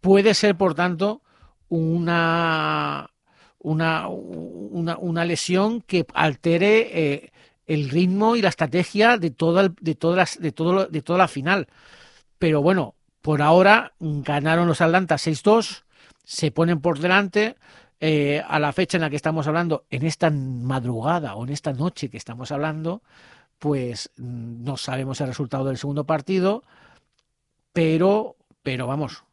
Puede 0.00 0.32
ser, 0.32 0.56
por 0.56 0.74
tanto, 0.74 1.20
una, 1.68 3.10
una, 3.58 4.08
una, 4.08 4.96
una 4.96 5.24
lesión 5.26 5.82
que 5.82 6.06
altere 6.14 6.88
eh, 6.98 7.32
el 7.66 7.90
ritmo 7.90 8.34
y 8.34 8.40
la 8.40 8.48
estrategia 8.48 9.18
de 9.18 9.30
toda, 9.30 9.68
de, 9.78 9.94
todas 9.94 10.16
las- 10.16 10.40
de, 10.40 10.52
de 10.90 11.02
toda 11.02 11.18
la 11.18 11.28
final. 11.28 11.68
Pero 12.38 12.62
bueno, 12.62 12.94
por 13.20 13.42
ahora 13.42 13.92
ganaron 14.00 14.68
los 14.68 14.80
Atlanta 14.80 15.16
6-2, 15.18 15.84
se 16.24 16.50
ponen 16.50 16.80
por 16.80 16.98
delante. 16.98 17.56
Eh, 18.06 18.42
a 18.46 18.58
la 18.58 18.72
fecha 18.78 18.96
en 18.98 19.02
la 19.02 19.10
que 19.10 19.16
estamos 19.16 19.46
hablando, 19.48 19.84
en 19.90 20.02
esta 20.04 20.30
madrugada 20.30 21.34
o 21.36 21.44
en 21.44 21.50
esta 21.58 21.72
noche 21.72 22.10
que 22.10 22.18
estamos 22.18 22.52
hablando, 22.52 23.02
pues 23.58 24.10
mm, 24.18 24.64
no 24.64 24.76
sabemos 24.76 25.20
el 25.22 25.28
resultado 25.28 25.66
del 25.66 25.78
segundo 25.78 26.04
partido, 26.04 26.64
pero, 27.72 28.36
pero 28.62 28.86
vamos, 28.86 29.24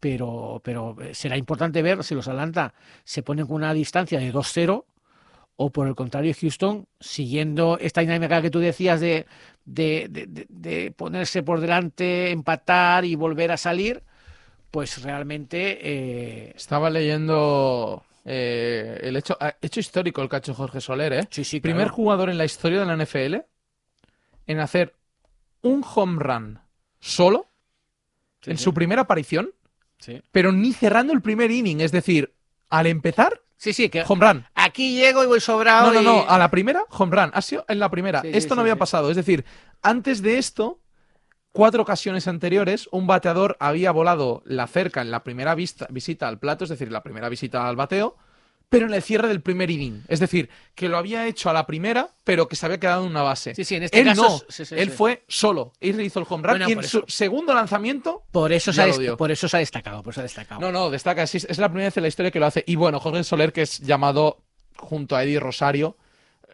pero, 0.00 0.60
pero 0.64 0.96
eh, 1.00 1.14
será 1.14 1.36
importante 1.36 1.82
ver 1.82 2.04
si 2.04 2.14
los 2.14 2.28
Atlanta 2.28 2.74
se 3.04 3.22
ponen 3.22 3.46
con 3.46 3.56
una 3.56 3.74
distancia 3.74 4.18
de 4.20 4.32
2-0 4.32 4.84
o 5.56 5.70
por 5.70 5.88
el 5.88 5.94
contrario 5.96 6.34
Houston, 6.40 6.86
siguiendo 7.00 7.78
esta 7.80 8.00
dinámica 8.02 8.42
que 8.42 8.50
tú 8.50 8.60
decías 8.60 9.00
de, 9.00 9.26
de, 9.64 10.08
de- 10.48 10.92
ponerse 10.92 11.42
por 11.42 11.60
delante, 11.60 12.30
empatar 12.30 13.04
y 13.04 13.16
volver 13.16 13.52
a 13.52 13.56
salir, 13.56 14.02
pues 14.70 15.02
realmente 15.02 15.78
eh, 15.82 16.52
Estaba 16.56 16.90
leyendo 16.90 18.04
eh, 18.24 19.00
el 19.02 19.16
hecho, 19.16 19.36
ah, 19.40 19.54
hecho 19.60 19.80
histórico 19.80 20.22
el 20.22 20.28
hecho 20.32 20.54
Jorge 20.54 20.80
Soler, 20.80 21.12
¿eh? 21.12 21.28
sí, 21.30 21.44
sí, 21.44 21.60
Primer 21.60 21.88
jugador 21.88 22.30
en 22.30 22.38
la 22.38 22.44
historia 22.44 22.80
de 22.80 22.86
la 22.86 22.96
NFL 22.96 23.36
en 24.46 24.60
hacer 24.60 24.94
un 25.62 25.84
home 25.94 26.18
run 26.22 26.60
solo 27.00 27.46
Sí, 28.40 28.52
en 28.52 28.58
sí, 28.58 28.64
su 28.64 28.72
primera 28.72 29.02
aparición, 29.02 29.50
sí. 29.98 30.22
pero 30.30 30.52
ni 30.52 30.72
cerrando 30.72 31.12
el 31.12 31.20
primer 31.20 31.50
inning. 31.50 31.80
Es 31.80 31.90
decir, 31.90 32.32
al 32.70 32.86
empezar, 32.86 33.40
Sí, 33.56 33.72
sí, 33.72 33.88
que 33.88 34.04
Home 34.06 34.24
run. 34.24 34.46
aquí 34.54 34.94
llego 34.94 35.24
y 35.24 35.26
voy 35.26 35.40
sobrado. 35.40 35.92
No, 35.92 36.00
no, 36.00 36.18
no, 36.22 36.28
a 36.28 36.38
la 36.38 36.48
primera, 36.48 36.84
home 36.90 37.16
run. 37.16 37.30
Ha 37.34 37.42
sido 37.42 37.64
en 37.66 37.80
la 37.80 37.90
primera. 37.90 38.20
Esto 38.24 38.54
no 38.54 38.60
había 38.60 38.76
pasado. 38.76 39.10
Es 39.10 39.16
decir, 39.16 39.44
antes 39.82 40.22
de 40.22 40.38
esto, 40.38 40.78
cuatro 41.52 41.82
ocasiones 41.82 42.28
anteriores, 42.28 42.88
un 42.92 43.06
bateador 43.06 43.56
había 43.60 43.90
volado 43.90 44.42
la 44.44 44.66
cerca 44.66 45.00
en 45.00 45.10
la 45.10 45.24
primera 45.24 45.54
vista- 45.54 45.86
visita 45.90 46.28
al 46.28 46.38
plato, 46.38 46.64
es 46.64 46.70
decir, 46.70 46.90
la 46.92 47.02
primera 47.02 47.28
visita 47.28 47.68
al 47.68 47.76
bateo, 47.76 48.16
pero 48.68 48.86
en 48.86 48.92
el 48.92 49.02
cierre 49.02 49.28
del 49.28 49.40
primer 49.40 49.70
inning. 49.70 50.04
Es 50.08 50.20
decir, 50.20 50.50
que 50.74 50.90
lo 50.90 50.98
había 50.98 51.26
hecho 51.26 51.48
a 51.48 51.54
la 51.54 51.66
primera, 51.66 52.10
pero 52.24 52.48
que 52.48 52.54
se 52.54 52.66
había 52.66 52.78
quedado 52.78 53.02
en 53.04 53.10
una 53.10 53.22
base. 53.22 53.54
Sí, 53.54 53.64
sí, 53.64 53.76
en 53.76 53.84
este 53.84 53.98
él 53.98 54.08
caso. 54.08 54.22
no. 54.22 54.38
sí, 54.50 54.66
sí, 54.66 54.74
él 54.76 54.90
sí. 54.90 54.94
fue 54.96 55.24
solo. 55.26 55.72
Él 55.80 55.98
hizo 56.02 56.20
el 56.20 56.26
home 56.28 56.42
run 56.42 56.58
Bueno, 56.58 56.68
y 56.68 56.72
en 56.72 56.82
su 56.82 57.02
segundo 57.08 57.54
lanzamiento. 57.54 58.24
Por 58.30 58.52
eso, 58.52 58.70
se 58.72 58.82
ha 58.82 59.16
por 59.16 59.30
eso 59.30 59.48
se 59.48 59.56
ha 59.56 59.60
destacado. 59.60 60.02
Por 60.02 60.12
eso 60.12 60.20
ha 60.20 60.24
destacado. 60.24 60.60
No, 60.60 60.70
no, 60.70 60.90
destaca. 60.90 61.22
Es, 61.22 61.34
es 61.34 61.56
la 61.58 61.70
primera 61.70 61.86
vez 61.86 61.96
en 61.96 62.02
la 62.02 62.08
historia 62.08 62.30
que 62.30 62.40
lo 62.40 62.44
hace. 62.46 62.62
Y 62.66 62.76
bueno, 62.76 63.00
Jorge 63.00 63.24
Soler, 63.24 63.54
que 63.54 63.62
es 63.62 63.78
llamado 63.78 64.42
junto 64.76 65.16
a 65.16 65.24
Eddie 65.24 65.40
Rosario, 65.40 65.96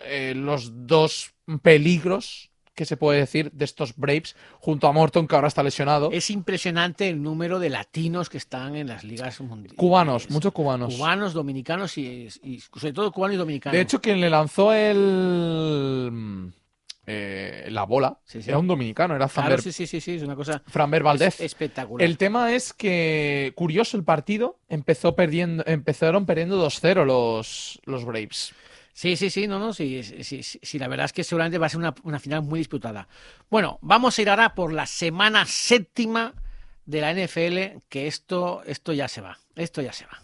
eh, 0.02 0.34
los 0.36 0.86
dos 0.86 1.34
peligros 1.62 2.50
que 2.74 2.84
se 2.84 2.96
puede 2.96 3.20
decir 3.20 3.50
de 3.52 3.64
estos 3.64 3.96
Braves, 3.96 4.34
junto 4.58 4.86
a 4.88 4.92
Morton, 4.92 5.26
que 5.28 5.34
ahora 5.34 5.48
está 5.48 5.62
lesionado. 5.62 6.10
Es 6.12 6.30
impresionante 6.30 7.08
el 7.08 7.22
número 7.22 7.58
de 7.58 7.70
latinos 7.70 8.28
que 8.28 8.38
están 8.38 8.74
en 8.76 8.88
las 8.88 9.04
ligas 9.04 9.40
mundiales. 9.40 9.76
Cubanos, 9.78 10.28
muchos 10.30 10.52
cubanos. 10.52 10.94
Cubanos, 10.96 11.32
dominicanos 11.34 11.96
y, 11.98 12.28
y 12.42 12.60
sobre 12.60 12.92
todo 12.92 13.12
cubanos 13.12 13.36
y 13.36 13.38
dominicanos. 13.38 13.74
De 13.76 13.80
hecho, 13.80 14.00
quien 14.00 14.20
le 14.20 14.28
lanzó 14.30 14.72
el. 14.72 16.52
eh, 17.06 17.66
la 17.70 17.84
bola 17.84 18.18
Sí, 18.24 18.42
sí. 18.42 18.48
era 18.50 18.58
un 18.58 18.66
dominicano, 18.66 19.14
era 19.14 19.28
Claro, 19.28 19.48
Framber, 19.48 19.62
sí, 19.62 19.72
sí, 19.72 19.86
sí, 19.86 20.00
sí, 20.00 20.12
es 20.16 20.22
una 20.22 20.34
cosa 20.36 20.62
Framber 20.66 21.02
Valdez. 21.02 21.34
es- 21.34 21.40
espectacular. 21.42 22.04
El 22.04 22.16
tema 22.18 22.52
es 22.52 22.72
que, 22.72 23.52
curioso 23.54 23.96
el 23.96 24.04
partido, 24.04 24.58
empezó 24.68 25.14
perdiendo, 25.14 25.62
empezaron 25.66 26.24
perdiendo 26.26 26.64
2-0 26.64 27.04
los, 27.04 27.80
los 27.84 28.04
Braves. 28.04 28.52
Sí, 28.94 29.16
sí, 29.16 29.28
sí, 29.28 29.48
no, 29.48 29.58
no, 29.58 29.72
sí, 29.72 30.04
sí, 30.04 30.42
sí, 30.44 30.60
sí, 30.62 30.78
la 30.78 30.86
verdad 30.86 31.06
es 31.06 31.12
que 31.12 31.24
seguramente 31.24 31.58
va 31.58 31.66
a 31.66 31.68
ser 31.68 31.80
una, 31.80 31.92
una 32.04 32.20
final 32.20 32.42
muy 32.42 32.60
disputada. 32.60 33.08
Bueno, 33.50 33.80
vamos 33.82 34.16
a 34.16 34.22
ir 34.22 34.30
ahora 34.30 34.54
por 34.54 34.72
la 34.72 34.86
semana 34.86 35.46
séptima 35.46 36.32
de 36.86 37.00
la 37.00 37.12
NFL, 37.12 37.82
que 37.88 38.06
esto, 38.06 38.62
esto 38.64 38.92
ya 38.92 39.08
se 39.08 39.20
va, 39.20 39.36
esto 39.56 39.82
ya 39.82 39.92
se 39.92 40.06
va. 40.06 40.22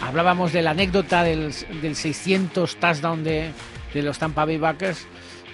Hablábamos 0.00 0.52
de 0.52 0.62
la 0.62 0.70
anécdota 0.70 1.24
del, 1.24 1.52
del 1.80 1.96
600 1.96 2.76
touchdown 2.76 3.24
de, 3.24 3.50
de 3.92 4.02
los 4.02 4.18
Tampa 4.20 4.44
Bay 4.44 4.58
Buccaneers, 4.58 5.08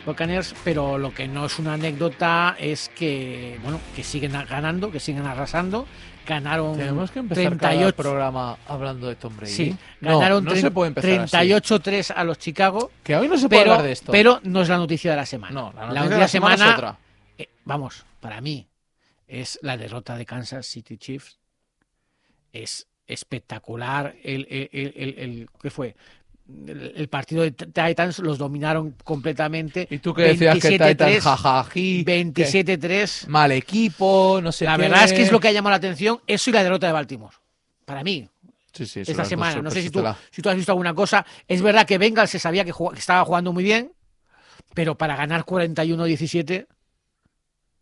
Buccaneers, 0.08 0.54
pero 0.64 0.98
lo 0.98 1.14
que 1.14 1.28
no 1.28 1.46
es 1.46 1.58
una 1.58 1.74
anécdota 1.74 2.56
es 2.58 2.88
que, 2.90 3.58
bueno, 3.62 3.80
que 3.94 4.02
siguen 4.02 4.32
ganando, 4.32 4.90
que 4.90 4.98
siguen 5.00 5.26
arrasando. 5.26 5.86
Ganaron 6.26 6.76
Tenemos 6.76 7.10
que 7.10 7.20
empezar 7.20 7.44
cada 7.56 7.70
38 7.72 7.96
programa 7.96 8.58
hablando 8.66 9.08
de 9.08 9.16
Tom 9.16 9.34
Brady. 9.34 9.50
Sí, 9.52 9.76
No, 10.00 10.18
ganaron 10.18 10.44
no 10.44 10.54
se 10.56 10.70
puede 10.70 10.92
así. 10.94 11.08
38-3 11.36 12.12
a 12.14 12.22
los 12.24 12.38
Chicago, 12.38 12.90
Que 13.02 13.16
hoy 13.16 13.28
no 13.28 13.38
se 13.38 13.48
puede 13.48 13.62
pero, 13.62 13.72
hablar 13.72 13.86
de 13.86 13.92
esto. 13.92 14.12
pero 14.12 14.38
no 14.42 14.60
es 14.60 14.68
la 14.68 14.76
noticia 14.76 15.10
de 15.12 15.16
la 15.16 15.24
semana. 15.24 15.54
no, 15.54 15.72
la 15.74 15.86
la 15.86 15.86
noticia 16.00 16.14
de 16.16 16.20
la 16.20 16.28
semana, 16.28 16.66
es 16.68 16.74
otra. 16.74 16.98
eh, 17.38 17.48
vamos, 17.64 18.04
para 18.20 18.42
mí 18.42 18.66
es 19.26 19.58
la 19.62 19.78
derrota 19.78 20.16
de 20.18 20.26
Kansas 20.26 20.66
City 20.66 20.98
Chiefs. 20.98 21.38
Es 22.52 22.86
espectacular 23.06 24.14
el, 24.22 24.46
el, 24.50 24.68
el- 24.72 24.94
el- 24.96 25.14
el- 25.18 25.48
¿qué 25.62 25.70
fue? 25.70 25.96
El, 26.66 27.08
partido 27.08 27.42
de 27.42 27.50
Titans 27.52 28.20
los 28.20 28.38
dominaron 28.38 28.94
completamente. 29.04 29.86
Y 29.90 29.98
tú 29.98 30.14
que 30.14 30.22
decías 30.22 30.58
que 30.58 30.78
27-3, 30.78 30.88
Titan 30.88 31.20
jajají, 31.20 32.04
que 32.04 32.24
27-3. 32.24 33.26
mal 33.26 33.52
equipo, 33.52 34.40
no 34.42 34.50
sé 34.50 34.64
La 34.64 34.76
qué. 34.76 34.82
verdad 34.82 35.04
es 35.04 35.12
que 35.12 35.22
es 35.22 35.30
lo 35.32 35.40
que 35.40 35.48
ha 35.48 35.52
llamado 35.52 35.72
la 35.72 35.76
atención, 35.76 36.20
eso 36.26 36.48
y 36.48 36.52
la 36.54 36.62
derrota 36.62 36.86
de 36.86 36.92
Baltimore. 36.94 37.36
Para 37.84 38.02
mí, 38.02 38.28
Sí, 38.72 38.86
sí, 38.86 39.00
esta 39.00 39.24
semana. 39.24 39.60
No 39.60 39.70
sé 39.70 39.82
si 39.82 39.90
tú, 39.90 40.02
si 40.30 40.40
tú 40.40 40.48
has 40.50 40.56
visto 40.56 40.70
alguna 40.72 40.94
cosa. 40.94 41.26
Es 41.48 41.60
verdad 41.62 41.86
que 41.86 41.98
Bengals 41.98 42.30
se 42.30 42.38
sabía 42.38 42.64
que, 42.64 42.70
jugaba- 42.72 42.94
que 42.94 43.00
estaba 43.00 43.24
jugando 43.24 43.52
muy 43.52 43.64
bien, 43.64 43.92
pero 44.72 44.96
para 44.96 45.16
ganar 45.16 45.44
41-17, 45.44 46.66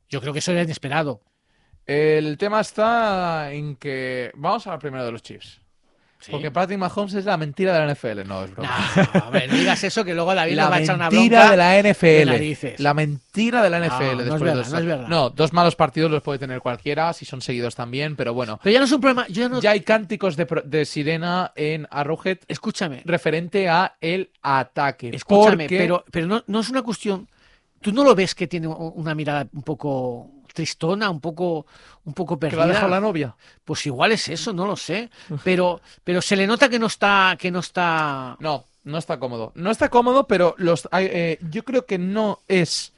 yo 0.09 0.21
creo 0.21 0.33
que 0.33 0.39
eso 0.39 0.53
era 0.53 0.63
inesperado. 0.63 1.21
El 1.85 2.37
tema 2.39 2.61
está 2.61 3.53
en 3.53 3.77
que. 3.77 4.31
Vamos 4.35 4.67
a 4.67 4.71
hablar 4.71 4.81
primero 4.81 5.05
de 5.05 5.13
los 5.13 5.23
Chiefs. 5.23 5.61
Sí. 6.19 6.33
Porque 6.33 6.51
Patrick 6.51 6.79
Mahomes 6.79 7.15
es 7.15 7.25
la 7.27 7.37
mentira 7.37 7.73
de 7.79 7.87
la 7.87 7.93
NFL. 7.95 8.27
No, 8.27 8.43
es 8.45 8.51
broma. 8.51 8.71
No, 9.15 9.31
no 9.31 9.55
digas 9.55 9.85
eso 9.85 10.05
que 10.05 10.15
luego 10.15 10.35
David 10.35 10.55
la 10.55 10.69
va 10.71 10.77
a 10.77 10.81
echar 10.81 10.97
una 10.97 11.11
mentira 11.11 11.39
bronca. 11.39 11.51
de 11.51 11.57
la 11.85 11.91
NFL. 11.93 12.83
La 12.83 12.95
mentira 12.95 13.63
de 13.63 13.71
la 13.71 13.79
No, 13.79 13.85
NFL. 13.87 14.03
no 14.05 14.11
es 14.11 14.17
después 14.19 14.41
de 14.41 14.45
verdad, 14.47 14.63
dos- 14.65 14.73
no 14.73 14.79
es 14.79 14.87
verdad. 14.87 15.09
No, 15.09 15.31
dos 15.31 15.53
malos 15.53 15.77
partidos 15.77 16.11
los 16.11 16.23
puede 16.23 16.39
tener 16.39 16.61
cualquiera, 16.61 17.13
si 17.13 17.25
son 17.27 17.41
seguidos 17.43 17.75
también, 17.75 18.17
pero 18.17 18.33
bueno. 18.35 18.59
Pero 18.63 18.73
ya 18.73 18.79
no 18.81 18.87
es 18.87 18.93
un 18.93 19.01
problema. 19.01 19.27
Ya 19.29 19.49
no. 19.49 19.61
Ya 19.61 19.71
hay 19.73 19.81
cánticos 19.81 20.37
de, 20.37 20.85
sirena 20.87 21.53
en 21.55 21.87
Arrowhead 21.91 22.39
Escúchame, 22.49 23.03
referente 23.05 23.69
a 23.69 23.97
el 24.01 24.31
ataque. 24.43 25.11
escúchame, 25.15 25.65
porque- 25.65 25.79
pero, 25.79 26.05
pero 26.11 26.27
no, 26.27 26.43
no 26.47 26.61
es 26.61 26.71
una 26.71 26.83
cuestión. 26.83 27.29
¿Tú 27.83 27.93
no 27.93 28.03
lo 28.03 28.15
ves 28.15 28.35
que 28.35 28.47
tiene 28.47 28.67
una 28.67 29.15
mirada 29.15 29.47
un 29.53 29.63
poco 29.63 30.31
tristona, 30.57 31.09
un 31.11 31.21
poco, 31.21 31.66
un 32.05 32.14
poco 32.14 32.37
¿Que 32.37 32.40
perdida? 32.49 32.61
la 32.61 32.64
ha 32.64 32.69
dejado 32.75 32.88
la 32.90 33.01
novia? 33.01 33.37
Pues 33.64 33.87
igual 33.87 34.11
es 34.12 34.29
eso, 34.29 34.53
no 34.53 34.66
lo 34.66 34.75
sé. 34.77 35.11
Pero, 35.45 35.81
pero 36.03 36.21
se 36.23 36.35
le 36.37 36.47
nota 36.47 36.69
que 36.69 36.79
no 36.79 36.87
está, 36.87 37.37
que 37.38 37.51
no 37.53 37.61
está. 37.61 38.37
No, 38.40 38.64
no 38.85 38.99
está 38.99 39.19
cómodo. 39.19 39.53
No 39.55 39.71
está 39.71 39.88
cómodo, 39.88 40.27
pero 40.27 40.55
los, 40.59 40.88
eh, 40.92 41.38
yo 41.51 41.64
creo 41.64 41.87
que 41.87 41.99
no 41.99 42.40
es 42.49 42.92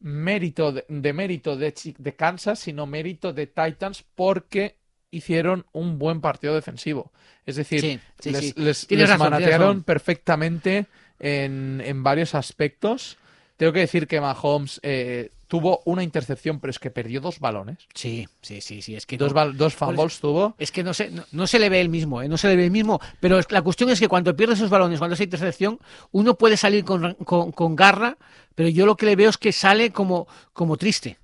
mérito 0.00 0.72
de, 0.72 0.84
de 0.88 1.12
mérito 1.12 1.56
de, 1.56 1.74
Kansas, 2.16 2.58
sino 2.58 2.86
mérito 2.86 3.32
de 3.32 3.46
Titans 3.46 4.04
porque 4.14 4.76
hicieron 5.10 5.66
un 5.72 5.98
buen 5.98 6.20
partido 6.20 6.54
defensivo. 6.54 7.12
Es 7.44 7.56
decir, 7.56 7.80
Sí, 7.80 8.00
sí, 8.20 8.30
les, 8.30 8.40
sí. 8.40 8.52
les- 8.56 8.86
Tienes 8.86 9.08
les 9.08 9.18
razón, 9.18 9.28
tienes 9.32 9.40
manatearon 9.48 9.82
perfectamente 9.82 10.86
en, 11.18 11.82
en 11.84 12.02
varios 12.02 12.34
aspectos. 12.34 13.18
Tengo 13.56 13.72
que 13.72 13.80
decir 13.80 14.06
que 14.06 14.20
Mahomes 14.20 14.80
eh, 14.82 15.30
tuvo 15.50 15.82
una 15.84 16.04
intercepción, 16.04 16.60
pero 16.60 16.70
es 16.70 16.78
que 16.78 16.92
perdió 16.92 17.20
dos 17.20 17.40
balones. 17.40 17.78
Sí, 17.92 18.28
sí, 18.40 18.60
sí, 18.60 18.82
sí. 18.82 18.94
Es 18.94 19.04
que 19.04 19.16
Dos, 19.18 19.34
no- 19.34 19.52
dos 19.52 19.74
fumbles 19.74 20.20
tuvo. 20.20 20.54
Es 20.58 20.70
que 20.70 20.84
no 20.84 20.94
se, 20.94 21.10
no, 21.10 21.24
no 21.32 21.48
se 21.48 21.58
le 21.58 21.68
ve 21.68 21.80
el 21.80 21.88
mismo, 21.88 22.22
¿eh? 22.22 22.28
no 22.28 22.38
se 22.38 22.46
le 22.46 22.54
ve 22.54 22.66
el 22.66 22.70
mismo. 22.70 23.00
Pero 23.18 23.36
es- 23.40 23.50
la 23.50 23.60
cuestión 23.60 23.90
es 23.90 23.98
que 23.98 24.06
cuando 24.06 24.36
pierde 24.36 24.54
esos 24.54 24.70
balones, 24.70 25.00
cuando 25.00 25.14
esa 25.14 25.24
intercepción, 25.24 25.80
uno 26.12 26.36
puede 26.36 26.56
salir 26.56 26.84
con, 26.84 27.14
con- 27.24 27.50
con 27.50 27.74
garra, 27.74 28.16
pero 28.54 28.68
yo 28.68 28.86
lo 28.86 28.96
que 28.96 29.06
le 29.06 29.16
veo 29.16 29.28
es 29.28 29.38
que 29.38 29.50
sale 29.50 29.90
como, 29.90 30.28
como 30.52 30.76
triste. 30.76 31.18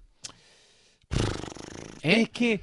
¿Eh? 2.03 2.23
Es 2.23 2.31
que 2.31 2.61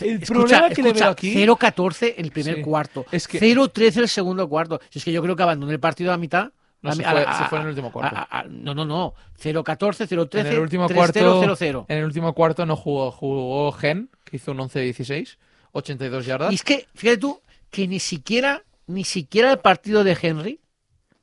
el 0.00 0.22
Escucha, 0.22 0.32
problema 0.32 0.68
que 0.70 0.82
le 0.82 0.92
veo 0.94 1.08
aquí 1.10 1.34
0-14 1.34 2.14
el 2.16 2.30
primer 2.32 2.56
Sí. 2.56 2.62
cuarto, 2.62 3.04
Es 3.12 3.28
que- 3.28 3.38
0-13 3.38 3.98
el 4.00 4.08
segundo 4.08 4.48
cuarto. 4.48 4.80
Si 4.90 4.98
es 5.00 5.04
que 5.04 5.12
yo 5.12 5.22
creo 5.22 5.36
que 5.36 5.42
abandonó 5.42 5.70
el 5.70 5.80
partido 5.80 6.12
a 6.12 6.16
mitad. 6.16 6.50
No, 6.84 6.90
a 6.90 6.94
se 6.94 7.02
fue- 7.02 7.24
a- 7.24 7.38
se 7.38 7.44
fue 7.46 7.58
en 7.58 7.62
el 7.64 7.68
último 7.70 7.90
cuarto. 7.90 8.14
a- 8.16 8.44
no, 8.48 8.74
no, 8.74 8.84
no. 8.84 9.14
0-14, 9.36 10.06
0-13, 10.06 10.40
En 10.40 10.46
el 10.54 10.58
último 10.60 10.86
3-0, 10.86 10.94
cuarto, 10.94 11.56
0-0. 11.56 11.86
en 11.88 11.98
el 11.98 12.04
último 12.04 12.32
cuarto 12.34 12.66
no 12.66 12.76
jugó, 12.76 13.10
jugó 13.10 13.72
Gen, 13.72 14.10
que 14.24 14.36
hizo 14.36 14.52
un 14.52 14.60
11-16, 14.60 15.38
82 15.72 16.26
yardas. 16.26 16.52
Y 16.52 16.54
es 16.56 16.62
que, 16.62 16.86
fíjate 16.94 17.18
tú, 17.18 17.40
que 17.70 17.88
ni 17.88 17.98
siquiera, 17.98 18.62
ni 18.86 19.02
siquiera 19.04 19.50
el 19.50 19.58
partido 19.58 20.04
de 20.04 20.16
Henry 20.20 20.60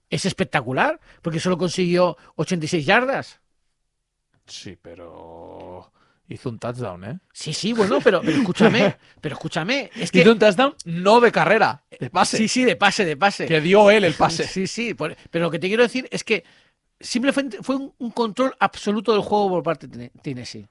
es 0.10 0.26
espectacular, 0.26 1.00
porque 1.22 1.40
solo 1.40 1.58
consiguió 1.58 2.18
86 2.36 2.86
yardas. 2.86 3.40
Sí, 4.46 4.78
pero 4.82 5.61
hizo 6.34 6.50
un 6.50 6.60
touchdown, 6.60 7.04
¿eh? 7.04 7.20
Sí, 7.34 7.54
sí, 7.54 7.74
bueno, 7.74 8.00
pero, 8.04 8.22
pero 8.22 8.38
escúchame, 8.38 8.98
pero 9.20 9.36
escúchame, 9.36 9.90
es 9.96 10.12
que 10.12 10.22
Hizo 10.22 10.32
un 10.32 10.40
touchdown 10.40 10.76
no 10.86 11.20
de 11.20 11.32
carrera, 11.32 11.84
de 12.00 12.10
pase. 12.10 12.38
sí, 12.38 12.48
sí, 12.48 12.64
de 12.64 12.76
pase, 12.76 13.06
de 13.06 13.18
pase. 13.18 13.46
Que 13.46 13.62
dio 13.62 13.90
él 13.92 14.04
el 14.04 14.14
pase. 14.14 14.46
Sí, 14.46 14.68
sí, 14.68 14.94
pero 14.96 15.16
lo 15.46 15.52
que 15.52 15.60
te 15.60 15.68
quiero 15.68 15.84
decir 15.84 16.08
es 16.12 16.24
que 16.24 16.44
simplemente 17.00 17.58
fue 17.62 17.76
un, 17.76 17.94
un 17.98 18.12
control 18.12 18.56
absoluto 18.60 19.12
del 19.14 19.22
juego 19.22 19.50
por 19.50 19.64
parte 19.64 19.88
de 19.88 20.10
Tennessee. 20.22 20.68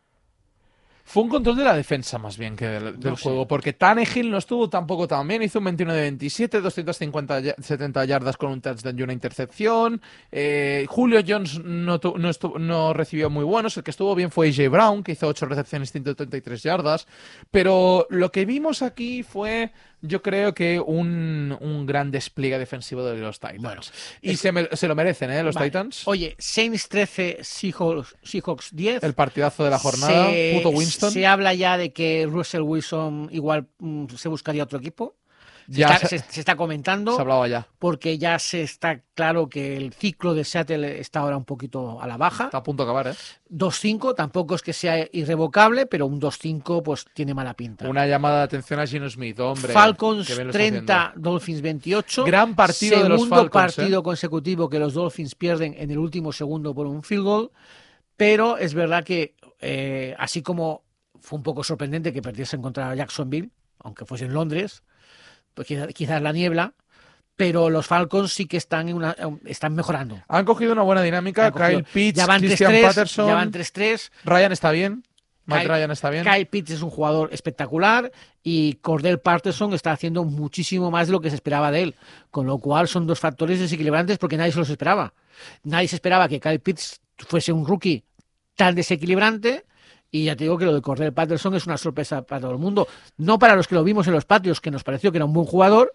Fue 1.05 1.23
un 1.25 1.29
control 1.29 1.57
de 1.57 1.65
la 1.65 1.75
defensa 1.75 2.19
más 2.19 2.39
bien 2.39 2.55
que 2.55 2.67
del, 2.69 3.01
del 3.01 3.11
No 3.13 3.17
juego, 3.17 3.49
porque 3.49 3.73
Tannehill 3.73 4.31
no 4.31 4.39
estuvo 4.39 4.69
tampoco 4.71 5.09
tan 5.09 5.27
bien, 5.27 5.43
hizo 5.43 5.59
un 5.59 5.65
21 5.65 5.93
de 5.93 6.01
27, 6.03 6.61
250 6.61 7.41
ya- 7.41 7.55
70 7.61 8.05
yardas 8.05 8.37
con 8.37 8.53
un 8.53 8.61
touchdown 8.61 8.99
y 8.99 9.03
una 9.03 9.13
intercepción. 9.13 10.01
Eh, 10.31 10.87
Julio 10.89 11.21
Jones 11.27 11.59
no, 11.65 11.99
tu- 11.99 12.17
no, 12.17 12.29
estu- 12.31 12.59
no 12.61 12.93
recibió 12.93 13.29
muy 13.31 13.45
buenos, 13.45 13.77
el 13.77 13.83
que 13.83 13.91
estuvo 13.91 14.15
bien 14.15 14.31
fue 14.31 14.49
AJ 14.51 14.69
Brown, 14.71 15.03
que 15.03 15.13
hizo 15.13 15.27
8 15.27 15.47
recepciones, 15.47 15.91
133 15.91 16.63
yardas. 16.63 17.07
Pero 17.51 18.07
lo 18.11 18.31
que 18.31 18.45
vimos 18.45 18.83
aquí 18.83 19.23
fue, 19.23 19.73
yo 20.03 20.23
creo 20.23 20.55
que 20.55 20.79
un, 20.81 21.57
un 21.61 21.87
gran 21.87 22.11
despliegue 22.11 22.59
defensivo 22.59 23.05
de 23.05 23.17
los 23.19 23.41
Titans. 23.41 23.63
Bueno, 23.63 23.81
y 24.23 24.31
es- 24.31 24.41
se, 24.41 24.53
me- 24.53 24.69
se 24.73 24.87
lo 24.87 24.95
merecen, 24.95 25.31
¿eh? 25.31 25.43
Los 25.43 25.55
Vale. 25.57 25.69
Titans. 25.71 26.07
Oye, 26.07 26.37
Saints 26.39 26.89
13, 26.89 27.39
Seahawks, 27.43 28.15
Seahawks 28.23 28.69
10. 28.73 29.03
El 29.03 29.15
partidazo 29.15 29.65
de 29.65 29.71
la 29.71 29.79
jornada, 29.79 30.29
puto 30.55 30.71
Winston. 30.71 30.90
Se 30.91 31.27
habla 31.27 31.55
ya 31.55 31.77
de 31.77 31.93
que 31.93 32.27
Russell 32.31 32.63
Wilson 32.63 33.29
igual 33.33 33.69
mm, 33.79 34.07
se 34.17 34.29
buscaría 34.29 34.63
otro 34.65 34.79
equipo. 34.79 35.17
Se, 35.71 35.77
Ya 35.77 35.87
está, 35.95 36.09
se- 36.09 36.19
se- 36.19 36.41
está 36.41 36.57
comentando 36.57 37.15
Se 37.15 37.21
hablaba 37.21 37.47
ya. 37.47 37.65
porque 37.79 38.19
ya 38.19 38.41
se 38.41 38.63
está 38.63 39.03
claro 39.15 39.49
que 39.49 39.77
el 39.77 39.93
ciclo 39.93 40.35
de 40.35 40.43
Seattle 40.43 40.99
está 40.99 41.21
ahora 41.21 41.37
un 41.37 41.45
poquito 41.45 42.01
a 42.03 42.09
la 42.09 42.17
baja. 42.17 42.47
Está 42.47 42.59
a 42.59 42.63
punto 42.65 42.83
de 42.85 42.91
acabar, 42.91 43.07
¿eh? 43.07 43.15
2-5 43.55 44.17
tampoco 44.17 44.57
es 44.57 44.63
que 44.63 44.73
sea 44.73 45.07
irrevocable, 45.13 45.87
pero 45.87 46.07
un 46.07 46.21
2-5 46.21 46.83
pues 46.83 47.05
tiene 47.15 47.35
mala 47.35 47.55
pinta. 47.55 47.89
Una 47.89 48.05
llamada 48.05 48.39
de 48.39 48.43
atención 48.45 48.81
a 48.81 48.87
Gino 48.87 49.09
Smith, 49.09 49.39
hombre. 49.39 49.73
Falcons 49.73 50.27
que 50.27 50.35
bien 50.35 50.49
lo 50.49 50.51
está 50.51 50.59
30, 50.59 51.13
Dolphins 51.17 51.61
28. 51.63 52.25
Gran 52.25 52.57
partido 52.57 53.01
de 53.05 53.09
los 53.09 53.21
Segundo 53.23 53.47
¿eh? 53.47 53.51
partido 53.51 54.03
consecutivo 54.03 54.69
que 54.69 54.81
los 54.81 54.95
Dolphins 54.95 55.37
pierden 55.37 55.77
en 55.79 55.93
el 55.93 55.99
último 55.99 56.33
segundo 56.33 56.75
por 56.75 56.89
un 56.89 57.05
field 57.05 57.23
goal. 57.23 57.51
Pero 58.17 58.59
es 58.59 58.75
verdad 58.75 59.03
que, 59.05 59.35
eh, 59.61 60.15
así 60.19 60.43
como 60.43 60.83
fue 61.21 61.37
un 61.39 61.43
poco 61.43 61.63
sorprendente 61.65 62.13
que 62.13 62.23
perdiesen 62.23 62.63
contra 62.63 62.95
Jacksonville, 62.95 63.51
aunque 63.79 64.05
fuese 64.05 64.25
en 64.25 64.33
Londres, 64.35 64.83
pues 65.55 65.67
quizá- 65.69 65.89
quizás 65.89 66.23
la 66.23 66.33
niebla, 66.33 66.75
pero 67.37 67.71
los 67.71 67.87
Falcons 67.87 68.33
sí 68.33 68.47
que 68.47 68.57
están, 68.57 68.89
en 68.89 68.97
una, 68.97 69.17
están 69.47 69.75
mejorando. 69.75 70.23
Han 70.29 70.45
cogido 70.45 70.73
una 70.73 70.83
buena 70.83 71.03
dinámica. 71.03 71.51
Kyle 71.53 71.85
Pitts, 71.85 72.19
ya 72.19 72.27
van 72.27 72.41
Christian 72.41 72.73
3-3, 72.73 72.83
Patterson. 72.83 73.27
ya 73.27 73.35
van 73.35 73.51
3-3. 73.51 74.11
Ryan 74.25 74.53
está 74.53 74.71
bien. 74.71 75.03
Mike 75.47 75.63
Kyle- 75.63 75.69
Ryan 75.69 75.91
está 75.91 76.11
bien. 76.11 76.25
Kyle 76.25 76.47
Pitts 76.47 76.71
es 76.73 76.83
un 76.83 76.91
jugador 76.91 77.31
espectacular 77.33 78.13
y 78.43 78.75
Cordell 78.75 79.19
Patterson 79.19 79.73
está 79.73 79.91
haciendo 79.93 80.25
muchísimo 80.25 80.91
más 80.91 81.09
de 81.09 81.13
lo 81.13 81.21
que 81.21 81.31
se 81.31 81.35
esperaba 81.37 81.71
de 81.73 81.83
él, 81.83 81.95
con 82.31 82.47
lo 82.47 82.59
cual 82.59 82.89
son 82.89 83.07
dos 83.07 83.19
factores 83.19 83.59
desequilibrantes 83.59 84.19
porque 84.19 84.37
nadie 84.37 84.53
se 84.53 84.59
los 84.59 84.69
esperaba. 84.71 85.13
Nadie 85.65 85.89
se 85.89 85.97
esperaba 85.97 86.29
que 86.29 86.39
Kyle 86.41 86.61
Pitts 86.61 87.01
fuese 87.17 87.53
un 87.53 87.67
rookie 87.67 88.05
tan 88.61 88.75
desequilibrante 88.75 89.65
y 90.11 90.25
ya 90.25 90.37
te 90.37 90.45
digo 90.45 90.59
que 90.59 90.67
lo 90.67 90.75
de 90.75 90.83
Cordell 90.83 91.15
Patterson 91.15 91.55
es 91.55 91.67
una 91.67 91.79
sorpresa 91.79 92.27
para 92.27 92.43
todo 92.43 92.51
el 92.51 92.59
mundo, 92.59 92.87
no 93.17 93.39
para 93.39 93.57
los 93.57 93.67
que 93.67 93.75
lo 93.75 93.83
vimos 93.83 94.07
en 94.07 94.13
los 94.13 94.27
patios, 94.27 94.61
que 94.61 94.71
nos 94.71 94.85
pareció 94.85 95.11
que 95.11 95.17
era 95.17 95.25
un 95.25 95.33
buen 95.33 95.47
jugador, 95.47 95.93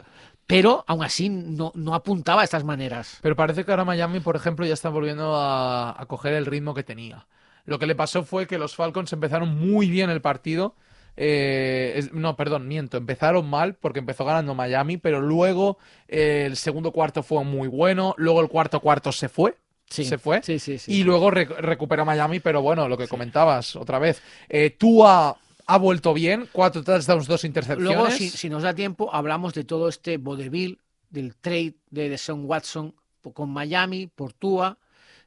pero 0.47 0.83
aún 0.87 1.03
así 1.03 1.29
no, 1.29 1.71
no 1.75 1.93
apuntaba 1.93 2.41
a 2.41 2.43
estas 2.43 2.63
maneras. 2.63 3.19
Pero 3.21 3.35
parece 3.35 3.65
que 3.65 3.71
ahora 3.71 3.85
Miami, 3.85 4.19
por 4.19 4.35
ejemplo, 4.35 4.65
ya 4.65 4.73
está 4.73 4.89
volviendo 4.89 5.35
a, 5.35 6.03
coger 6.07 6.33
el 6.33 6.47
ritmo 6.47 6.73
que 6.73 6.81
tenía. 6.81 7.27
Lo 7.65 7.77
que 7.77 7.85
le 7.85 7.93
pasó 7.93 8.23
fue 8.23 8.47
que 8.47 8.57
los 8.57 8.75
Falcons 8.75 9.13
empezaron 9.13 9.55
muy 9.59 9.87
bien 9.87 10.09
el 10.09 10.21
partido. 10.21 10.73
eh, 11.17 12.09
no, 12.13 12.35
perdón, 12.35 12.67
miento. 12.67 12.97
Empezaron 12.97 13.47
mal 13.47 13.75
porque 13.75 13.99
empezó 13.99 14.25
ganando 14.25 14.55
Miami, 14.55 14.97
pero 14.97 15.21
luego 15.21 15.77
eh, 16.07 16.45
el 16.47 16.57
segundo 16.57 16.91
cuarto 16.91 17.21
fue 17.21 17.43
muy 17.43 17.67
bueno. 17.67 18.15
Luego 18.17 18.41
el 18.41 18.49
cuarto 18.49 18.79
cuarto 18.79 19.11
se 19.11 19.29
fue. 19.29 19.55
Sí, 19.89 20.03
Se 20.05 20.17
fue. 20.17 20.41
Sí, 20.43 20.59
sí, 20.59 20.77
sí. 20.79 20.91
Y 20.93 21.03
luego 21.03 21.29
re- 21.31 21.45
recuperó 21.45 22.05
Miami, 22.05 22.39
pero 22.39 22.61
bueno, 22.61 22.87
lo 22.89 22.97
que 22.97 23.07
comentabas 23.07 23.75
otra 23.75 23.99
vez. 23.99 24.21
Eh, 24.49 24.71
Tua 24.71 25.37
ha 25.67 25.77
vuelto 25.77 26.13
bien, 26.13 26.49
cuatro 26.51 26.83
touchdowns, 26.83 27.27
dos 27.27 27.43
intercepciones. 27.43 27.95
Luego, 27.95 28.09
si, 28.11 28.29
si 28.29 28.49
nos 28.49 28.63
da 28.63 28.73
tiempo, 28.73 29.13
hablamos 29.13 29.53
de 29.53 29.63
todo 29.63 29.87
este 29.89 30.17
vodevil, 30.17 30.79
del 31.09 31.35
trade 31.35 31.75
de 31.91 32.09
Deshaun 32.09 32.45
Watson 32.45 32.93
po- 33.21 33.31
con 33.33 33.49
Miami 33.51 34.07
por 34.07 34.33
Tua, 34.33 34.77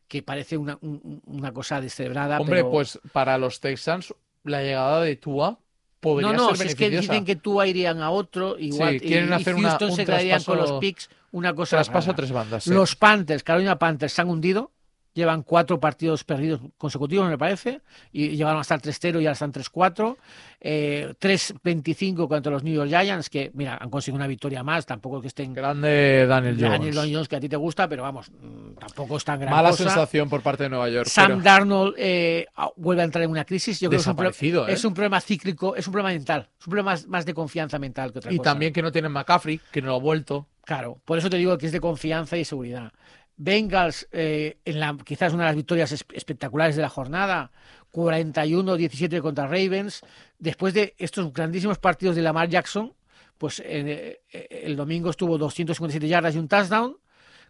que 0.08 0.22
parece 0.22 0.56
una, 0.56 0.78
un- 0.82 1.22
una 1.26 1.52
cosa 1.52 1.80
descebrada. 1.80 2.38
Hombre, 2.40 2.56
pero... 2.60 2.70
pues 2.70 2.98
para 3.12 3.38
los 3.38 3.60
Texans, 3.60 4.12
la 4.44 4.62
llegada 4.62 5.00
de 5.02 5.16
Tua 5.16 5.58
podría 6.00 6.32
No, 6.32 6.36
no, 6.36 6.48
ser 6.50 6.56
si 6.58 6.68
es 6.68 6.74
que 6.74 6.90
dicen 6.90 7.24
que 7.24 7.36
Tua 7.36 7.66
irían 7.66 8.00
a 8.02 8.10
otro, 8.10 8.58
igual, 8.58 8.96
y- 8.96 9.00
quieren 9.00 9.30
y, 9.30 9.32
hacer 9.32 9.54
una- 9.54 9.70
Houston 9.70 9.90
un 9.90 9.96
se 9.96 10.04
quedarían 10.04 10.42
con 10.42 10.58
los 10.58 10.72
picks, 10.80 11.10
una 11.32 11.54
cosa 11.54 11.76
Traspaso 11.76 12.06
rara. 12.08 12.16
tres 12.16 12.32
bandas. 12.32 12.64
sí. 12.64 12.70
Los 12.70 12.96
Panthers, 12.96 13.42
Carolina 13.42 13.78
Panthers, 13.78 14.12
se 14.12 14.22
han 14.22 14.28
hundido. 14.30 14.70
Llevan 15.18 15.42
cuatro 15.42 15.80
partidos 15.80 16.22
perdidos 16.22 16.60
consecutivos, 16.76 17.28
me 17.28 17.36
parece, 17.36 17.80
y 18.12 18.36
llegaron 18.36 18.58
a 18.58 18.60
estar 18.62 18.80
3-0 18.80 19.14
y 19.14 19.26
ahora 19.26 19.32
están 19.32 19.52
3-4. 19.52 20.16
Eh, 20.60 21.12
3-25 21.20 22.28
contra 22.28 22.52
los 22.52 22.62
New 22.62 22.72
York 22.72 22.88
Giants, 22.88 23.28
que, 23.28 23.50
mira, 23.52 23.76
han 23.80 23.90
conseguido 23.90 24.14
una 24.16 24.28
victoria 24.28 24.62
más. 24.62 24.86
Tampoco 24.86 25.20
que 25.20 25.26
estén 25.26 25.52
Grande 25.54 26.24
Daniel 26.28 26.54
Jones. 26.56 26.70
Daniel 26.70 27.14
Jones, 27.14 27.26
que 27.26 27.34
a 27.34 27.40
ti 27.40 27.48
te 27.48 27.56
gusta, 27.56 27.88
pero 27.88 28.04
vamos, 28.04 28.30
mm, 28.30 28.74
tampoco 28.78 29.16
es 29.16 29.24
tan 29.24 29.40
gran 29.40 29.52
Mala 29.52 29.70
cosa. 29.70 29.82
sensación 29.84 30.28
por 30.28 30.40
parte 30.40 30.62
de 30.62 30.68
Nueva 30.68 30.88
York. 30.88 31.08
Sam 31.08 31.26
pero 31.26 31.40
Darnold 31.42 31.94
eh, 31.98 32.46
vuelve 32.76 33.02
a 33.02 33.04
entrar 33.04 33.24
en 33.24 33.30
una 33.32 33.44
crisis. 33.44 33.80
Yo 33.80 33.88
creo 33.90 33.98
que 34.00 34.30
es 34.30 34.42
un, 34.44 34.68
¿eh? 34.68 34.72
es 34.72 34.84
un 34.84 34.94
problema 34.94 35.20
cíclico, 35.20 35.74
es 35.74 35.84
un 35.88 35.92
problema 35.94 36.14
mental, 36.14 36.48
es 36.60 36.64
un 36.64 36.70
problema 36.70 36.92
más, 36.92 37.08
más 37.08 37.26
de 37.26 37.34
confianza 37.34 37.80
mental 37.80 38.12
que 38.12 38.20
otra 38.20 38.32
Y 38.32 38.36
cosa. 38.36 38.50
también 38.50 38.72
que 38.72 38.82
no 38.82 38.92
tienen 38.92 39.10
McCaffrey, 39.10 39.60
que 39.72 39.82
no 39.82 39.88
lo 39.88 39.94
ha 39.96 40.00
vuelto. 40.00 40.46
Claro, 40.64 41.00
por 41.06 41.16
eso 41.18 41.30
te 41.30 41.38
digo 41.38 41.56
que 41.56 41.64
es 41.64 41.72
de 41.72 41.80
confianza 41.80 42.36
y 42.36 42.44
seguridad. 42.44 42.92
Bengals, 43.38 44.08
eh, 44.12 44.58
en 44.64 44.80
la, 44.80 44.96
quizás 45.04 45.32
una 45.32 45.44
de 45.44 45.48
las 45.50 45.56
victorias 45.56 45.92
es- 45.92 46.04
espectaculares 46.12 46.76
de 46.76 46.82
la 46.82 46.88
jornada, 46.88 47.50
41-17 47.92 49.20
contra 49.20 49.46
Ravens. 49.46 50.02
Después 50.38 50.74
de 50.74 50.94
estos 50.98 51.32
grandísimos 51.32 51.78
partidos 51.78 52.16
de 52.16 52.22
Lamar 52.22 52.48
Jackson, 52.48 52.94
pues 53.38 53.60
eh, 53.60 54.20
eh, 54.32 54.48
el 54.64 54.76
domingo 54.76 55.10
estuvo 55.10 55.38
257 55.38 56.08
yardas 56.08 56.34
y 56.34 56.38
un 56.38 56.48
touchdown, 56.48 56.96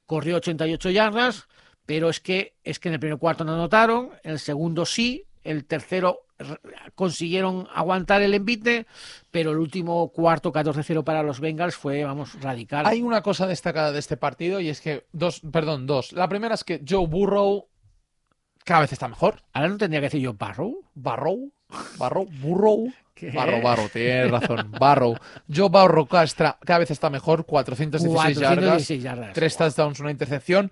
corrió 0.06 0.36
88 0.36 0.90
yardas, 0.90 1.48
pero 1.86 2.10
es 2.10 2.20
que, 2.20 2.54
es 2.64 2.78
que 2.78 2.88
en 2.88 2.94
el 2.94 3.00
primer 3.00 3.18
cuarto 3.18 3.44
no 3.44 3.54
anotaron, 3.54 4.10
en 4.22 4.32
el 4.32 4.38
segundo 4.38 4.84
sí, 4.84 5.24
el 5.50 5.64
tercero 5.64 6.26
consiguieron 6.94 7.66
aguantar 7.74 8.22
el 8.22 8.34
envite, 8.34 8.86
pero 9.30 9.50
el 9.52 9.58
último 9.58 10.10
cuarto 10.12 10.52
14-0 10.52 11.02
para 11.04 11.22
los 11.22 11.40
Bengals 11.40 11.74
fue, 11.74 12.04
vamos, 12.04 12.40
radical. 12.40 12.86
Hay 12.86 13.02
una 13.02 13.22
cosa 13.22 13.46
destacada 13.46 13.92
de 13.92 13.98
este 13.98 14.16
partido 14.16 14.60
y 14.60 14.68
es 14.68 14.80
que 14.80 15.06
dos, 15.12 15.40
perdón, 15.52 15.86
dos. 15.86 16.12
La 16.12 16.28
primera 16.28 16.54
es 16.54 16.64
que 16.64 16.82
Joe 16.86 17.06
Burrow 17.06 17.68
cada 18.64 18.82
vez 18.82 18.92
está 18.92 19.08
mejor. 19.08 19.42
Ahora 19.52 19.68
no 19.68 19.78
tendría 19.78 20.00
que 20.00 20.06
decir 20.06 20.20
yo 20.20 20.34
Barrow. 20.34 20.84
Barrow, 20.94 21.50
Barrow, 21.98 22.26
Burrow. 22.40 22.92
¿Qué? 23.14 23.30
Barrow, 23.30 23.62
Barrow, 23.62 23.88
tienes 23.88 24.30
razón. 24.30 24.70
Barrow. 24.78 25.16
Joe 25.52 25.70
Barrow 25.70 26.06
Castra 26.06 26.58
cada 26.64 26.80
vez 26.80 26.90
está 26.90 27.10
mejor, 27.10 27.46
416 27.46 28.38
yardas, 28.38 28.54
416 28.54 29.02
yardas. 29.02 29.32
tres 29.32 29.56
touchdowns, 29.56 30.00
una 30.00 30.10
intercepción. 30.10 30.70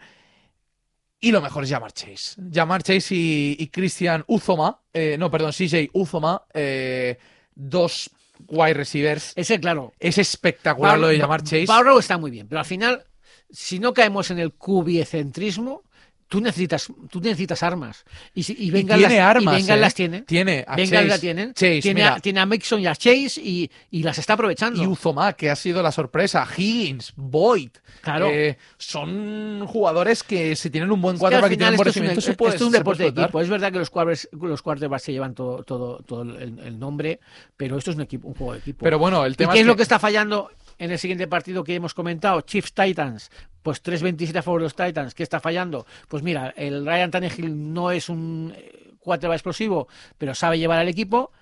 Y 1.21 1.33
lo 1.33 1.41
mejor 1.41 1.65
es 1.65 1.71
Jamar 1.71 1.93
Chase. 1.93 2.41
Jamar 2.53 2.83
Chase 2.83 3.15
y, 3.15 3.57
y 3.59 3.69
Christian 3.69 4.25
Uzoma, 4.27 4.81
eh, 4.93 5.17
no, 5.19 5.31
perdón, 5.31 5.53
CJ 5.53 5.91
Uzoma, 5.93 6.43
eh, 6.53 7.19
dos 7.55 8.11
wide 8.49 8.75
receivers. 8.75 9.33
Ese, 9.35 9.59
claro. 9.59 9.95
Es 9.99 10.19
espectacular 10.19 10.99
lo 10.99 11.09
de 11.09 11.19
Jamar 11.19 11.43
Chase. 11.43 11.67
Barrow 11.67 11.99
está 11.99 12.19
muy 12.19 12.31
bien, 12.31 12.49
pero 12.49 12.59
al 12.59 12.67
final, 12.67 13.05
si 13.51 13.79
no 13.79 13.95
caemos 13.95 14.31
en 14.31 14.39
el 14.39 14.53
cubiecentrismo, 14.53 15.83
tú 16.29 16.41
necesitas, 16.41 16.89
tú 17.11 17.21
necesitas 17.21 17.63
armas. 17.63 18.05
Y, 18.35 18.43
si, 18.43 18.57
y 18.59 18.71
Bengals 18.71 19.01
tiene 19.01 19.17
las, 19.17 19.37
armas, 19.37 19.55
y 19.55 19.57
Bengals 19.63 19.79
¿eh? 19.79 19.81
las 19.81 19.95
tiene. 19.95 20.23
Tiene 20.23 20.65
a 20.67 20.77
Bengals 20.77 20.91
Chase. 20.91 21.09
la 21.09 21.19
tienen. 21.19 21.55
Chase, 21.55 21.81
tiene, 21.81 22.05
a, 22.05 22.21
tiene 22.21 22.41
a 22.41 22.47
Mixon 22.47 22.81
y 22.81 22.87
a 22.87 22.95
Chase 22.95 23.41
y, 23.43 23.71
y 23.91 24.03
las 24.03 24.19
está 24.19 24.35
aprovechando. 24.35 24.83
Y 24.83 24.87
Uzoma, 24.87 25.33
que 25.35 25.51
ha 25.51 25.57
sido 25.57 25.83
la 25.83 25.93
sorpresa. 25.93 26.47
Higgins, 26.57 27.13
Boyd. 27.17 27.71
Claro. 28.03 28.29
Eh, 28.31 28.59
son 28.79 29.67
jugadores 29.67 30.23
que 30.23 30.57
si 30.57 30.71
tienen 30.71 30.91
un 30.91 31.01
buen 31.01 31.19
cuadro 31.19 31.39
para 31.39 31.49
que 31.49 31.55
final 31.55 31.75
tienen 31.75 31.77
buen 31.77 31.89
esto 31.89 31.91
es 31.91 31.97
un- 31.97 32.03
recibimiento, 32.03 32.21
se 32.21 32.31
esto 32.33 32.55
es 32.55 32.63
un 32.63 32.73
deporte 32.73 33.03
de 33.05 33.09
equipo. 33.09 33.41
Es 33.41 33.49
verdad 33.49 33.73
que 33.73 33.79
los 33.79 33.91
quarterbacks, 33.91 34.29
los 34.33 34.63
quarterbacks 34.63 35.03
se 35.03 35.13
llevan 35.13 35.35
todo, 35.35 35.63
todo, 35.63 35.99
todo 35.99 36.23
el, 36.23 36.59
el 36.59 36.79
nombre, 36.79 37.21
pero 37.57 37.79
esto 37.79 37.91
es 37.91 37.97
un, 37.97 38.03
equipo, 38.03 38.29
un 38.29 38.35
juego 38.35 38.53
de 38.55 38.59
equipo. 38.61 38.85
Pero 38.85 38.99
bueno, 38.99 39.25
el 39.25 39.33
¿Y 39.33 39.37
tema 39.37 39.53
qué 39.53 39.61
es 39.61 39.63
es 39.63 39.67
lo 39.67 39.77
que 39.77 39.83
está 39.83 39.99
fallando 39.99 40.51
en 40.79 40.91
el 40.91 40.99
siguiente 40.99 41.27
partido 41.27 41.65
que 41.65 41.75
hemos 41.75 41.95
comentado? 41.95 42.41
Chiefs 42.43 42.73
Titans. 42.73 43.31
Pues 43.63 43.83
3.27 43.83 44.37
a 44.39 44.43
favor 44.43 44.61
de 44.61 44.65
los 44.67 44.77
Titans. 44.77 45.15
¿Qué 45.15 45.23
está 45.23 45.41
fallando? 45.41 45.87
Pues 46.09 46.23
mira, 46.23 46.55
el 46.57 46.87
Ryan 46.87 47.11
Tannehill 47.11 47.73
no 47.75 47.91
es 47.91 48.09
un 48.09 48.53
eh, 48.57 48.93
quarterback 49.01 49.37
explosivo, 49.37 49.89
pero 50.19 50.35
sabe 50.35 50.59
llevar 50.59 50.79
al 50.79 50.89
equipo. 50.89 51.33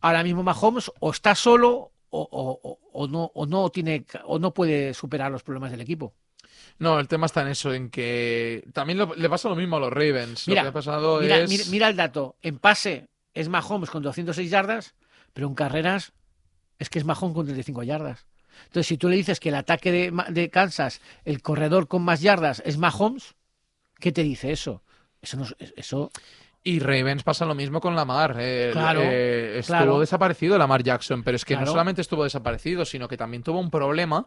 Ahora 0.00 0.22
mismo 0.22 0.42
Mahomes 0.42 0.92
o 1.00 1.10
está 1.10 1.34
solo 1.34 1.90
o, 2.10 2.20
o- 2.30 2.60
o- 2.62 2.78
o 2.92 3.08
no, 3.08 3.30
o, 3.34 3.46
no 3.46 3.70
tiene, 3.70 4.04
o 4.24 4.38
no 4.38 4.54
puede 4.54 4.94
superar 4.94 5.32
los 5.32 5.42
problemas 5.42 5.70
del 5.72 5.80
equipo. 5.80 6.14
No, 6.78 7.00
el 7.00 7.08
tema 7.08 7.26
está 7.26 7.42
en 7.42 7.48
eso, 7.48 7.72
en 7.74 7.90
que 7.90 8.64
también 8.72 8.98
lo- 8.98 9.14
le 9.14 9.28
pasa 9.28 9.48
lo 9.48 9.56
mismo 9.56 9.76
a 9.76 9.80
los 9.80 9.92
Ravens. 9.92 10.46
Mira, 10.46 10.62
lo 10.62 10.66
que 10.66 10.70
ha 10.70 10.72
pasado 10.80 11.20
Mira, 11.20 11.38
es... 11.38 11.48
mira, 11.50 11.64
mira 11.70 11.88
el 11.88 11.96
dato. 11.96 12.36
En 12.42 12.58
pase 12.58 13.08
es 13.32 13.48
Mahomes 13.48 13.90
con 13.90 14.02
206 14.02 14.48
yardas, 14.50 14.94
pero 15.32 15.48
en 15.48 15.54
carreras 15.54 16.12
es 16.78 16.88
que 16.90 16.98
es 17.00 17.04
Mahomes 17.04 17.34
con 17.34 17.46
35 17.46 17.82
yardas. 17.82 18.26
Entonces, 18.66 18.86
si 18.86 18.98
tú 18.98 19.08
le 19.08 19.16
dices 19.16 19.40
que 19.40 19.48
el 19.50 19.54
ataque 19.54 19.92
de, 19.92 20.50
Kansas, 20.50 21.00
el 21.24 21.42
corredor 21.42 21.88
con 21.88 22.02
más 22.02 22.20
yardas 22.20 22.62
es 22.64 22.78
Mahomes, 22.78 23.34
¿qué 23.98 24.12
te 24.12 24.22
dice 24.22 24.52
eso? 24.52 24.82
Eso 25.22 25.36
no 25.36 25.44
es- 25.44 25.56
eso 25.76 26.10
Y 26.66 26.78
Ravens 26.78 27.22
pasa 27.22 27.44
lo 27.44 27.54
mismo 27.54 27.80
con 27.80 27.94
Lamar. 27.94 28.36
eh, 28.38 28.70
Claro, 28.72 29.02
eh, 29.04 29.58
estuvo 29.58 29.76
claro. 29.76 30.00
desaparecido 30.00 30.56
Lamar 30.56 30.82
Jackson, 30.82 31.22
pero 31.22 31.36
es 31.36 31.44
que 31.44 31.56
no 31.56 31.66
solamente 31.66 32.00
estuvo 32.00 32.24
desaparecido, 32.24 32.86
sino 32.86 33.06
que 33.06 33.18
también 33.18 33.42
tuvo 33.42 33.60
un 33.60 33.70
problema 33.70 34.26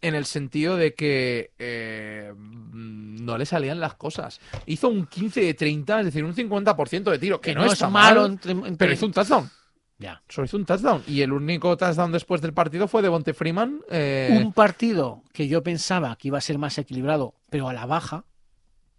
en 0.00 0.14
el 0.14 0.24
sentido 0.24 0.76
de 0.76 0.94
que 0.94 1.50
eh, 1.58 2.32
no 2.36 3.38
le 3.38 3.46
salían 3.46 3.80
las 3.80 3.94
cosas. 3.94 4.40
Hizo 4.66 4.88
un 4.88 5.06
15 5.06 5.40
de 5.40 5.54
30, 5.54 6.00
es 6.00 6.06
decir, 6.06 6.24
un 6.24 6.34
50% 6.34 7.10
de 7.10 7.18
tiro, 7.18 7.40
que, 7.40 7.54
no, 7.54 7.64
es 7.64 7.80
malo 7.90 8.38
pero 8.78 8.92
hizo 8.92 9.06
un 9.06 9.12
touchdown. 9.12 9.50
Ya. 9.98 10.22
Solo 10.28 10.44
hizo 10.44 10.56
un 10.58 10.66
touchdown. 10.66 11.02
Y 11.06 11.22
el 11.22 11.32
único 11.32 11.76
touchdown 11.76 12.12
después 12.12 12.40
del 12.42 12.52
partido 12.52 12.86
fue 12.86 13.00
de 13.02 13.08
Bonte 13.08 13.32
Freeman. 13.32 13.80
eh, 13.90 14.40
Un 14.44 14.52
partido 14.52 15.22
que 15.32 15.48
yo 15.48 15.62
pensaba 15.62 16.16
que 16.16 16.28
iba 16.28 16.38
a 16.38 16.42
ser 16.42 16.58
más 16.58 16.76
equilibrado, 16.78 17.34
pero 17.48 17.68
a 17.68 17.72
la 17.72 17.86
baja, 17.86 18.24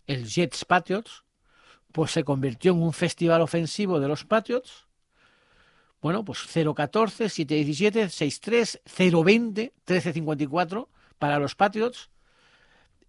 el 0.07 0.25
Jets 0.27 0.65
Patriots, 0.65 1.23
pues 1.91 2.11
se 2.11 2.23
convirtió 2.23 2.71
en 2.71 2.81
un 2.81 2.93
festival 2.93 3.41
ofensivo 3.41 3.99
de 3.99 4.07
los 4.07 4.25
Patriots. 4.25 4.87
Bueno, 6.01 6.23
pues 6.23 6.39
0-14, 6.39 7.25
7-17, 7.25 8.05
6-3, 8.05 8.79
0-20, 8.85 9.71
13-54 9.85 10.87
para 11.19 11.39
los 11.39 11.55
Patriots. 11.55 12.09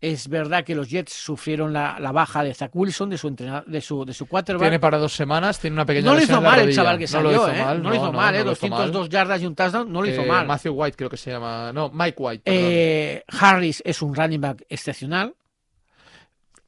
Es 0.01 0.29
verdad 0.29 0.63
que 0.65 0.77
los 0.77 0.89
Jets 0.89 1.13
sufrieron 1.13 1.73
la, 1.73 1.99
la 1.99 2.13
baja 2.13 2.45
de 2.45 2.55
Zach 2.55 2.71
Wilson, 2.73 3.11
de 3.11 3.19
su, 3.19 3.27
entrenador, 3.27 3.65
de 3.67 3.81
su, 3.81 4.05
de 4.05 4.15
su 4.15 4.27
quarterback. 4.27 4.63
Tiene 4.63 4.79
para 4.79 4.97
dos 4.97 5.13
semanas, 5.13 5.59
tiene 5.59 5.75
una 5.75 5.85
pequeña 5.85 6.07
no 6.07 6.15
lo 6.15 6.23
hizo 6.23 6.41
mal 6.41 6.61
el 6.61 6.73
chaval 6.73 6.99
que 6.99 7.05
No 7.05 7.09
salió, 7.09 7.31
lo 7.31 7.37
hizo 7.37 7.51
¿eh? 7.51 7.63
mal, 7.65 7.83
no 7.83 7.89
lo 7.91 7.97
hizo 7.97 8.13
mal, 8.13 8.35
¿eh? 8.37 8.45
lo 8.45 8.53
hizo 8.53 8.69
202 8.69 9.01
mal. 9.03 9.09
yardas 9.11 9.43
y 9.43 9.47
un 9.47 9.55
touchdown, 9.57 9.93
no 9.93 10.01
lo 10.01 10.07
hizo 10.09 10.23
Eh, 10.23 10.27
mal. 10.27 10.47
Matthew 10.47 10.73
White 10.73 10.97
creo 10.97 11.11
que 11.11 11.17
se 11.17 11.33
llama. 11.33 11.73
No, 11.73 11.91
Mike 11.93 12.15
White. 12.17 12.43
Eh, 12.45 13.25
Harris 13.41 13.83
es 13.85 14.01
un 14.01 14.15
running 14.15 14.41
back 14.41 14.65
excepcional. 14.69 15.35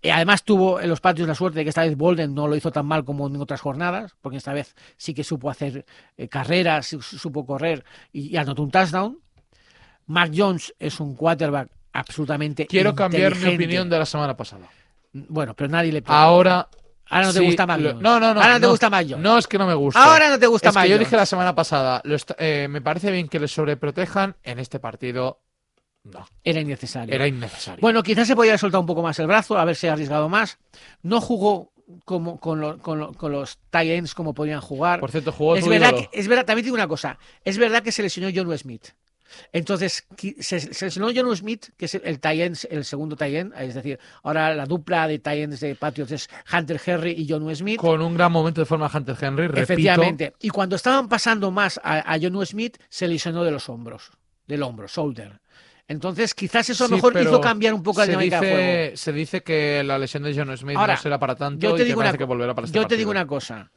Eh, 0.03 0.11
además 0.11 0.43
tuvo 0.45 0.81
en 0.81 0.89
los 0.89 1.01
patios 1.01 1.29
la 1.29 1.35
suerte 1.37 1.59
de 1.61 1.65
que 1.65 1.69
esta 1.69 1.83
vez 1.83 1.97
Bolden 1.97 2.35
no 2.35 2.49
lo 2.49 2.57
hizo 2.57 2.73
tan 2.73 2.87
mal 2.87 3.05
como 3.05 3.29
en 3.29 3.37
otras 3.37 3.61
jornadas, 3.61 4.17
porque 4.23 4.39
esta 4.39 4.53
vez 4.55 4.75
sí 4.97 5.15
que 5.15 5.23
supo 5.23 5.51
hacer 5.51 5.85
eh, 6.17 6.27
carreras, 6.27 6.87
su- 6.89 7.03
supo 7.03 7.45
correr 7.47 7.85
y, 8.13 8.29
y 8.35 8.37
anotó 8.39 8.63
un 8.63 8.71
touchdown. 8.73 9.19
Mac 10.07 10.33
Jones 10.35 10.75
es 10.81 10.99
un 10.99 11.15
quarterback 11.15 11.69
absolutamente 11.93 12.67
Quiero 12.67 12.95
cambiar 12.95 13.35
mi 13.37 13.55
opinión 13.55 13.89
de 13.91 13.99
la 13.99 14.07
semana 14.07 14.37
pasada. 14.37 14.69
Bueno, 15.13 15.55
pero 15.55 15.69
nadie 15.71 15.93
le 15.93 16.03
Ahora. 16.07 16.69
Ahora 17.13 17.27
no 17.27 17.33
te 17.33 17.41
gusta 17.41 17.67
lo- 17.67 17.75
Jones. 17.75 17.95
No, 18.03 18.21
no, 18.21 18.35
no. 18.35 18.41
Ahora 18.41 18.55
no 18.55 18.61
te 18.61 18.67
gusta 18.69 18.89
Jones. 18.91 19.19
No 19.19 19.39
es 19.39 19.47
que 19.49 19.59
no 19.59 19.67
me 19.67 19.75
gusta. 19.75 20.03
Ahora 20.05 20.29
no 20.29 20.39
te 20.39 20.47
gusta 20.47 20.69
es 20.69 20.75
Mac 20.75 20.85
que 20.85 20.91
yo 20.91 20.99
dije 20.99 21.17
la 21.17 21.27
semana 21.27 21.55
pasada, 21.57 22.01
lo 22.05 22.17
eh, 22.39 22.69
me 22.71 22.81
parece 22.81 23.11
bien 23.11 23.29
que 23.29 23.41
le 23.41 23.49
sobreprotejan. 23.49 24.37
En 24.45 24.61
este 24.61 24.79
partido, 24.79 25.41
no. 26.05 26.25
Era 26.45 26.61
innecesario. 26.61 27.13
Era 27.13 27.27
innecesario. 27.27 27.81
Bueno, 27.81 28.05
quizás 28.05 28.29
se 28.29 28.37
podía 28.37 28.53
haber 28.53 28.61
soltado 28.61 28.81
un 28.81 28.87
poco 28.87 29.03
más 29.03 29.19
el 29.19 29.27
brazo, 29.27 29.59
haberse 29.59 29.91
arriesgado 29.91 30.29
más. 30.29 30.59
No 31.03 31.21
jugó 31.21 31.73
como, 32.05 32.39
con, 32.39 32.61
lo- 32.61 32.79
con 32.79 33.01
lo- 33.01 33.13
con 33.13 33.33
los 33.33 33.59
tight 33.71 33.91
ends 33.91 34.15
como 34.15 34.33
podían 34.33 34.61
jugar. 34.61 35.01
Por 35.01 35.11
cierto, 35.11 35.33
jugó 35.33 35.57
es 35.57 35.67
verdad, 35.67 35.91
que, 35.95 36.09
es 36.13 36.29
verdad, 36.29 36.45
también 36.47 36.65
digo 36.65 36.75
una 36.77 36.87
cosa. 36.87 37.19
Es 37.45 37.59
verdad 37.59 37.83
que 37.83 37.91
se 37.91 38.03
lesionó 38.05 38.31
John 38.33 38.57
Smith. 38.57 38.91
Entonces, 39.53 40.07
se, 40.41 40.61
se 40.61 40.85
lesionó 40.87 41.11
John 41.15 41.35
Smith, 41.37 41.67
que 41.77 41.87
es 41.87 41.95
el, 41.95 42.03
el 42.05 42.57
el 42.71 42.85
segundo 42.85 43.17
tight 43.17 43.35
end, 43.35 43.55
es 43.59 43.75
decir, 43.75 43.99
ahora 44.23 44.55
la 44.55 44.67
dupla 44.67 45.07
de 45.09 45.21
ends 45.25 45.61
de 45.61 45.75
Patriots 45.75 46.13
es 46.13 46.29
Hunter 46.53 46.81
Henry 46.85 47.13
y 47.13 47.27
John 47.29 47.55
Smith. 47.55 47.79
Con 47.79 48.01
un 48.03 48.15
gran 48.15 48.33
momento 48.33 48.61
de 48.61 48.65
forma 48.67 48.91
Hunter 48.93 49.17
Henry, 49.21 49.47
repito. 49.47 49.63
Efectivamente. 49.63 50.35
Y 50.41 50.49
cuando 50.51 50.77
estaban 50.77 51.09
pasando 51.09 51.51
más 51.51 51.81
a, 51.83 52.13
a 52.15 52.19
John 52.21 52.45
Smith, 52.47 52.77
se 52.89 53.09
lesionó 53.09 53.45
de 53.45 53.51
los 53.51 53.69
hombros, 53.69 54.11
del 54.47 54.63
hombro, 54.63 54.87
shoulder. 54.89 55.41
Entonces, 55.89 56.35
quizás 56.35 56.71
eso 56.71 56.85
a 56.85 56.87
lo 56.87 56.91
Sí, 56.91 56.95
mejor 56.97 57.21
hizo 57.21 57.41
cambiar 57.41 57.75
un 57.75 57.83
poco 57.83 57.99
la 58.01 58.07
dinámica 58.07 58.41
del 58.41 58.51
juego. 58.51 58.67
dice, 58.91 58.97
se 58.97 59.13
dice 59.13 59.43
que 59.43 59.83
la 59.83 59.99
lesión 59.99 60.23
de 60.23 60.33
John 60.37 60.57
Smith 60.57 60.77
Ahora, 60.77 60.95
no 60.95 61.01
será 61.01 61.19
para 61.19 61.35
tanto 61.35 61.61
yo 61.61 61.75
te 61.75 61.83
y 61.83 61.85
que 61.85 61.85
digo 61.87 62.01
una 62.01 62.13
que 62.17 62.25
volverá 62.25 62.55
para 62.55 62.67
este 62.67 62.77
Yo 62.77 62.83
te 62.83 62.85
partido. 62.85 62.99
digo 62.99 63.11
una 63.11 63.27
cosa. 63.27 63.73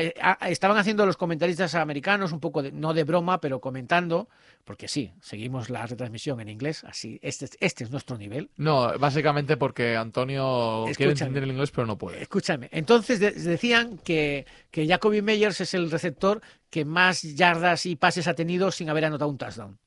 Estaban 0.00 0.78
haciendo 0.78 1.04
los 1.04 1.16
comentaristas 1.16 1.74
americanos 1.74 2.32
un 2.32 2.40
poco, 2.40 2.62
de- 2.62 2.72
no 2.72 2.94
de 2.94 3.04
broma, 3.04 3.40
pero 3.40 3.60
comentando, 3.60 4.28
porque 4.64 4.88
sí, 4.88 5.12
seguimos 5.20 5.68
la 5.70 5.86
retransmisión 5.86 6.40
en 6.40 6.48
inglés, 6.48 6.82
así, 6.84 7.18
este, 7.22 7.44
es- 7.44 7.56
este 7.60 7.84
es 7.84 7.90
nuestro 7.90 8.16
nivel. 8.16 8.50
No, 8.56 8.98
básicamente 8.98 9.56
porque 9.56 9.96
Antonio 9.96 10.84
quiere 10.96 11.12
entender 11.24 11.42
el 11.44 11.50
inglés 11.52 11.70
pero 11.70 11.86
no 11.86 11.98
puede. 11.98 12.22
Escúchame, 12.22 12.68
entonces 12.72 13.20
de- 13.20 13.32
decían 13.32 13.98
que, 13.98 14.46
que 14.70 14.86
Jacoby 14.86 15.20
Meyers 15.22 15.60
es 15.60 15.74
el 15.74 15.90
receptor 15.90 16.40
que 16.70 16.84
más 16.84 17.22
yardas 17.22 17.84
y 17.86 17.96
pases 17.96 18.26
ha 18.28 18.34
tenido 18.34 18.70
sin 18.70 18.88
haber 18.88 19.04
anotado 19.04 19.30
un 19.30 19.36
touchdown. 19.38 19.78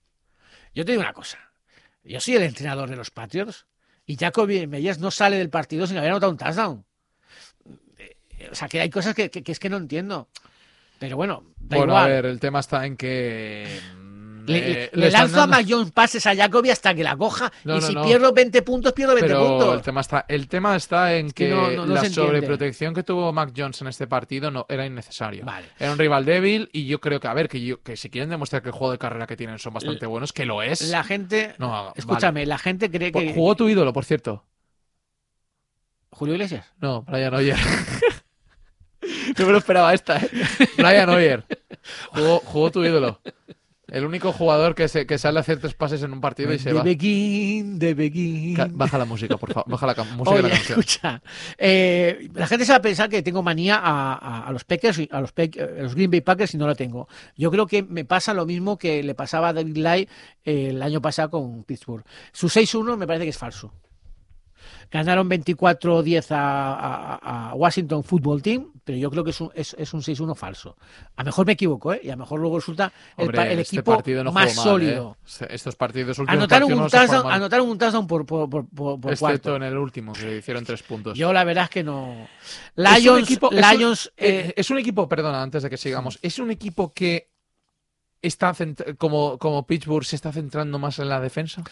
Yo 0.74 0.86
te 0.86 0.92
digo 0.92 1.02
una 1.02 1.14
cosa, 1.14 1.40
yo 2.04 2.20
soy 2.20 2.36
el 2.36 2.44
entrenador 2.44 2.90
de 2.90 2.96
los 2.96 3.10
Patriots 3.10 3.66
y 4.06 4.18
Jacoby 4.18 4.68
Meyers 4.68 5.00
no 5.00 5.10
sale 5.10 5.38
del 5.38 5.50
partido 5.50 5.88
sin 5.88 5.98
haber 5.98 6.12
anotado 6.12 6.32
un 6.32 6.38
touchdown. 6.38 6.86
O 8.52 8.56
sea, 8.56 8.68
que 8.68 8.82
hay 8.82 8.90
cosas 8.90 9.14
que, 9.16 9.30
que- 9.30 9.44
que 9.44 9.52
es 9.52 9.60
que 9.60 9.70
no 9.70 9.78
entiendo. 9.78 10.28
Pero 11.00 11.18
bueno, 11.18 11.44
da 11.60 11.78
bueno, 11.78 11.94
igual. 11.94 12.04
a 12.06 12.08
ver, 12.08 12.26
el 12.26 12.40
tema 12.40 12.60
está 12.62 12.86
en 12.86 12.96
que... 12.96 13.68
mm, 13.98 14.46
Le, 14.48 14.84
eh, 14.86 14.90
le 14.94 15.12
lanzo 15.12 15.36
a 15.36 15.40
dando- 15.42 15.58
Mac 15.58 15.66
Jones 15.68 15.92
pases 15.92 16.26
a 16.26 16.34
Jacoby 16.36 16.70
hasta 16.70 16.94
que 16.96 17.04
la 17.04 17.18
coja. 17.18 17.52
No, 17.66 17.78
y 17.78 17.80
no, 17.82 17.88
si 17.88 17.94
no. 17.94 18.04
pierdo 18.06 18.32
20 18.32 18.62
puntos, 18.62 18.94
pierdo 18.94 19.14
20 19.14 19.28
Pero 19.28 19.46
puntos. 19.46 19.76
el 19.76 19.82
tema 19.82 20.00
está, 20.02 20.26
el 20.30 20.48
tema 20.48 20.74
está 20.78 21.14
en 21.16 21.32
que 21.32 21.50
la 21.86 22.10
sobreprotección 22.10 22.94
que 22.94 23.04
tuvo 23.04 23.34
Mac 23.34 23.52
Jones 23.56 23.82
en 23.82 23.88
este 23.88 24.08
partido 24.08 24.52
no 24.52 24.66
era 24.70 24.86
innecesaria. 24.86 25.44
Vale. 25.44 25.68
Era 25.78 25.92
un 25.92 25.98
rival 25.98 26.24
débil 26.24 26.70
y 26.72 26.86
yo 26.86 27.02
creo 27.02 27.20
que, 27.20 27.28
a 27.28 27.34
ver, 27.34 27.50
que, 27.50 27.60
yo, 27.60 27.82
que 27.84 27.98
si 27.98 28.10
quieren 28.10 28.30
demostrar 28.30 28.62
que 28.62 28.70
el 28.70 28.74
juego 28.74 28.94
de 28.94 28.98
carrera 28.98 29.28
que 29.28 29.36
tienen 29.36 29.60
son 29.60 29.74
bastante 29.74 30.06
buenos, 30.06 30.32
que 30.32 30.46
lo 30.46 30.62
es. 30.64 30.80
La 30.90 31.04
gente. 31.04 31.56
No, 31.58 31.70
vale. 31.72 31.92
escúchame, 31.98 32.46
la 32.46 32.58
gente 32.58 32.90
cree 32.90 33.12
que. 33.12 33.34
Jugó 33.34 33.56
tu 33.56 33.68
ídolo, 33.68 33.92
por 33.92 34.06
cierto. 34.06 34.46
Julio 36.12 36.36
Iglesias. 36.36 36.66
No, 36.80 37.02
Brian 37.02 37.34
Hoyer. 37.34 37.58
no 39.38 39.46
me 39.46 39.52
lo 39.52 39.58
esperaba 39.58 39.94
esta, 39.94 40.18
¿eh? 40.18 40.30
Brian 40.78 41.10
Hoyer. 41.10 41.44
Jugó, 42.14 42.40
jugó 42.40 42.72
tu 42.72 42.84
ídolo. 42.84 43.22
El 43.88 44.04
único 44.04 44.32
jugador 44.34 44.74
que, 44.74 44.88
se, 44.88 45.06
que 45.06 45.20
sale 45.20 45.38
a 45.38 45.42
hacer 45.42 45.60
tres 45.60 45.76
pases 45.76 46.02
en 46.02 46.12
un 46.12 46.20
partido 46.20 46.52
y 46.52 46.58
se 46.58 46.70
de 46.70 46.74
va. 46.76 46.82
begin, 46.84 47.78
de 47.78 47.94
begin. 47.94 48.58
Baja 48.72 48.98
la 48.98 49.06
música, 49.06 49.38
por 49.38 49.54
favor. 49.54 49.70
Baja 49.72 49.86
la 49.86 50.04
música 50.04 50.36
de 50.38 50.42
la 50.42 50.50
canción. 50.50 50.80
escucha, 50.80 51.22
eh, 51.60 52.28
la 52.34 52.48
gente 52.48 52.66
se 52.66 52.72
va 52.72 52.78
a 52.78 52.82
pensar 52.82 53.08
que 53.10 53.22
tengo 53.22 53.44
manía 53.44 53.76
a, 53.78 54.14
a- 54.16 54.48
a 54.48 54.52
los 54.52 54.64
Packers, 54.64 54.98
y- 54.98 55.10
a 55.12 55.22
los, 55.22 55.32
a 55.38 55.82
los 55.84 55.94
Green 55.94 56.10
Bay 56.10 56.22
Packers 56.22 56.56
y 56.56 56.58
no 56.58 56.66
la 56.66 56.74
tengo. 56.74 57.08
Yo 57.38 57.52
creo 57.52 57.68
que 57.68 57.84
me 57.84 58.04
pasa 58.06 58.34
lo 58.34 58.48
mismo 58.48 58.80
que 58.80 59.04
le 59.04 59.14
pasaba 59.14 59.50
a 59.50 59.54
David 59.54 59.78
Lai 59.78 60.10
eh, 60.44 60.70
el 60.72 60.82
año 60.82 61.00
pasado 61.00 61.30
con 61.30 61.64
Pittsburgh. 61.64 62.04
Su 62.34 62.48
6-1 62.48 62.98
me 62.98 63.06
parece 63.06 63.26
que 63.26 63.30
es 63.30 63.38
falso. 63.38 63.72
Ganaron 64.92 65.30
24-10 65.30 66.32
a, 66.32 66.74
a- 67.16 67.50
a 67.52 67.54
Washington 67.56 68.04
Football 68.04 68.42
Team, 68.42 68.72
pero 68.84 68.98
yo 68.98 69.10
creo 69.12 69.24
que 69.24 69.32
es 69.32 69.42
un, 69.42 69.52
es, 69.56 69.76
es 69.80 69.94
un 69.94 70.02
6-1 70.02 70.36
falso. 70.36 70.78
A 71.16 71.24
lo 71.24 71.26
mejor 71.26 71.46
me 71.46 71.54
equivoco, 71.54 71.94
¿eh? 71.94 72.02
y 72.04 72.10
a 72.10 72.14
lo 72.14 72.18
mejor 72.20 72.40
luego 72.40 72.58
resulta 72.58 72.92
el, 73.18 73.26
Hombre, 73.26 73.38
pa- 73.38 73.48
el 73.50 73.60
este 73.60 73.78
equipo 73.78 74.02
no 74.24 74.32
más 74.32 74.56
mal, 74.56 74.64
sólido. 74.64 75.18
¿eh? 75.20 75.24
Este- 75.28 75.56
Estos 75.56 75.76
partidos 75.76 76.20
últimos 76.20 76.38
Anotaron 76.38 76.72
un, 76.74 76.88
touchdown, 76.90 77.32
anotaron 77.32 77.70
un 77.70 77.78
touchdown 77.78 78.08
por, 78.08 78.26
por, 78.26 78.50
por, 78.50 78.66
por- 78.70 79.00
por 79.02 79.12
Excepto 79.12 79.20
cuarto. 79.20 79.56
en 79.56 79.64
el 79.64 79.78
último, 79.78 80.14
que 80.14 80.22
le 80.24 80.38
hicieron 80.38 80.64
tres 80.64 80.84
puntos. 80.84 81.18
Yo 81.18 81.34
la 81.34 81.44
verdad 81.44 81.66
es 81.66 81.70
que 81.72 81.84
no. 81.84 82.28
Es 82.76 82.84
un 82.84 82.86
Lions, 82.86 83.30
es 83.32 84.06
un- 84.06 84.12
Eh, 84.18 84.40
eh, 84.50 84.54
es 84.56 84.70
un 84.70 84.78
equipo, 84.78 85.10
perdona, 85.10 85.42
antes 85.42 85.64
de 85.64 85.70
que 85.70 85.78
sigamos, 85.78 86.20
es 86.22 86.40
un 86.40 86.52
equipo 86.52 86.94
que 86.94 87.30
está 88.22 88.54
como, 88.98 89.38
como 89.38 89.66
Pittsburgh 89.68 90.06
se 90.06 90.16
está 90.16 90.32
centrando 90.32 90.80
más 90.80 91.00
en 91.00 91.10
la 91.10 91.20
defensa. 91.20 91.64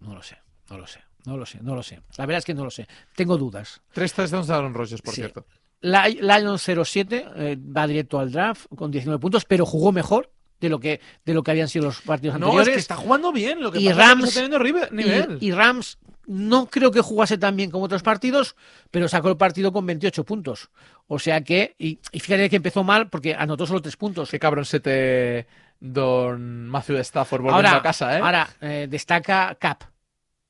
no 0.00 0.14
lo 0.14 0.22
sé, 0.22 0.38
no 0.70 0.78
lo 0.78 0.86
sé, 0.86 1.00
no 1.26 1.36
lo 1.36 1.44
sé, 1.46 1.58
no 1.62 1.74
lo 1.74 1.82
sé. 1.82 2.00
La 2.16 2.26
verdad 2.26 2.38
es 2.38 2.44
que 2.44 2.54
no 2.54 2.64
lo 2.64 2.70
sé. 2.70 2.86
Tengo 3.14 3.36
dudas. 3.36 3.80
Tres 3.92 4.12
touchdowns 4.12 4.46
de 4.46 4.54
Aaron 4.54 4.74
Rodgers, 4.74 5.02
por 5.02 5.14
Sí. 5.14 5.20
cierto. 5.22 5.46
La- 5.80 6.08
Lions 6.08 6.62
07 6.62 7.26
eh, 7.36 7.56
va 7.56 7.86
directo 7.86 8.18
al 8.18 8.32
draft 8.32 8.66
con 8.74 8.90
19 8.90 9.20
puntos, 9.20 9.44
pero 9.44 9.64
jugó 9.66 9.92
mejor 9.92 10.30
de 10.60 10.68
lo 10.68 10.80
que 10.80 11.00
de 11.24 11.34
lo 11.34 11.42
que 11.44 11.52
habían 11.52 11.68
sido 11.68 11.84
los 11.84 12.00
partidos 12.00 12.38
No, 12.40 12.46
es 12.46 12.50
anteriores. 12.50 12.74
que 12.74 12.80
está 12.80 12.96
jugando 12.96 13.30
bien. 13.32 13.62
Lo 13.62 13.70
que 13.70 13.78
Y 13.80 13.86
es 13.88 13.94
que 13.96 14.02
Rams- 14.02 14.24
está 14.28 14.40
teniendo 14.40 14.58
rive- 14.58 14.88
nivel. 14.90 15.38
Y, 15.40 15.46
y 15.48 15.52
Rams 15.52 15.98
no 16.26 16.66
creo 16.66 16.90
que 16.90 17.00
jugase 17.00 17.38
tan 17.38 17.56
bien 17.56 17.70
como 17.70 17.84
otros 17.84 18.02
partidos, 18.02 18.56
pero 18.90 19.06
sacó 19.08 19.28
el 19.28 19.36
partido 19.36 19.72
con 19.72 19.86
28 19.86 20.24
puntos. 20.24 20.68
O 21.06 21.18
sea 21.18 21.42
que, 21.42 21.74
y, 21.78 22.00
y 22.12 22.20
fíjate 22.20 22.50
que 22.50 22.56
empezó 22.56 22.82
mal 22.84 23.08
porque 23.08 23.34
anotó 23.34 23.66
solo 23.66 23.80
3 23.80 23.96
puntos. 23.96 24.30
Qué 24.30 24.38
cabrón 24.38 24.64
se 24.64 24.80
te... 24.80 25.46
Don 25.80 26.66
Matthew 26.68 26.96
de 26.96 27.02
Stafford 27.02 27.40
volviendo 27.42 27.68
Ahora, 27.68 27.78
a 27.78 27.82
casa, 27.82 28.18
¿eh? 28.18 28.20
ahora 28.20 28.48
eh, 28.60 28.88
destaca 28.90 29.56
Cap. 29.60 29.84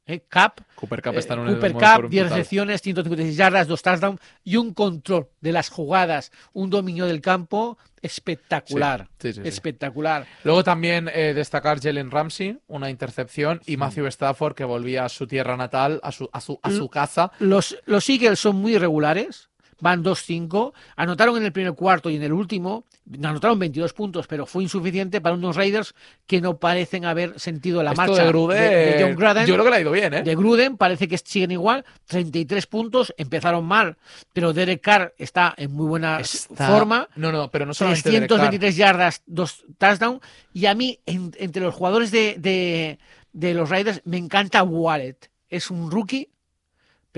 ¿Eh? 0.09 0.25
Cap 0.29 0.61
Cooper 0.75 1.01
Cup 1.03 1.15
Eh, 1.15 1.19
está 1.19 1.35
en 1.35 1.41
un 1.41 1.55
Cooper 1.55 1.73
Cup, 1.75 2.05
un 2.05 2.11
10 2.11 2.23
brutal. 2.25 2.29
recepciones, 2.31 2.83
156 2.83 3.37
yardas, 3.37 3.69
2 3.69 3.83
touchdowns 3.83 4.21
y 4.43 4.57
un 4.57 4.75
control 4.75 5.29
de 5.41 5.53
las 5.53 5.69
jugadas, 5.69 6.33
un 6.53 6.71
dominio 6.71 7.07
del 7.07 7.21
campo 7.21 7.79
espectacular. 8.03 9.09
Sí, 9.19 9.33
sí, 9.33 9.41
sí. 9.43 9.49
Espectacular. 9.49 10.27
Luego 10.45 10.65
también 10.65 11.09
eh, 11.13 11.35
destacar 11.35 11.81
Jalen 11.81 12.11
Ramsey, 12.11 12.59
una 12.67 12.91
intercepción, 12.91 13.61
y 13.67 13.77
Matthew 13.77 14.07
Stafford, 14.07 14.55
que 14.55 14.65
volvía 14.65 15.05
a 15.05 15.09
su 15.09 15.27
tierra 15.27 15.57
natal, 15.57 16.01
a 16.03 16.13
su, 16.13 16.29
a 16.33 16.41
su, 16.41 16.59
a 16.63 16.71
su 16.71 16.89
casa. 16.89 17.33
Los, 17.39 17.77
los 17.87 18.09
Eagles 18.09 18.39
son 18.39 18.57
muy 18.57 18.75
irregulares, 18.77 19.48
van 19.81 20.03
2-5, 20.03 20.73
anotaron 20.97 21.37
en 21.37 21.45
el 21.45 21.53
primer 21.53 21.75
cuarto 21.75 22.11
y 22.11 22.17
en 22.17 22.23
el 22.23 22.33
último, 22.33 22.85
anotaron 23.23 23.59
22 23.59 23.93
puntos, 23.93 24.27
pero 24.27 24.45
fue 24.47 24.63
insuficiente 24.65 25.21
para 25.21 25.35
unos 25.37 25.55
Raiders 25.57 25.95
que 26.27 26.41
no 26.41 26.59
parecen 26.59 27.05
haber 27.05 27.39
sentido 27.39 27.83
la 27.83 27.91
Esto 27.93 28.03
marcha 28.03 28.23
de 28.25 28.29
Gruden, 28.29 28.59
de 28.59 28.97
John 29.01 29.15
Gruden. 29.17 29.47
yo 29.47 29.55
creo 29.55 29.65
que 29.65 29.71
le 29.71 29.77
ha 29.77 29.81
ido 29.81 29.93
bien, 29.93 30.15
¿eh? 30.15 30.23
de 30.23 30.35
Gruden 30.35 30.77
parece 30.77 31.07
que 31.09 31.17
siguen 31.19 31.53
igual, 31.53 31.85
33 32.07 32.67
puntos, 32.67 33.15
empezaron 33.17 33.65
mal, 33.65 33.97
pero 34.33 34.53
Derek 34.53 34.81
Carr 34.81 35.15
está 35.17 35.55
en 35.57 35.73
muy 35.73 35.87
buena 35.87 36.19
Está- 36.21 36.67
forma, 36.69 37.09
No, 37.17 37.31
no, 37.33 37.51
pero 37.51 37.65
no 37.67 37.73
solamente 37.75 38.11
Derek 38.11 38.29
Carr. 38.29 38.39
323 38.51 38.77
yardas, 38.77 39.23
dos 39.27 39.65
touchdowns, 39.79 40.21
y 40.53 40.67
a 40.67 40.75
mí, 40.75 40.99
en- 41.07 41.33
entre 41.39 41.63
los 41.63 41.75
jugadores 41.75 42.11
de, 42.11 42.35
de- 42.39 42.99
de 43.33 43.55
los 43.55 43.71
Raiders, 43.71 44.01
me 44.05 44.17
encanta 44.17 44.63
Wallet. 44.65 45.17
Es 45.49 45.71
un 45.71 45.91
rookie, 45.91 46.29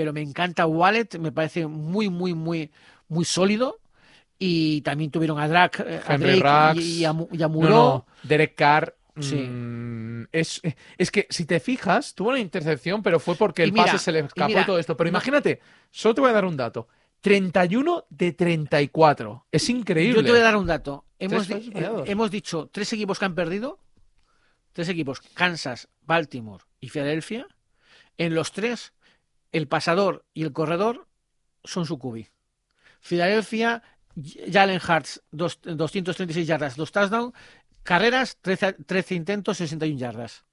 pero 0.00 0.14
me 0.14 0.22
encanta 0.22 0.64
Wallet, 0.66 1.18
me 1.18 1.30
parece 1.30 1.66
muy, 1.66 2.08
muy, 2.08 2.32
muy, 2.32 2.70
muy 3.08 3.26
sólido. 3.26 3.80
Y 4.38 4.80
también 4.80 5.10
tuvieron 5.10 5.38
a 5.38 5.46
Drake, 5.46 5.82
eh, 5.86 6.00
a 6.06 6.14
Henry 6.14 6.40
Drake 6.40 6.80
y, 6.80 7.00
y 7.00 7.04
a, 7.04 7.14
y 7.32 7.42
a 7.42 7.48
No, 7.48 7.52
Muro. 7.52 7.68
no, 7.68 8.06
Derek 8.22 8.54
Carr. 8.54 8.96
Sí. 9.20 9.36
mm, 9.36 10.22
es, 10.32 10.62
es 10.96 11.10
que 11.10 11.26
si 11.28 11.44
te 11.44 11.60
fijas, 11.60 12.14
tuvo 12.14 12.30
una 12.30 12.38
intercepción, 12.38 13.02
pero 13.02 13.20
fue 13.20 13.36
porque 13.36 13.62
el 13.62 13.72
mira, 13.74 13.84
pase 13.84 13.98
se 13.98 14.10
le 14.10 14.20
y 14.20 14.22
escapó 14.22 14.48
mira, 14.48 14.62
y 14.62 14.64
todo 14.64 14.78
esto. 14.78 14.96
Pero 14.96 15.10
imagínate, 15.10 15.60
solo 15.90 16.14
te 16.14 16.20
voy 16.22 16.30
a 16.30 16.32
dar 16.32 16.46
un 16.46 16.56
dato. 16.56 16.88
31 17.20 18.06
de 18.08 18.32
34. 18.32 19.44
Es 19.52 19.68
increíble. 19.68 20.16
Yo 20.20 20.24
te 20.24 20.30
voy 20.30 20.40
a 20.40 20.44
dar 20.44 20.56
un 20.56 20.66
dato. 20.66 21.04
Hemos, 21.18 21.46
di- 21.46 21.70
eh, 21.74 21.90
hemos 22.06 22.30
dicho 22.30 22.70
tres 22.72 22.90
equipos 22.94 23.18
que 23.18 23.26
han 23.26 23.34
perdido. 23.34 23.78
Tres 24.72 24.88
equipos, 24.88 25.20
Kansas, 25.34 25.88
Baltimore 26.00 26.64
y 26.80 26.88
Filadelfia. 26.88 27.46
En 28.16 28.34
los 28.34 28.52
tres, 28.52 28.94
el 29.52 29.68
pasador 29.68 30.24
y 30.34 30.42
el 30.42 30.52
corredor 30.52 31.06
son 31.64 31.86
su 31.86 31.98
cubi. 31.98 32.28
Filadelfia, 33.00 33.82
Jalen 34.52 34.80
Hurts, 34.86 35.22
dos- 35.30 35.60
236 35.62 36.46
yardas, 36.46 36.76
dos 36.76 36.92
touchdowns. 36.92 37.32
Carreras, 37.82 38.36
13, 38.42 38.74
13 38.74 39.14
intentos, 39.14 39.56
61 39.56 39.98
yardas. 39.98 40.44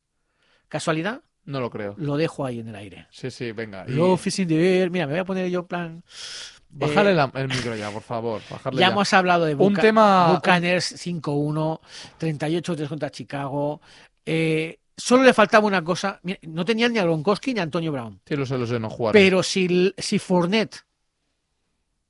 ¿Casualidad? 0.70 1.22
No 1.46 1.60
lo 1.60 1.70
creo. 1.70 1.94
Lo 1.98 2.18
dejo 2.18 2.46
ahí 2.46 2.60
en 2.60 2.70
el 2.70 2.76
aire. 2.76 3.08
Sí, 3.12 3.32
sí, 3.32 3.52
venga. 3.52 3.86
y- 3.88 3.92
air. 4.82 4.92
Mira, 4.92 5.08
me 5.08 5.14
voy 5.14 5.20
a 5.22 5.26
poner 5.26 5.50
yo 5.50 5.66
plan. 5.66 6.04
Eh, 6.80 7.14
la- 7.16 7.32
el 7.36 7.48
micro 7.48 7.76
ya, 7.76 7.90
por 7.90 8.02
favor. 8.02 8.42
Bajarle 8.50 8.80
Ya 8.82 8.88
ya. 8.88 8.92
hemos 8.92 9.14
hablado 9.14 9.46
de 9.46 9.56
Un 9.56 9.74
Buca- 9.74 9.82
tema- 9.82 10.34
Buccaneers 10.34 10.86
5-1, 10.98 11.80
38-3 12.18 12.90
contra 12.90 13.10
Chicago. 13.10 13.82
Eh, 14.26 14.80
solo 14.98 15.24
le 15.24 15.34
faltaba 15.34 15.68
una 15.68 15.84
cosa. 15.84 16.20
No 16.42 16.66
tenían 16.66 16.92
ni 16.92 17.00
a 17.00 17.04
Gronkowski 17.04 17.54
ni 17.54 17.60
a 17.60 17.64
Antonio 17.64 17.92
Brown. 17.92 18.20
Sí, 18.26 18.36
lo 18.36 18.46
sé, 18.46 18.58
lo 18.58 18.66
sé, 18.66 18.80
no 18.80 18.90
jugar. 18.90 19.14
Pero 19.14 19.44
si, 19.44 19.94
si 19.98 20.20
Fournette 20.20 20.84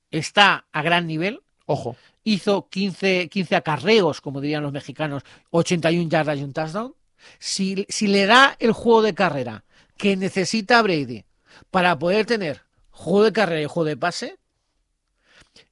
está 0.09 0.65
a 0.71 0.81
gran 0.81 1.05
nivel, 1.05 1.41
Ojo. 1.65 1.97
hizo 2.23 2.69
15, 2.69 3.29
15 3.29 3.55
acarreos, 3.55 4.21
como 4.21 4.41
dirían 4.41 4.63
los 4.63 4.71
mexicanos, 4.71 5.23
81 5.51 6.09
yardas 6.09 6.39
y 6.39 6.43
un 6.43 6.53
touchdown. 6.53 6.95
Si, 7.39 7.85
si 7.89 8.07
le 8.07 8.25
da 8.25 8.55
el 8.59 8.71
juego 8.71 9.01
de 9.01 9.13
carrera 9.13 9.65
que 9.97 10.15
necesita 10.15 10.81
Brady 10.81 11.25
para 11.71 11.99
poder 11.99 12.25
tener 12.25 12.61
juego 12.89 13.25
de 13.25 13.33
carrera 13.33 13.61
y 13.61 13.65
juego 13.65 13.85
de 13.85 13.97
pase, 13.97 14.37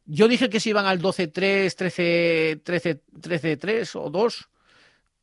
yo 0.06 0.28
dije 0.28 0.50
que 0.50 0.60
si 0.60 0.70
iban 0.70 0.86
al 0.86 1.02
12-3, 1.02 1.74
13, 1.76 2.62
13, 2.64 3.02
13-3 3.22 3.92
o 3.96 4.10
2, 4.10 4.50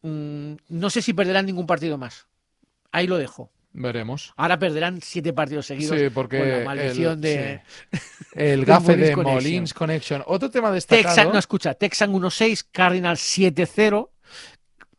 mm, 0.03 0.53
no 0.69 0.91
sé 0.91 1.03
si 1.03 1.13
perderán 1.13 1.47
ningún 1.47 1.67
partido 1.67 1.97
más. 1.99 2.27
Ahí 2.91 3.07
lo 3.07 3.17
dejo. 3.19 3.51
Veremos. 3.75 4.35
Ahora 4.37 4.59
perderán 4.59 5.01
siete 5.01 5.33
partidos 5.33 5.65
seguidos 5.65 5.99
Sí, 5.99 6.11
porque 6.11 6.39
con 6.39 6.49
la 6.51 6.61
maldición 6.65 7.13
el- 7.15 7.21
de 7.23 7.63
sí. 7.91 7.99
El 8.35 8.65
gafe 8.67 8.97
de 8.97 9.13
Connection. 9.13 9.35
Molins 9.35 9.75
Connection. 9.75 10.23
Otro 10.27 10.51
tema 10.51 10.71
destacado. 10.71 11.09
Texan, 11.15 11.33
no 11.33 11.39
escucha, 11.39 11.73
Texan 11.75 12.13
1-6, 12.13 12.67
Cardinals 12.71 13.21
7-0. 13.39 14.11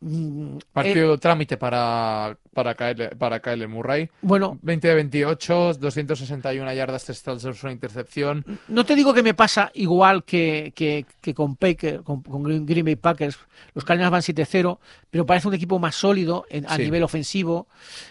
Mm, 0.06 0.56
eh, 0.58 0.60
Partido 0.70 1.16
trámite 1.18 1.56
para, 1.56 2.36
para, 2.52 2.74
Kyle, 2.74 3.08
para 3.16 3.40
Kyle 3.40 3.66
Murray. 3.66 4.10
bueno, 4.20 4.58
20 4.60 4.88
de 4.88 4.94
28, 4.96 5.74
261 5.80 6.72
yardas, 6.74 7.04
3 7.04 7.22
touchdowns, 7.22 7.62
una 7.62 7.72
intercepción. 7.72 8.44
no 8.68 8.84
te 8.84 8.94
digo 8.96 9.14
que 9.14 9.22
me 9.22 9.32
pasa 9.32 9.70
igual 9.74 10.24
que, 10.24 10.72
que, 10.76 11.06
que 11.22 11.32
con, 11.32 11.56
Paker- 11.56 12.02
con, 12.02 12.22
con 12.22 12.42
Green 12.66 12.84
Bay 12.84 12.96
Packers. 12.96 13.38
Los 13.72 13.84
Cardinals 13.86 14.10
van 14.12 14.20
7-0, 14.20 14.78
pero 15.10 15.24
parece 15.24 15.48
un 15.48 15.54
equipo 15.54 15.78
más 15.78 15.94
sólido 15.94 16.44
en- 16.50 16.66
a 16.66 16.76
Sí. 16.76 16.82
nivel 16.82 17.02
ofensivo. 17.02 17.66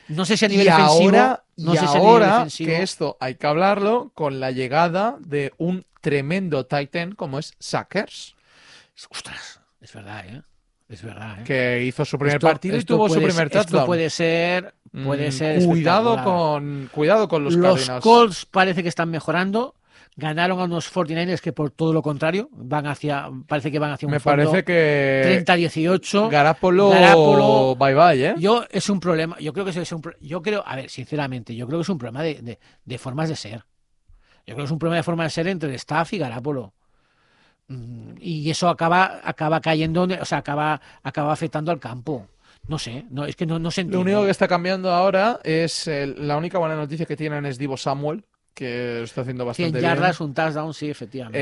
No 0.07 0.25
sé 0.25 0.35
si 0.35 0.45
a 0.45 0.47
nivel 0.47 0.65
y 0.65 0.69
defensivo. 0.71 1.03
ahora, 1.03 1.43
no 1.57 1.73
y 1.75 1.77
sé 1.77 1.85
ahora 1.85 2.47
que 2.57 2.81
esto 2.81 3.17
hay 3.19 3.35
que 3.35 3.45
hablarlo 3.45 4.11
con 4.15 4.39
la 4.39 4.49
llegada 4.49 5.17
de 5.19 5.53
un 5.59 5.85
tremendo 6.01 6.65
Titan 6.65 7.11
como 7.13 7.37
es 7.37 7.53
Sackers, 7.59 8.35
Ostras, 9.11 9.59
es 9.81 9.93
verdad, 9.93 10.25
¿eh? 10.27 10.41
Es 10.89 11.01
verdad, 11.01 11.39
¿eh? 11.39 11.43
que 11.43 11.83
hizo 11.85 12.05
su 12.05 12.17
primer 12.17 12.35
Esto- 12.37 12.47
partido 12.47 12.75
y 12.75 12.79
esto 12.79 12.95
tuvo 12.95 13.07
su 13.07 13.15
puede 13.15 13.27
primer 13.27 13.47
ser- 13.49 13.57
Esto 13.57 13.63
touchdown. 13.71 13.85
puede 13.87 14.09
ser, 14.09 14.73
puede 15.03 15.29
Mm, 15.29 15.31
ser 15.31 15.65
cuidado 15.65 16.23
con 16.23 16.89
cuidado 16.91 17.27
con 17.27 17.43
los, 17.43 17.55
Los 17.55 17.79
Cardinals. 17.79 18.03
Colts 18.03 18.45
parece 18.45 18.83
que 18.83 18.89
están 18.89 19.09
mejorando. 19.09 19.75
Ganaron 20.15 20.59
a 20.59 20.65
unos 20.65 20.93
49ers 20.93 21.41
que 21.41 21.53
por 21.53 21.71
todo 21.71 21.91
lo 21.91 22.03
contrario 22.03 22.47
van 22.51 22.85
hacia, 22.85 23.31
parece 23.47 23.71
que 23.71 23.79
van 23.79 23.91
hacia 23.93 24.05
un 24.07 24.11
Me 24.11 24.19
fondo 24.19 24.43
parece 24.51 24.63
que 24.63 25.43
30-18. 25.43 26.29
Garapolo, 26.29 26.91
Garapolo- 26.91 27.75
bye 27.75 27.95
bye, 27.95 28.27
¿eh? 28.29 28.35
Yo 28.37 28.63
es 28.69 28.89
un 28.91 28.99
problema, 28.99 29.35
yo 29.39 29.53
creo 29.53 29.65
que 29.65 29.71
es 29.71 29.91
un 29.91 30.03
yo 30.21 30.43
creo, 30.43 30.63
a 30.67 30.75
ver, 30.75 30.89
sinceramente, 30.91 31.55
yo 31.55 31.65
creo 31.65 31.79
que 31.79 31.83
es 31.83 31.89
un 31.89 31.97
problema 31.97 32.21
de, 32.21 32.35
de- 32.43 32.59
de 32.85 32.97
formas 32.99 33.27
de 33.29 33.35
ser. 33.35 33.65
Yo 34.45 34.53
creo 34.53 34.57
que 34.57 34.63
es 34.65 34.71
un 34.71 34.77
problema 34.77 34.97
de 34.97 35.03
forma 35.03 35.23
de 35.23 35.29
ser 35.31 35.47
entre 35.47 35.69
el 35.69 35.75
staff 35.75 36.13
y 36.13 36.19
Garapolo. 36.19 36.73
Y 38.19 38.49
eso 38.49 38.69
acaba, 38.69 39.19
acaba 39.23 39.59
cayendo, 39.61 40.03
o 40.03 40.25
sea, 40.25 40.39
acaba, 40.39 40.79
acaba 41.01 41.33
afectando 41.33 41.71
al 41.71 41.79
campo. 41.79 42.27
No 42.67 42.77
sé, 42.79 43.05
no, 43.09 43.25
es 43.25 43.35
que 43.35 43.45
no, 43.45 43.59
no 43.59 43.71
se 43.71 43.81
Lo 43.81 43.87
entiende. 43.87 44.11
único 44.11 44.25
que 44.25 44.31
está 44.31 44.47
cambiando 44.47 44.91
ahora 44.91 45.39
es 45.43 45.87
el- 45.87 46.27
la 46.27 46.37
única 46.37 46.57
buena 46.59 46.75
noticia 46.75 47.05
que 47.05 47.17
tienen 47.17 47.45
es 47.45 47.57
Divo 47.57 47.75
Samuel, 47.75 48.23
que 48.53 49.03
está 49.03 49.21
haciendo 49.21 49.43
100 49.43 49.47
bastante 49.47 49.79
bien. 49.79 49.81
yardas, 49.91 50.21
un 50.21 50.33
touchdown, 50.33 50.73
sí, 50.73 50.89
efectivamente. 50.89 51.39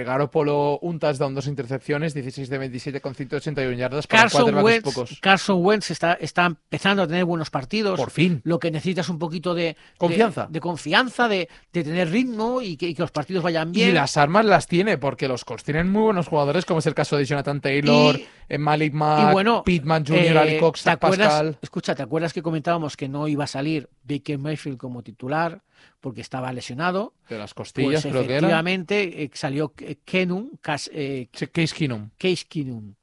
Eh, 0.00 0.04
Garópolo, 0.04 0.78
un 0.80 0.98
touchdown, 0.98 1.34
dos 1.34 1.46
intercepciones, 1.46 2.14
16 2.14 2.48
de 2.48 2.58
27 2.58 3.00
con 3.00 3.14
181 3.14 3.76
yardas 3.76 4.06
para 4.06 4.22
Carson 4.22 4.54
Wentz, 4.54 4.84
pocos. 4.84 5.18
Carson 5.20 5.64
Wentz 5.64 5.90
está, 5.90 6.14
está 6.14 6.46
empezando 6.46 7.02
a 7.02 7.06
tener 7.06 7.24
buenos 7.24 7.50
partidos. 7.50 7.98
Por 7.98 8.10
fin. 8.10 8.40
Lo 8.44 8.58
que 8.58 8.70
necesitas 8.70 9.08
un 9.08 9.18
poquito 9.18 9.54
de 9.54 9.76
Confianza. 9.98 10.46
de, 10.48 10.60
confianza, 10.60 11.28
de, 11.28 11.48
de 11.72 11.84
tener 11.84 12.10
ritmo 12.10 12.62
y 12.62 12.76
que, 12.76 12.88
y 12.88 12.94
que 12.94 13.02
los 13.02 13.10
partidos 13.10 13.42
vayan 13.42 13.72
bien. 13.72 13.88
Y 13.88 13.92
las 13.92 14.16
armas 14.16 14.44
las 14.44 14.66
tiene, 14.66 14.98
porque 14.98 15.28
los 15.28 15.44
Colts 15.44 15.64
tienen 15.64 15.90
muy 15.90 16.02
buenos 16.02 16.28
jugadores, 16.28 16.64
como 16.64 16.78
es 16.78 16.86
el 16.86 16.94
caso 16.94 17.16
de 17.16 17.24
Jonathan 17.24 17.60
Taylor, 17.60 18.16
Y- 18.16 18.26
Malik 18.60 18.92
Mack, 18.92 19.30
y 19.30 19.32
bueno, 19.32 19.62
Pittman 19.64 20.04
Jr., 20.04 20.18
Eh, 20.18 20.38
Ali 20.38 20.58
Cox, 20.58 20.82
¿te 20.84 20.90
acuerdas, 20.90 21.28
Pascal. 21.28 21.58
Escucha, 21.62 21.94
¿te 21.94 22.02
acuerdas 22.02 22.32
que 22.32 22.42
comentábamos 22.42 22.96
que 22.96 23.08
no 23.08 23.26
iba 23.28 23.44
a 23.44 23.46
salir 23.46 23.88
Baker 24.04 24.38
Mayfield 24.38 24.76
como 24.78 25.02
titular 25.02 25.62
porque 26.00 26.20
estaba 26.20 26.52
lesionado? 26.52 27.14
De 27.28 27.38
las 27.38 27.54
costillas, 27.54 28.02
Pues 28.02 28.12
creo 28.12 28.22
que 28.26 28.28
era. 28.28 28.36
efectivamente 28.38 29.22
eh, 29.24 29.30
salió 29.34 29.72
Ke- 29.74 29.98
Kenum, 30.04 30.50
eh, 30.92 31.28
Sí, 31.32 31.46
Case 31.48 31.74
Keenum. 31.74 32.10
Case 32.18 32.44
Keenum. 32.48 32.94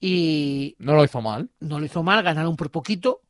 Y 0.00 0.76
No 0.78 0.94
lo 0.94 1.04
hizo 1.04 1.20
mal. 1.20 1.48
no 1.60 1.78
lo 1.80 1.86
hizo 1.86 2.02
mal, 2.02 2.22
ganaron 2.22 2.56
por 2.56 2.70
poquito. 2.70 3.22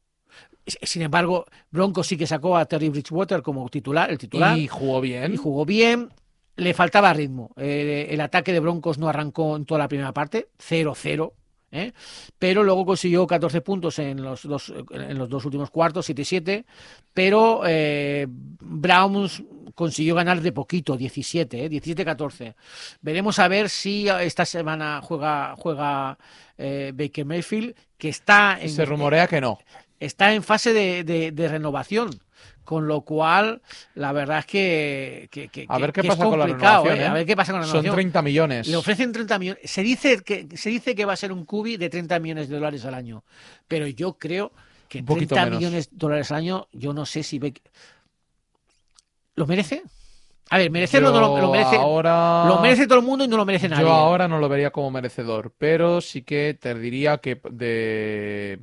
Sin 0.83 1.03
embargo, 1.03 1.47
Broncos 1.71 2.09
sí 2.09 2.17
que 2.17 2.27
sacó 2.27 2.57
a 2.57 2.65
Terry 2.67 2.89
Bridgewater 2.89 3.41
como 3.43 3.69
titular, 3.69 4.11
el 4.11 4.19
titular. 4.19 4.59
Y 4.59 4.67
jugó 4.67 5.01
bien. 5.01 5.33
y 5.33 5.37
jugó 5.37 5.65
bien. 5.65 6.09
Le 6.57 6.75
faltaba 6.75 7.13
ritmo. 7.13 7.51
Eh, 7.57 8.09
el 8.11 8.21
ataque 8.21 8.53
de 8.53 8.59
Broncos 8.61 8.99
no 8.99 9.09
arrancó 9.09 9.57
en 9.57 9.65
toda 9.65 9.79
la 9.79 9.89
primera 9.89 10.13
parte, 10.13 10.49
0-0. 10.59 11.33
¿Eh? 11.71 11.93
Pero 12.39 12.63
luego 12.65 12.85
consiguió 12.87 13.27
14 13.27 13.61
puntos 13.61 13.99
en 13.99 14.23
los 14.23 14.43
dos, 14.43 14.73
en 14.91 15.19
los 15.19 15.29
dos 15.29 15.45
últimos 15.45 15.71
cuartos, 15.71 16.09
7-7. 16.09 16.65
Pero 17.13 17.63
eh, 17.67 18.27
Browns 18.29 19.43
consiguió 19.75 20.15
ganar 20.15 20.41
de 20.41 20.53
poquito, 20.53 20.97
17, 20.97 21.65
¿eh? 21.67 21.71
17-14. 21.71 22.55
Veremos 23.03 23.39
a 23.39 23.49
ver 23.49 23.69
si 23.69 24.09
esta 24.09 24.45
semana 24.45 25.01
juega, 25.03 25.55
juega 25.59 26.19
eh, 26.57 26.93
Baker 26.95 27.25
Mayfield, 27.27 27.75
que 27.99 28.09
está 28.09 28.59
en, 28.61 28.71
Se 28.71 28.85
rumorea 28.85 29.27
que 29.27 29.41
no. 29.41 29.59
está 30.01 30.33
en 30.33 30.43
fase 30.43 30.73
de, 30.73 31.05
de- 31.05 31.33
de 31.33 31.49
renovación. 31.49 32.11
Con 32.67 32.87
lo 32.87 33.01
cual, 33.03 33.63
la 33.95 34.13
verdad 34.13 34.41
es 34.41 34.47
que, 34.47 35.29
que- 35.31 35.49
que- 35.49 35.65
A 35.69 35.79
ver 35.79 35.93
qué 35.93 36.03
que 36.03 36.09
pasa 36.09 36.25
es 36.25 36.29
con 36.29 36.39
la 36.39 36.47
complicado, 36.47 36.91
¿eh? 36.91 36.99
¿eh? 37.01 37.07
A 37.07 37.13
ver 37.15 37.25
qué 37.25 37.35
pasa 37.37 37.53
con 37.53 37.61
la 37.63 37.67
Son 37.67 37.77
renovación. 37.77 37.95
30 37.95 38.23
millones. 38.23 38.69
Le 38.69 38.77
ofrecen 38.77 39.13
30 39.13 39.39
millones. 39.39 39.63
Se 39.71 39.83
dice 39.83 40.21
que, 40.23 40.49
se 40.57 40.69
dice 40.69 40.95
que 40.95 41.05
va 41.05 41.13
a 41.15 41.17
ser 41.17 41.33
un 41.33 41.45
cubi 41.47 41.77
de 41.79 41.89
30 41.89 42.19
millones 42.19 42.49
de 42.49 42.57
dólares 42.57 42.85
al 42.85 42.95
año. 42.95 43.23
Pero 43.69 43.87
yo 43.87 44.19
creo 44.19 44.51
que 44.89 44.99
Un 44.99 45.07
poquito 45.07 45.35
30 45.37 45.45
menos. 45.47 45.59
millones 45.61 45.91
de 45.91 45.97
dólares 45.97 46.31
al 46.33 46.39
año, 46.39 46.67
yo 46.73 46.93
no 46.93 47.07
sé 47.07 47.23
si 47.23 47.39
ve. 47.39 47.55
¿Lo 49.37 49.47
merece? 49.47 49.83
A 50.51 50.59
ver, 50.59 50.71
merecerlo 50.71 51.11
no 51.11 51.21
lo, 51.21 51.41
lo 51.41 51.51
merece. 51.51 51.77
ahora... 51.77 52.45
Lo 52.47 52.61
merece 52.61 52.87
todo 52.87 53.01
el 53.01 53.05
mundo 53.05 53.25
y 53.25 53.29
no 53.29 53.37
lo 53.37 53.45
merece 53.45 53.69
nadie. 53.69 53.83
Yo 53.85 53.91
ahora 53.91 54.29
no 54.29 54.39
lo 54.39 54.49
vería 54.49 54.71
como 54.71 54.91
merecedor, 54.93 55.53
pero 55.59 56.01
sí 56.01 56.23
que 56.23 56.57
te 56.61 56.73
diría 56.77 57.19
que 57.19 57.41
de 57.51 58.59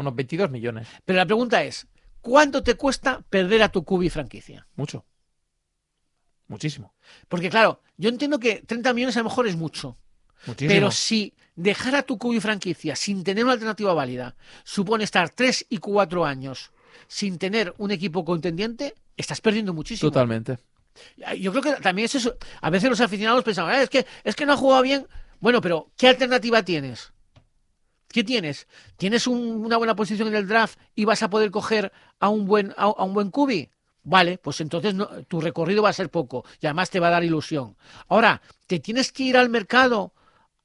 unos 0.00 0.14
22 0.14 0.50
millones, 0.50 0.88
Pero 1.04 1.16
la 1.18 1.26
pregunta 1.26 1.62
es: 1.62 1.86
¿cuánto 2.20 2.62
te 2.62 2.74
cuesta 2.74 3.22
perder 3.30 3.62
a 3.62 3.68
tu 3.70 3.84
cubi 3.84 4.10
franquicia? 4.10 4.66
mucho. 4.76 5.04
Muchísimo. 6.48 6.94
Porque 7.28 7.48
claro, 7.48 7.80
yo 7.96 8.08
entiendo 8.08 8.38
que 8.40 8.62
30 8.66 8.92
millones 8.92 9.16
a 9.16 9.20
lo 9.20 9.24
mejor 9.24 9.46
es 9.46 9.56
mucho. 9.56 9.96
Muchísimo. 10.46 10.68
Pero 10.74 10.90
si 10.90 11.34
dejar 11.54 11.94
a 11.94 12.02
tu 12.02 12.18
cubi 12.18 12.40
franquicia 12.40 12.96
sin 12.96 13.22
tener 13.22 13.44
una 13.44 13.52
alternativa 13.52 13.94
válida 13.94 14.34
supone 14.64 15.04
estar 15.04 15.30
3 15.30 15.66
y 15.68 15.78
4 15.78 16.24
años 16.24 16.72
sin 17.06 17.38
tener 17.38 17.72
un 17.78 17.90
equipo 17.92 18.24
contendiente, 18.24 18.94
estás 19.16 19.40
perdiendo 19.40 19.72
muchísimo. 19.72 20.10
Totalmente. 20.10 20.58
Yo 21.38 21.52
creo 21.52 21.62
que 21.62 21.72
también 21.80 22.06
es 22.06 22.16
eso. 22.16 22.36
A 22.60 22.70
veces 22.70 22.90
los 22.90 23.00
aficionados 23.00 23.44
pensaban, 23.44 23.72
"Ah, 23.74 23.82
es, 23.82 23.88
que, 23.90 24.04
es 24.24 24.34
que 24.34 24.44
no 24.44 24.54
ha 24.54 24.56
jugado 24.56 24.82
bien. 24.82 25.06
Bueno, 25.38 25.60
pero 25.60 25.90
¿qué 25.96 26.08
alternativa 26.08 26.62
tienes? 26.64 27.12
¿Qué 28.12 28.24
tienes? 28.24 28.66
¿Tienes 28.96 29.26
un- 29.26 29.64
una 29.64 29.76
buena 29.76 29.94
posición 29.94 30.28
en 30.28 30.34
el 30.34 30.48
draft 30.48 30.78
y 30.94 31.04
vas 31.04 31.22
a 31.22 31.30
poder 31.30 31.50
coger 31.50 31.92
a 32.18 32.28
un 32.28 32.44
buen, 32.46 32.72
a, 32.76 32.84
a 32.84 33.04
un 33.04 33.14
buen 33.14 33.30
cubi? 33.30 33.70
Vale, 34.02 34.38
pues 34.38 34.60
entonces 34.60 34.94
no- 34.94 35.06
tu 35.28 35.40
recorrido 35.40 35.82
va 35.82 35.90
a 35.90 35.92
ser 35.92 36.10
poco 36.10 36.44
y 36.60 36.66
además 36.66 36.90
te 36.90 37.00
va 37.00 37.08
a 37.08 37.10
dar 37.10 37.24
ilusión. 37.24 37.76
Ahora, 38.08 38.42
¿te 38.66 38.80
tienes 38.80 39.12
que 39.12 39.24
ir 39.24 39.36
al 39.36 39.48
mercado 39.48 40.12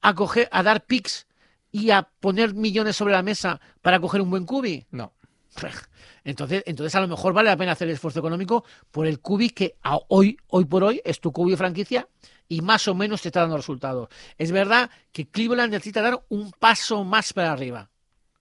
a, 0.02 0.16
coger, 0.16 0.50
a 0.52 0.64
dar 0.64 0.86
picks 0.86 1.28
y 1.72 1.92
a 1.92 2.04
poner 2.20 2.54
millones 2.54 2.96
sobre 2.96 3.14
la 3.14 3.22
mesa 3.24 3.60
para 3.82 4.00
coger 4.00 4.22
un 4.22 4.30
buen 4.32 4.46
cubi? 4.46 4.86
No. 4.92 5.14
Entonces, 6.24 6.64
entonces 6.66 6.96
a 6.96 7.02
lo 7.02 7.08
mejor 7.08 7.34
vale 7.34 7.50
la 7.50 7.58
pena 7.58 7.74
hacer 7.74 7.88
el 7.88 7.94
esfuerzo 7.94 8.20
económico 8.20 8.66
por 8.92 9.06
el 9.06 9.20
cubi 9.20 9.52
que 9.52 9.78
a 9.84 10.00
hoy, 10.10 10.38
hoy 10.48 10.66
por 10.66 10.84
hoy 10.84 11.00
es 11.06 11.20
tu 11.22 11.32
cubi 11.32 11.52
de 11.52 11.58
franquicia 11.58 12.08
y 12.48 12.62
más 12.62 12.88
o 12.88 12.96
menos 12.96 13.22
te 13.22 13.30
está 13.30 13.42
dando 13.42 13.58
resultados. 13.58 14.10
Es 14.38 14.52
verdad 14.52 14.90
que 15.12 15.28
Cleveland 15.28 15.72
necesita 15.72 16.02
dar 16.02 16.24
un 16.30 16.52
paso 16.52 17.04
más 17.04 17.34
para 17.34 17.52
arriba. 17.52 17.90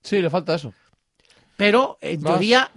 Sí, 0.03 0.21
le 0.21 0.31
falta 0.31 0.55
eso. 0.55 0.75
Pero 1.57 1.99
en 2.01 2.21
Más. 2.21 2.33
teoría 2.33 2.71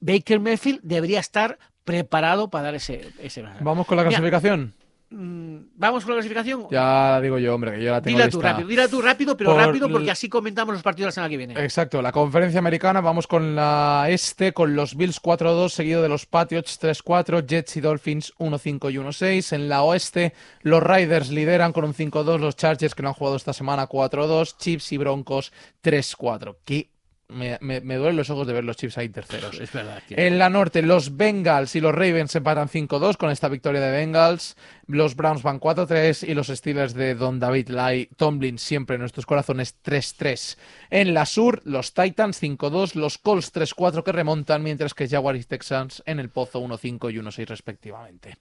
Baker 0.00 0.40
Mayfield 0.40 0.80
debería 0.82 1.20
estar 1.20 1.58
preparado 1.84 2.50
para 2.50 2.64
dar 2.64 2.74
ese, 2.74 3.10
ese 3.18 3.42
Vamos 3.60 3.86
con 3.86 3.96
la 3.96 4.04
clasificación. 4.04 4.74
Vamos 5.10 6.04
con 6.04 6.10
la 6.14 6.16
clasificación. 6.16 6.66
Ya 6.70 7.12
la 7.12 7.20
digo 7.22 7.38
yo, 7.38 7.54
hombre, 7.54 7.72
que 7.78 7.82
yo 7.82 7.92
la 7.92 8.02
tengo 8.02 8.18
Dila 8.18 8.28
tú 8.30 8.36
lista. 8.38 8.50
rápido, 8.52 8.68
dila 8.68 8.88
tú 8.88 9.00
rápido, 9.00 9.36
pero 9.36 9.50
Por 9.54 9.60
rápido 9.64 9.88
porque 9.88 10.10
así 10.10 10.28
comentamos 10.28 10.74
los 10.74 10.82
partidos 10.82 11.04
de 11.04 11.08
la 11.08 11.12
semana 11.12 11.30
que 11.30 11.36
viene. 11.38 11.54
Exacto, 11.64 12.02
la 12.02 12.12
conferencia 12.12 12.58
americana, 12.58 13.00
vamos 13.00 13.26
con 13.26 13.56
la 13.56 14.06
este, 14.10 14.52
con 14.52 14.76
los 14.76 14.96
Bills 14.96 15.20
4-2, 15.22 15.70
seguido 15.70 16.02
de 16.02 16.08
los 16.10 16.26
Patriots 16.26 16.78
3-4, 16.80 17.46
Jets 17.46 17.76
y 17.76 17.80
Dolphins 17.80 18.34
1-5 18.38 18.92
y 18.92 18.96
1-6. 18.98 19.52
En 19.54 19.68
la 19.70 19.82
oeste, 19.82 20.34
los 20.60 20.82
Riders 20.82 21.30
lideran 21.30 21.72
con 21.72 21.84
un 21.84 21.94
5-2, 21.94 22.38
los 22.38 22.56
Chargers 22.56 22.94
que 22.94 23.02
no 23.02 23.08
han 23.08 23.14
jugado 23.14 23.36
esta 23.36 23.54
semana 23.54 23.88
4-2, 23.88 24.56
Chiefs 24.58 24.92
y 24.92 24.98
Broncos 24.98 25.52
3-4. 25.82 26.56
Que 26.64 26.90
me, 27.30 27.58
me- 27.60 27.82
me 27.82 27.96
duelen 27.96 28.16
los 28.16 28.30
ojos 28.30 28.46
de 28.46 28.54
ver 28.54 28.64
los 28.64 28.76
Chiefs 28.76 28.96
ahí 28.98 29.10
terceros. 29.10 29.58
Es 29.60 29.70
verdad. 29.72 30.02
En 30.08 30.38
la 30.38 30.48
norte, 30.48 30.80
los 30.80 31.16
Bengals 31.16 31.76
y 31.76 31.80
los 31.80 31.94
Ravens 31.94 32.34
empatan 32.36 32.68
5-2 32.70 33.16
con 33.18 33.30
esta 33.30 33.48
victoria 33.48 33.80
de 33.82 33.90
Bengals. 33.90 34.56
Los 34.88 35.16
Browns 35.16 35.42
van 35.42 35.60
4-3 35.60 36.26
y 36.26 36.32
los 36.32 36.46
Steelers 36.46 36.94
de 36.94 37.14
Don 37.14 37.38
David 37.38 37.68
Lai 37.68 38.08
Tomlin 38.16 38.58
siempre 38.58 38.94
en 38.94 39.00
nuestros 39.00 39.26
corazones 39.26 39.76
3-3. 39.84 40.56
En 40.88 41.12
la 41.12 41.26
sur, 41.26 41.60
los 41.64 41.92
Titans 41.92 42.42
5-2, 42.42 42.94
los 42.94 43.18
Colts 43.18 43.52
3-4 43.52 44.02
que 44.02 44.12
remontan, 44.12 44.62
mientras 44.62 44.94
que 44.94 45.06
Jaguars 45.06 45.40
y 45.40 45.44
Texans 45.44 46.02
en 46.06 46.18
el 46.20 46.30
pozo 46.30 46.62
1-5 46.62 47.12
y 47.12 47.18
1-6 47.18 47.46
respectivamente. 47.48 48.38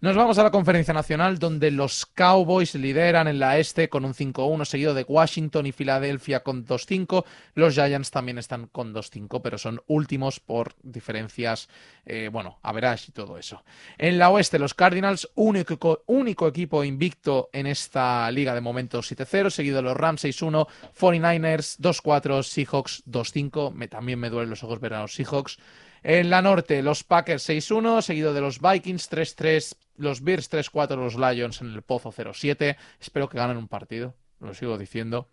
Nos 0.00 0.14
vamos 0.14 0.38
a 0.38 0.44
la 0.44 0.52
conferencia 0.52 0.94
nacional 0.94 1.40
donde 1.40 1.72
los 1.72 2.06
Cowboys 2.06 2.76
lideran 2.76 3.26
en 3.26 3.40
la 3.40 3.58
este 3.58 3.88
con 3.88 4.04
un 4.04 4.14
5-1 4.14 4.64
seguido 4.66 4.94
de 4.94 5.02
Washington 5.02 5.66
y 5.66 5.72
Filadelfia 5.72 6.44
con 6.44 6.64
2-5. 6.64 7.24
Los 7.54 7.74
Giants 7.74 8.12
también 8.12 8.38
están 8.38 8.68
con 8.68 8.94
2-5 8.94 9.40
pero 9.42 9.58
son 9.58 9.82
últimos 9.88 10.38
por 10.38 10.76
diferencias, 10.84 11.68
eh, 12.06 12.30
bueno, 12.32 12.60
average 12.62 13.06
y 13.08 13.12
todo 13.12 13.36
eso. 13.36 13.64
En 13.98 14.18
la 14.18 14.30
oeste 14.30 14.60
los 14.60 14.74
Cardinals, 14.74 15.28
único, 15.34 15.87
único 16.06 16.48
equipo 16.48 16.84
invicto 16.84 17.50
en 17.52 17.66
esta 17.66 18.30
liga 18.30 18.54
de 18.54 18.60
momento 18.60 19.00
7-0, 19.00 19.50
seguido 19.50 19.76
de 19.76 19.82
los 19.82 19.96
Rams 19.96 20.24
6-1, 20.24 20.66
49ers 20.98 21.78
2-4, 21.78 22.42
Seahawks 22.42 23.02
2-5. 23.06 23.72
Me, 23.72 23.88
también 23.88 24.18
me 24.18 24.30
duelen 24.30 24.50
los 24.50 24.62
ojos 24.64 24.80
ver 24.80 24.94
a 24.94 25.02
los 25.02 25.14
Seahawks. 25.14 25.58
En 26.02 26.30
la 26.30 26.42
norte, 26.42 26.82
los 26.82 27.04
Packers 27.04 27.48
6-1, 27.48 28.02
seguido 28.02 28.32
de 28.32 28.40
los 28.40 28.60
Vikings 28.60 29.10
3-3, 29.10 29.74
los 29.96 30.22
Bears 30.22 30.50
3-4, 30.50 30.96
los 30.96 31.16
Lions 31.16 31.60
en 31.60 31.72
el 31.72 31.82
pozo 31.82 32.12
0-7. 32.12 32.76
Espero 33.00 33.28
que 33.28 33.38
ganen 33.38 33.56
un 33.56 33.68
partido, 33.68 34.14
lo 34.40 34.54
sigo 34.54 34.78
diciendo. 34.78 35.28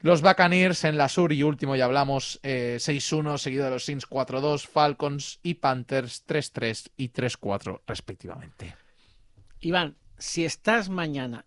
Los 0.00 0.22
Buccaneers 0.22 0.84
en 0.84 0.96
la 0.96 1.08
sur 1.08 1.32
y 1.32 1.42
último 1.42 1.74
ya 1.74 1.86
hablamos 1.86 2.38
eh, 2.44 2.76
6-1, 2.78 3.38
seguido 3.38 3.64
de 3.64 3.70
los 3.70 3.84
Saints 3.84 4.08
4-2, 4.08 4.68
Falcons 4.68 5.40
y 5.42 5.54
Panthers 5.54 6.24
3-3 6.24 6.90
y 6.96 7.08
3-4 7.08 7.80
respectivamente. 7.84 8.76
Iván, 9.60 9.96
si 10.18 10.44
estás 10.44 10.88
mañana, 10.88 11.44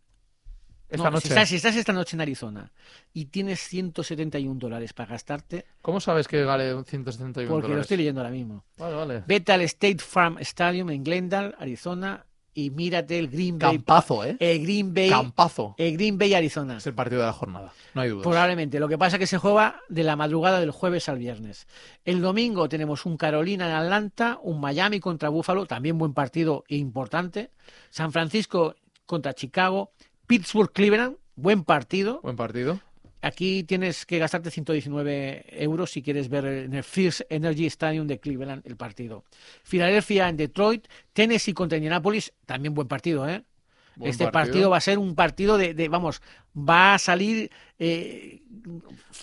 Esta 0.89 1.05
no, 1.05 1.11
noche, 1.11 1.27
si, 1.27 1.33
estás, 1.33 1.49
si 1.49 1.55
estás 1.55 1.75
esta 1.75 1.93
noche 1.93 2.15
en 2.17 2.21
Arizona 2.21 2.71
y 3.13 3.25
tienes 3.25 3.59
171 3.61 4.59
dólares 4.59 4.93
para 4.93 5.11
gastarte, 5.11 5.65
¿cómo 5.81 5.99
sabes 6.01 6.27
que 6.27 6.43
vale 6.43 6.71
171 6.83 7.47
porque 7.49 7.63
lo 7.63 7.67
dólares? 7.69 7.81
estoy 7.85 7.97
leyendo 7.97 8.21
ahora 8.21 8.31
mismo, 8.31 8.65
Vale, 8.77 8.95
vale. 8.95 9.23
vete 9.27 9.51
al 9.53 9.61
State 9.61 9.99
Farm 9.99 10.37
Stadium 10.39 10.89
en 10.89 11.03
Glendale, 11.03 11.53
Arizona, 11.57 12.25
y 12.53 12.69
mírate 12.69 13.17
el 13.17 13.29
Green 13.29 13.57
Bay, 13.57 13.77
Campazo, 13.77 14.23
¿eh? 14.25 14.35
el 14.39 14.63
Green 14.63 14.93
Bay, 14.93 15.09
Campazo. 15.09 15.75
el 15.77 15.93
Green 15.93 16.17
Bay, 16.17 16.33
Arizona. 16.33 16.77
Es 16.77 16.87
el 16.87 16.93
partido 16.93 17.21
de 17.21 17.27
la 17.27 17.33
jornada, 17.33 17.73
no 17.93 18.01
hay 18.01 18.09
dudas. 18.09 18.23
Probablemente. 18.23 18.79
Lo 18.79 18.87
que 18.87 18.97
pasa 18.97 19.15
es 19.15 19.19
que 19.19 19.27
se 19.27 19.37
juega 19.37 19.81
de 19.89 20.03
la 20.03 20.15
madrugada 20.15 20.59
del 20.59 20.71
jueves 20.71 21.07
al 21.09 21.17
viernes. 21.17 21.67
El 22.05 22.21
domingo 22.21 22.67
tenemos 22.69 23.05
un 23.05 23.17
Carolina 23.17 23.67
en 23.67 23.75
Atlanta, 23.75 24.39
un 24.41 24.59
Miami 24.59 24.99
contra 24.99 25.29
Buffalo, 25.29 25.65
también 25.65 25.97
buen 25.97 26.13
partido 26.13 26.63
e 26.67 26.77
importante. 26.77 27.51
San 27.89 28.11
Francisco 28.11 28.75
contra 29.05 29.33
Chicago, 29.33 29.91
Pittsburgh 30.27 30.71
Cleveland, 30.71 31.17
buen 31.35 31.63
partido. 31.63 32.21
Buen 32.21 32.35
partido. 32.35 32.79
Aquí 33.21 33.63
tienes 33.63 34.05
que 34.05 34.17
gastarte 34.17 34.49
119 34.51 35.45
euros 35.63 35.91
si 35.91 36.01
quieres 36.01 36.27
ver 36.29 36.45
en 36.45 36.73
el 36.73 36.83
First 36.83 37.21
Energy 37.29 37.65
Stadium 37.67 38.07
de 38.07 38.19
Cleveland 38.19 38.65
el 38.65 38.75
partido. 38.77 39.23
Filadelfia 39.63 40.27
en 40.27 40.37
Detroit, 40.37 40.87
Tennessee 41.13 41.53
contra 41.53 41.77
Indianapolis, 41.77 42.33
también 42.45 42.73
buen 42.73 42.87
partido, 42.87 43.29
¿eh? 43.29 43.43
Buen 43.95 44.09
este 44.11 44.27
partido. 44.29 44.69
va 44.69 44.77
a 44.77 44.81
ser 44.81 44.97
un 44.97 45.13
partido 45.15 45.57
de, 45.57 45.73
de- 45.73 45.89
vamos, 45.89 46.21
va 46.57 46.95
a 46.95 46.97
salir, 46.99 47.51
eh, 47.77 48.41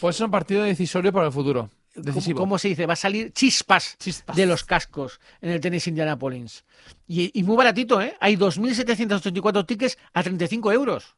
Puede 0.01 0.12
ser 0.12 0.26
un 0.26 0.30
partido 0.30 0.62
decisorio 0.62 1.12
para 1.12 1.26
el 1.26 1.32
futuro. 1.32 1.70
¿cómo, 1.94 2.05
Decisivo. 2.07 2.38
cómo 2.38 2.59
se 2.59 2.68
dice? 2.68 2.86
Va 2.86 2.92
a 2.92 2.96
salir 2.96 3.32
chispas, 3.32 3.96
Chispas. 3.99 4.36
de 4.36 4.46
los 4.46 4.62
cascos 4.62 5.18
en 5.40 5.51
el 5.51 5.61
Tennessee 5.61 5.90
Indianapolis. 5.90 6.64
Y, 7.09 7.36
y 7.36 7.42
muy 7.42 7.57
baratito, 7.57 8.01
¿eh? 8.01 8.14
Hay 8.20 8.36
2.784 8.36 9.66
tickets 9.66 9.99
a 10.12 10.22
35 10.22 10.70
euros. 10.70 11.16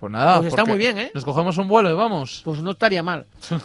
Pues 0.00 0.10
nada, 0.12 0.38
Pues 0.38 0.48
está 0.48 0.64
muy 0.64 0.78
bien, 0.78 0.98
¿eh? 0.98 1.10
Nos 1.14 1.24
cogemos 1.24 1.56
un 1.58 1.68
vuelo 1.68 1.90
y 1.90 1.94
vamos. 1.94 2.40
Pues 2.44 2.60
no 2.62 2.70
estaría 2.72 3.02
mal. 3.02 3.26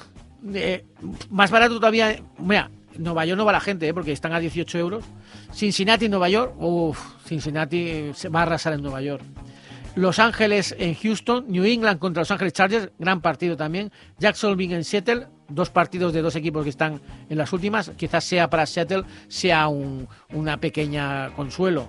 Eh, 0.54 0.86
más 1.32 1.50
barato 1.50 1.74
todavía. 1.78 2.22
Mira, 2.38 2.70
Nueva 3.00 3.26
York 3.26 3.36
no 3.36 3.46
va 3.46 3.52
la 3.52 3.60
gente, 3.60 3.88
¿eh? 3.88 3.94
porque 3.96 4.12
están 4.12 4.32
a 4.32 4.40
18 4.40 4.78
euros. 4.78 5.04
Cincinnati, 5.52 6.08
Nueva 6.08 6.30
York. 6.30 6.54
Uff, 6.60 7.00
Cincinnati 7.26 8.12
se 8.14 8.30
va 8.30 8.42
a 8.42 8.44
arrasar 8.44 8.74
en 8.74 8.84
Nueva 8.84 9.02
York. 9.02 9.24
Los 9.96 10.20
Ángeles 10.20 10.76
en 10.78 10.94
Houston, 10.94 11.46
New 11.48 11.64
England 11.66 11.98
contra 11.98 12.22
Los 12.22 12.30
Ángeles 12.30 12.54
Chargers, 12.54 12.92
gran 13.00 13.22
partido 13.22 13.58
también. 13.58 13.92
Jacksonville 14.20 14.76
en 14.76 14.84
Seattle, 14.84 15.26
dos 15.50 15.72
partidos 15.72 16.14
de 16.14 16.22
dos 16.22 16.36
equipos 16.36 16.64
que 16.64 16.70
están 16.70 17.02
en 17.28 17.38
las 17.40 17.52
últimas. 17.52 17.90
Quizás 17.98 18.24
sea 18.24 18.48
para 18.48 18.68
Seattle, 18.68 19.02
sea 19.28 19.68
un- 19.68 20.08
una 20.32 20.58
pequeña 20.58 21.32
consuelo. 21.36 21.88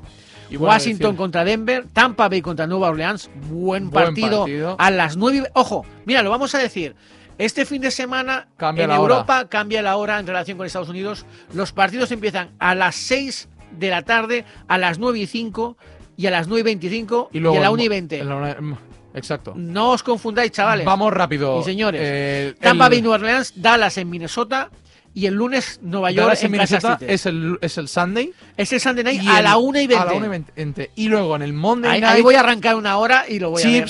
Y 0.50 0.56
Washington 0.56 1.16
contra 1.16 1.44
Denver, 1.44 1.86
Tampa 1.92 2.28
Bay 2.28 2.40
contra 2.42 2.66
Nueva 2.66 2.88
Orleans, 2.90 3.28
buen, 3.50 3.90
Buen 3.90 3.90
partido, 3.90 4.40
partido. 4.42 4.76
a 4.78 4.90
las 4.90 5.16
9. 5.16 5.50
Ojo, 5.54 5.84
mira, 6.04 6.22
lo 6.22 6.30
vamos 6.30 6.54
a 6.54 6.58
decir. 6.58 6.94
Este 7.38 7.66
fin 7.66 7.82
de 7.82 7.90
semana 7.90 8.48
Cambia 8.56 8.84
en 8.84 8.90
la 8.90 9.00
hora. 9.00 9.14
Europa 9.14 9.48
cambia 9.48 9.82
la 9.82 9.96
hora 9.96 10.18
en 10.18 10.26
relación 10.26 10.56
con 10.56 10.66
Estados 10.66 10.88
Unidos. 10.88 11.26
Los 11.52 11.72
partidos 11.72 12.10
empiezan 12.10 12.50
a 12.58 12.74
las 12.74 12.94
6 12.96 13.48
de 13.72 13.90
la 13.90 14.02
tarde, 14.02 14.44
a 14.68 14.78
las 14.78 14.98
9 14.98 15.18
y 15.18 15.26
5 15.26 15.76
y 16.16 16.26
a 16.26 16.30
las 16.30 16.48
9 16.48 16.60
y 16.60 16.64
25 16.64 17.28
y, 17.32 17.36
Y 17.36 17.40
luego 17.40 17.58
a 17.58 17.60
la 17.60 17.66
el 17.66 17.72
1 17.74 17.82
y 17.82 17.86
mo- 17.86 17.90
20. 17.90 18.18
en 18.20 18.28
la 18.28 18.36
una- 18.36 18.54
mm, 18.58 18.76
Exacto. 19.14 19.52
No 19.56 19.90
os 19.90 20.02
confundáis, 20.02 20.50
chavales. 20.52 20.86
Vamos 20.86 21.12
rápido. 21.12 21.60
Y 21.60 21.64
señores, 21.64 22.00
Eh, 22.04 22.54
Tampa 22.60 22.84
el- 22.86 22.90
Bay, 22.90 23.02
Nueva 23.02 23.16
Orleans, 23.16 23.52
Dallas 23.56 23.98
en 23.98 24.08
Minnesota 24.08 24.70
y 25.16 25.26
el 25.26 25.34
lunes 25.34 25.80
Nueva 25.82 26.10
York 26.10 26.26
Dallas 26.26 26.40
en 26.42 26.46
en 26.46 26.52
Minnesota 26.52 26.98
City. 26.98 27.12
es 27.12 27.24
el, 27.26 27.58
es 27.62 27.78
el 27.78 27.88
Sunday. 27.88 28.32
Es 28.56 28.72
el 28.72 28.80
Sunday 28.80 29.02
Night 29.02 29.22
a 29.26 29.38
el- 29.38 29.44
la 29.44 29.56
1 29.56 29.80
y 29.80 29.86
20. 29.86 29.96
A 30.02 30.04
la 30.04 30.12
1 30.12 30.26
y 30.26 30.28
20. 30.54 30.90
Y 30.94 31.08
luego 31.08 31.34
en 31.36 31.42
el 31.42 31.52
Monday 31.54 31.90
Ahí, 31.90 32.00
Night, 32.02 32.16
ahí 32.16 32.22
voy 32.22 32.34
a 32.34 32.40
arrancar 32.40 32.76
una 32.76 32.98
hora 32.98 33.24
y 33.28 33.38
lo 33.38 33.48
voy 33.50 33.62
a 33.62 33.66
ver. 33.66 33.88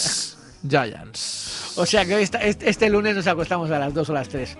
Giants. 0.68 1.74
O 1.77 1.85
sea 1.87 2.05
que 2.05 2.20
esta- 2.22 2.39
este, 2.43 2.70
este 2.70 2.89
lunes 2.89 3.14
nos 3.16 3.27
acostamos 3.27 3.70
a 3.70 3.79
las 3.79 3.93
2 3.93 4.09
o 4.09 4.12
las 4.12 4.29
3. 4.29 4.57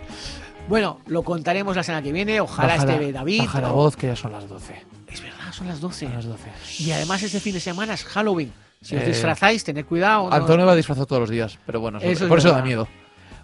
Bueno, 0.69 1.01
lo 1.07 1.23
contaremos 1.23 1.77
la 1.77 1.83
semana 1.83 2.03
que 2.03 2.13
viene. 2.13 2.41
Ojalá 2.41 2.75
Baja 2.75 2.87
la- 2.87 2.93
esté 2.95 3.13
David. 3.13 3.41
Baja 3.43 3.61
la 3.61 3.69
voz 3.71 3.97
que 3.97 4.09
ya 4.09 4.17
son 4.17 4.33
las 4.33 4.49
12. 4.49 4.75
Es 5.09 5.23
verdad, 5.23 5.53
son 5.53 5.69
las 5.69 5.81
12. 5.81 6.07
Son 6.07 6.15
las 6.17 6.25
12. 6.27 6.51
Y 6.81 6.91
además 6.91 7.23
este 7.23 7.41
fin 7.41 7.55
de 7.55 7.61
semana 7.61 7.95
es 7.95 8.05
Halloween. 8.05 8.53
Si 8.83 8.95
os 8.97 9.03
Eh, 9.03 9.07
disfrazáis, 9.07 9.65
tened 9.65 9.85
cuidado. 9.87 10.29
¿no? 10.29 10.35
Antonio 10.35 10.67
va 10.67 10.75
disfrazado 10.75 11.07
todos 11.07 11.21
los 11.21 11.31
días, 11.31 11.59
pero 11.65 11.81
bueno, 11.81 11.99
Eso 12.01 12.25
es 12.25 12.29
por 12.29 12.39
eso 12.39 12.49
da 12.49 12.55
verdad. 12.55 12.67
miedo. 12.67 12.89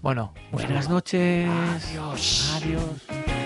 Bueno, 0.02 0.34
Buenas 0.50 0.88
noches. 0.88 1.48
Adiós. 1.48 2.52
Adiós. 2.56 3.41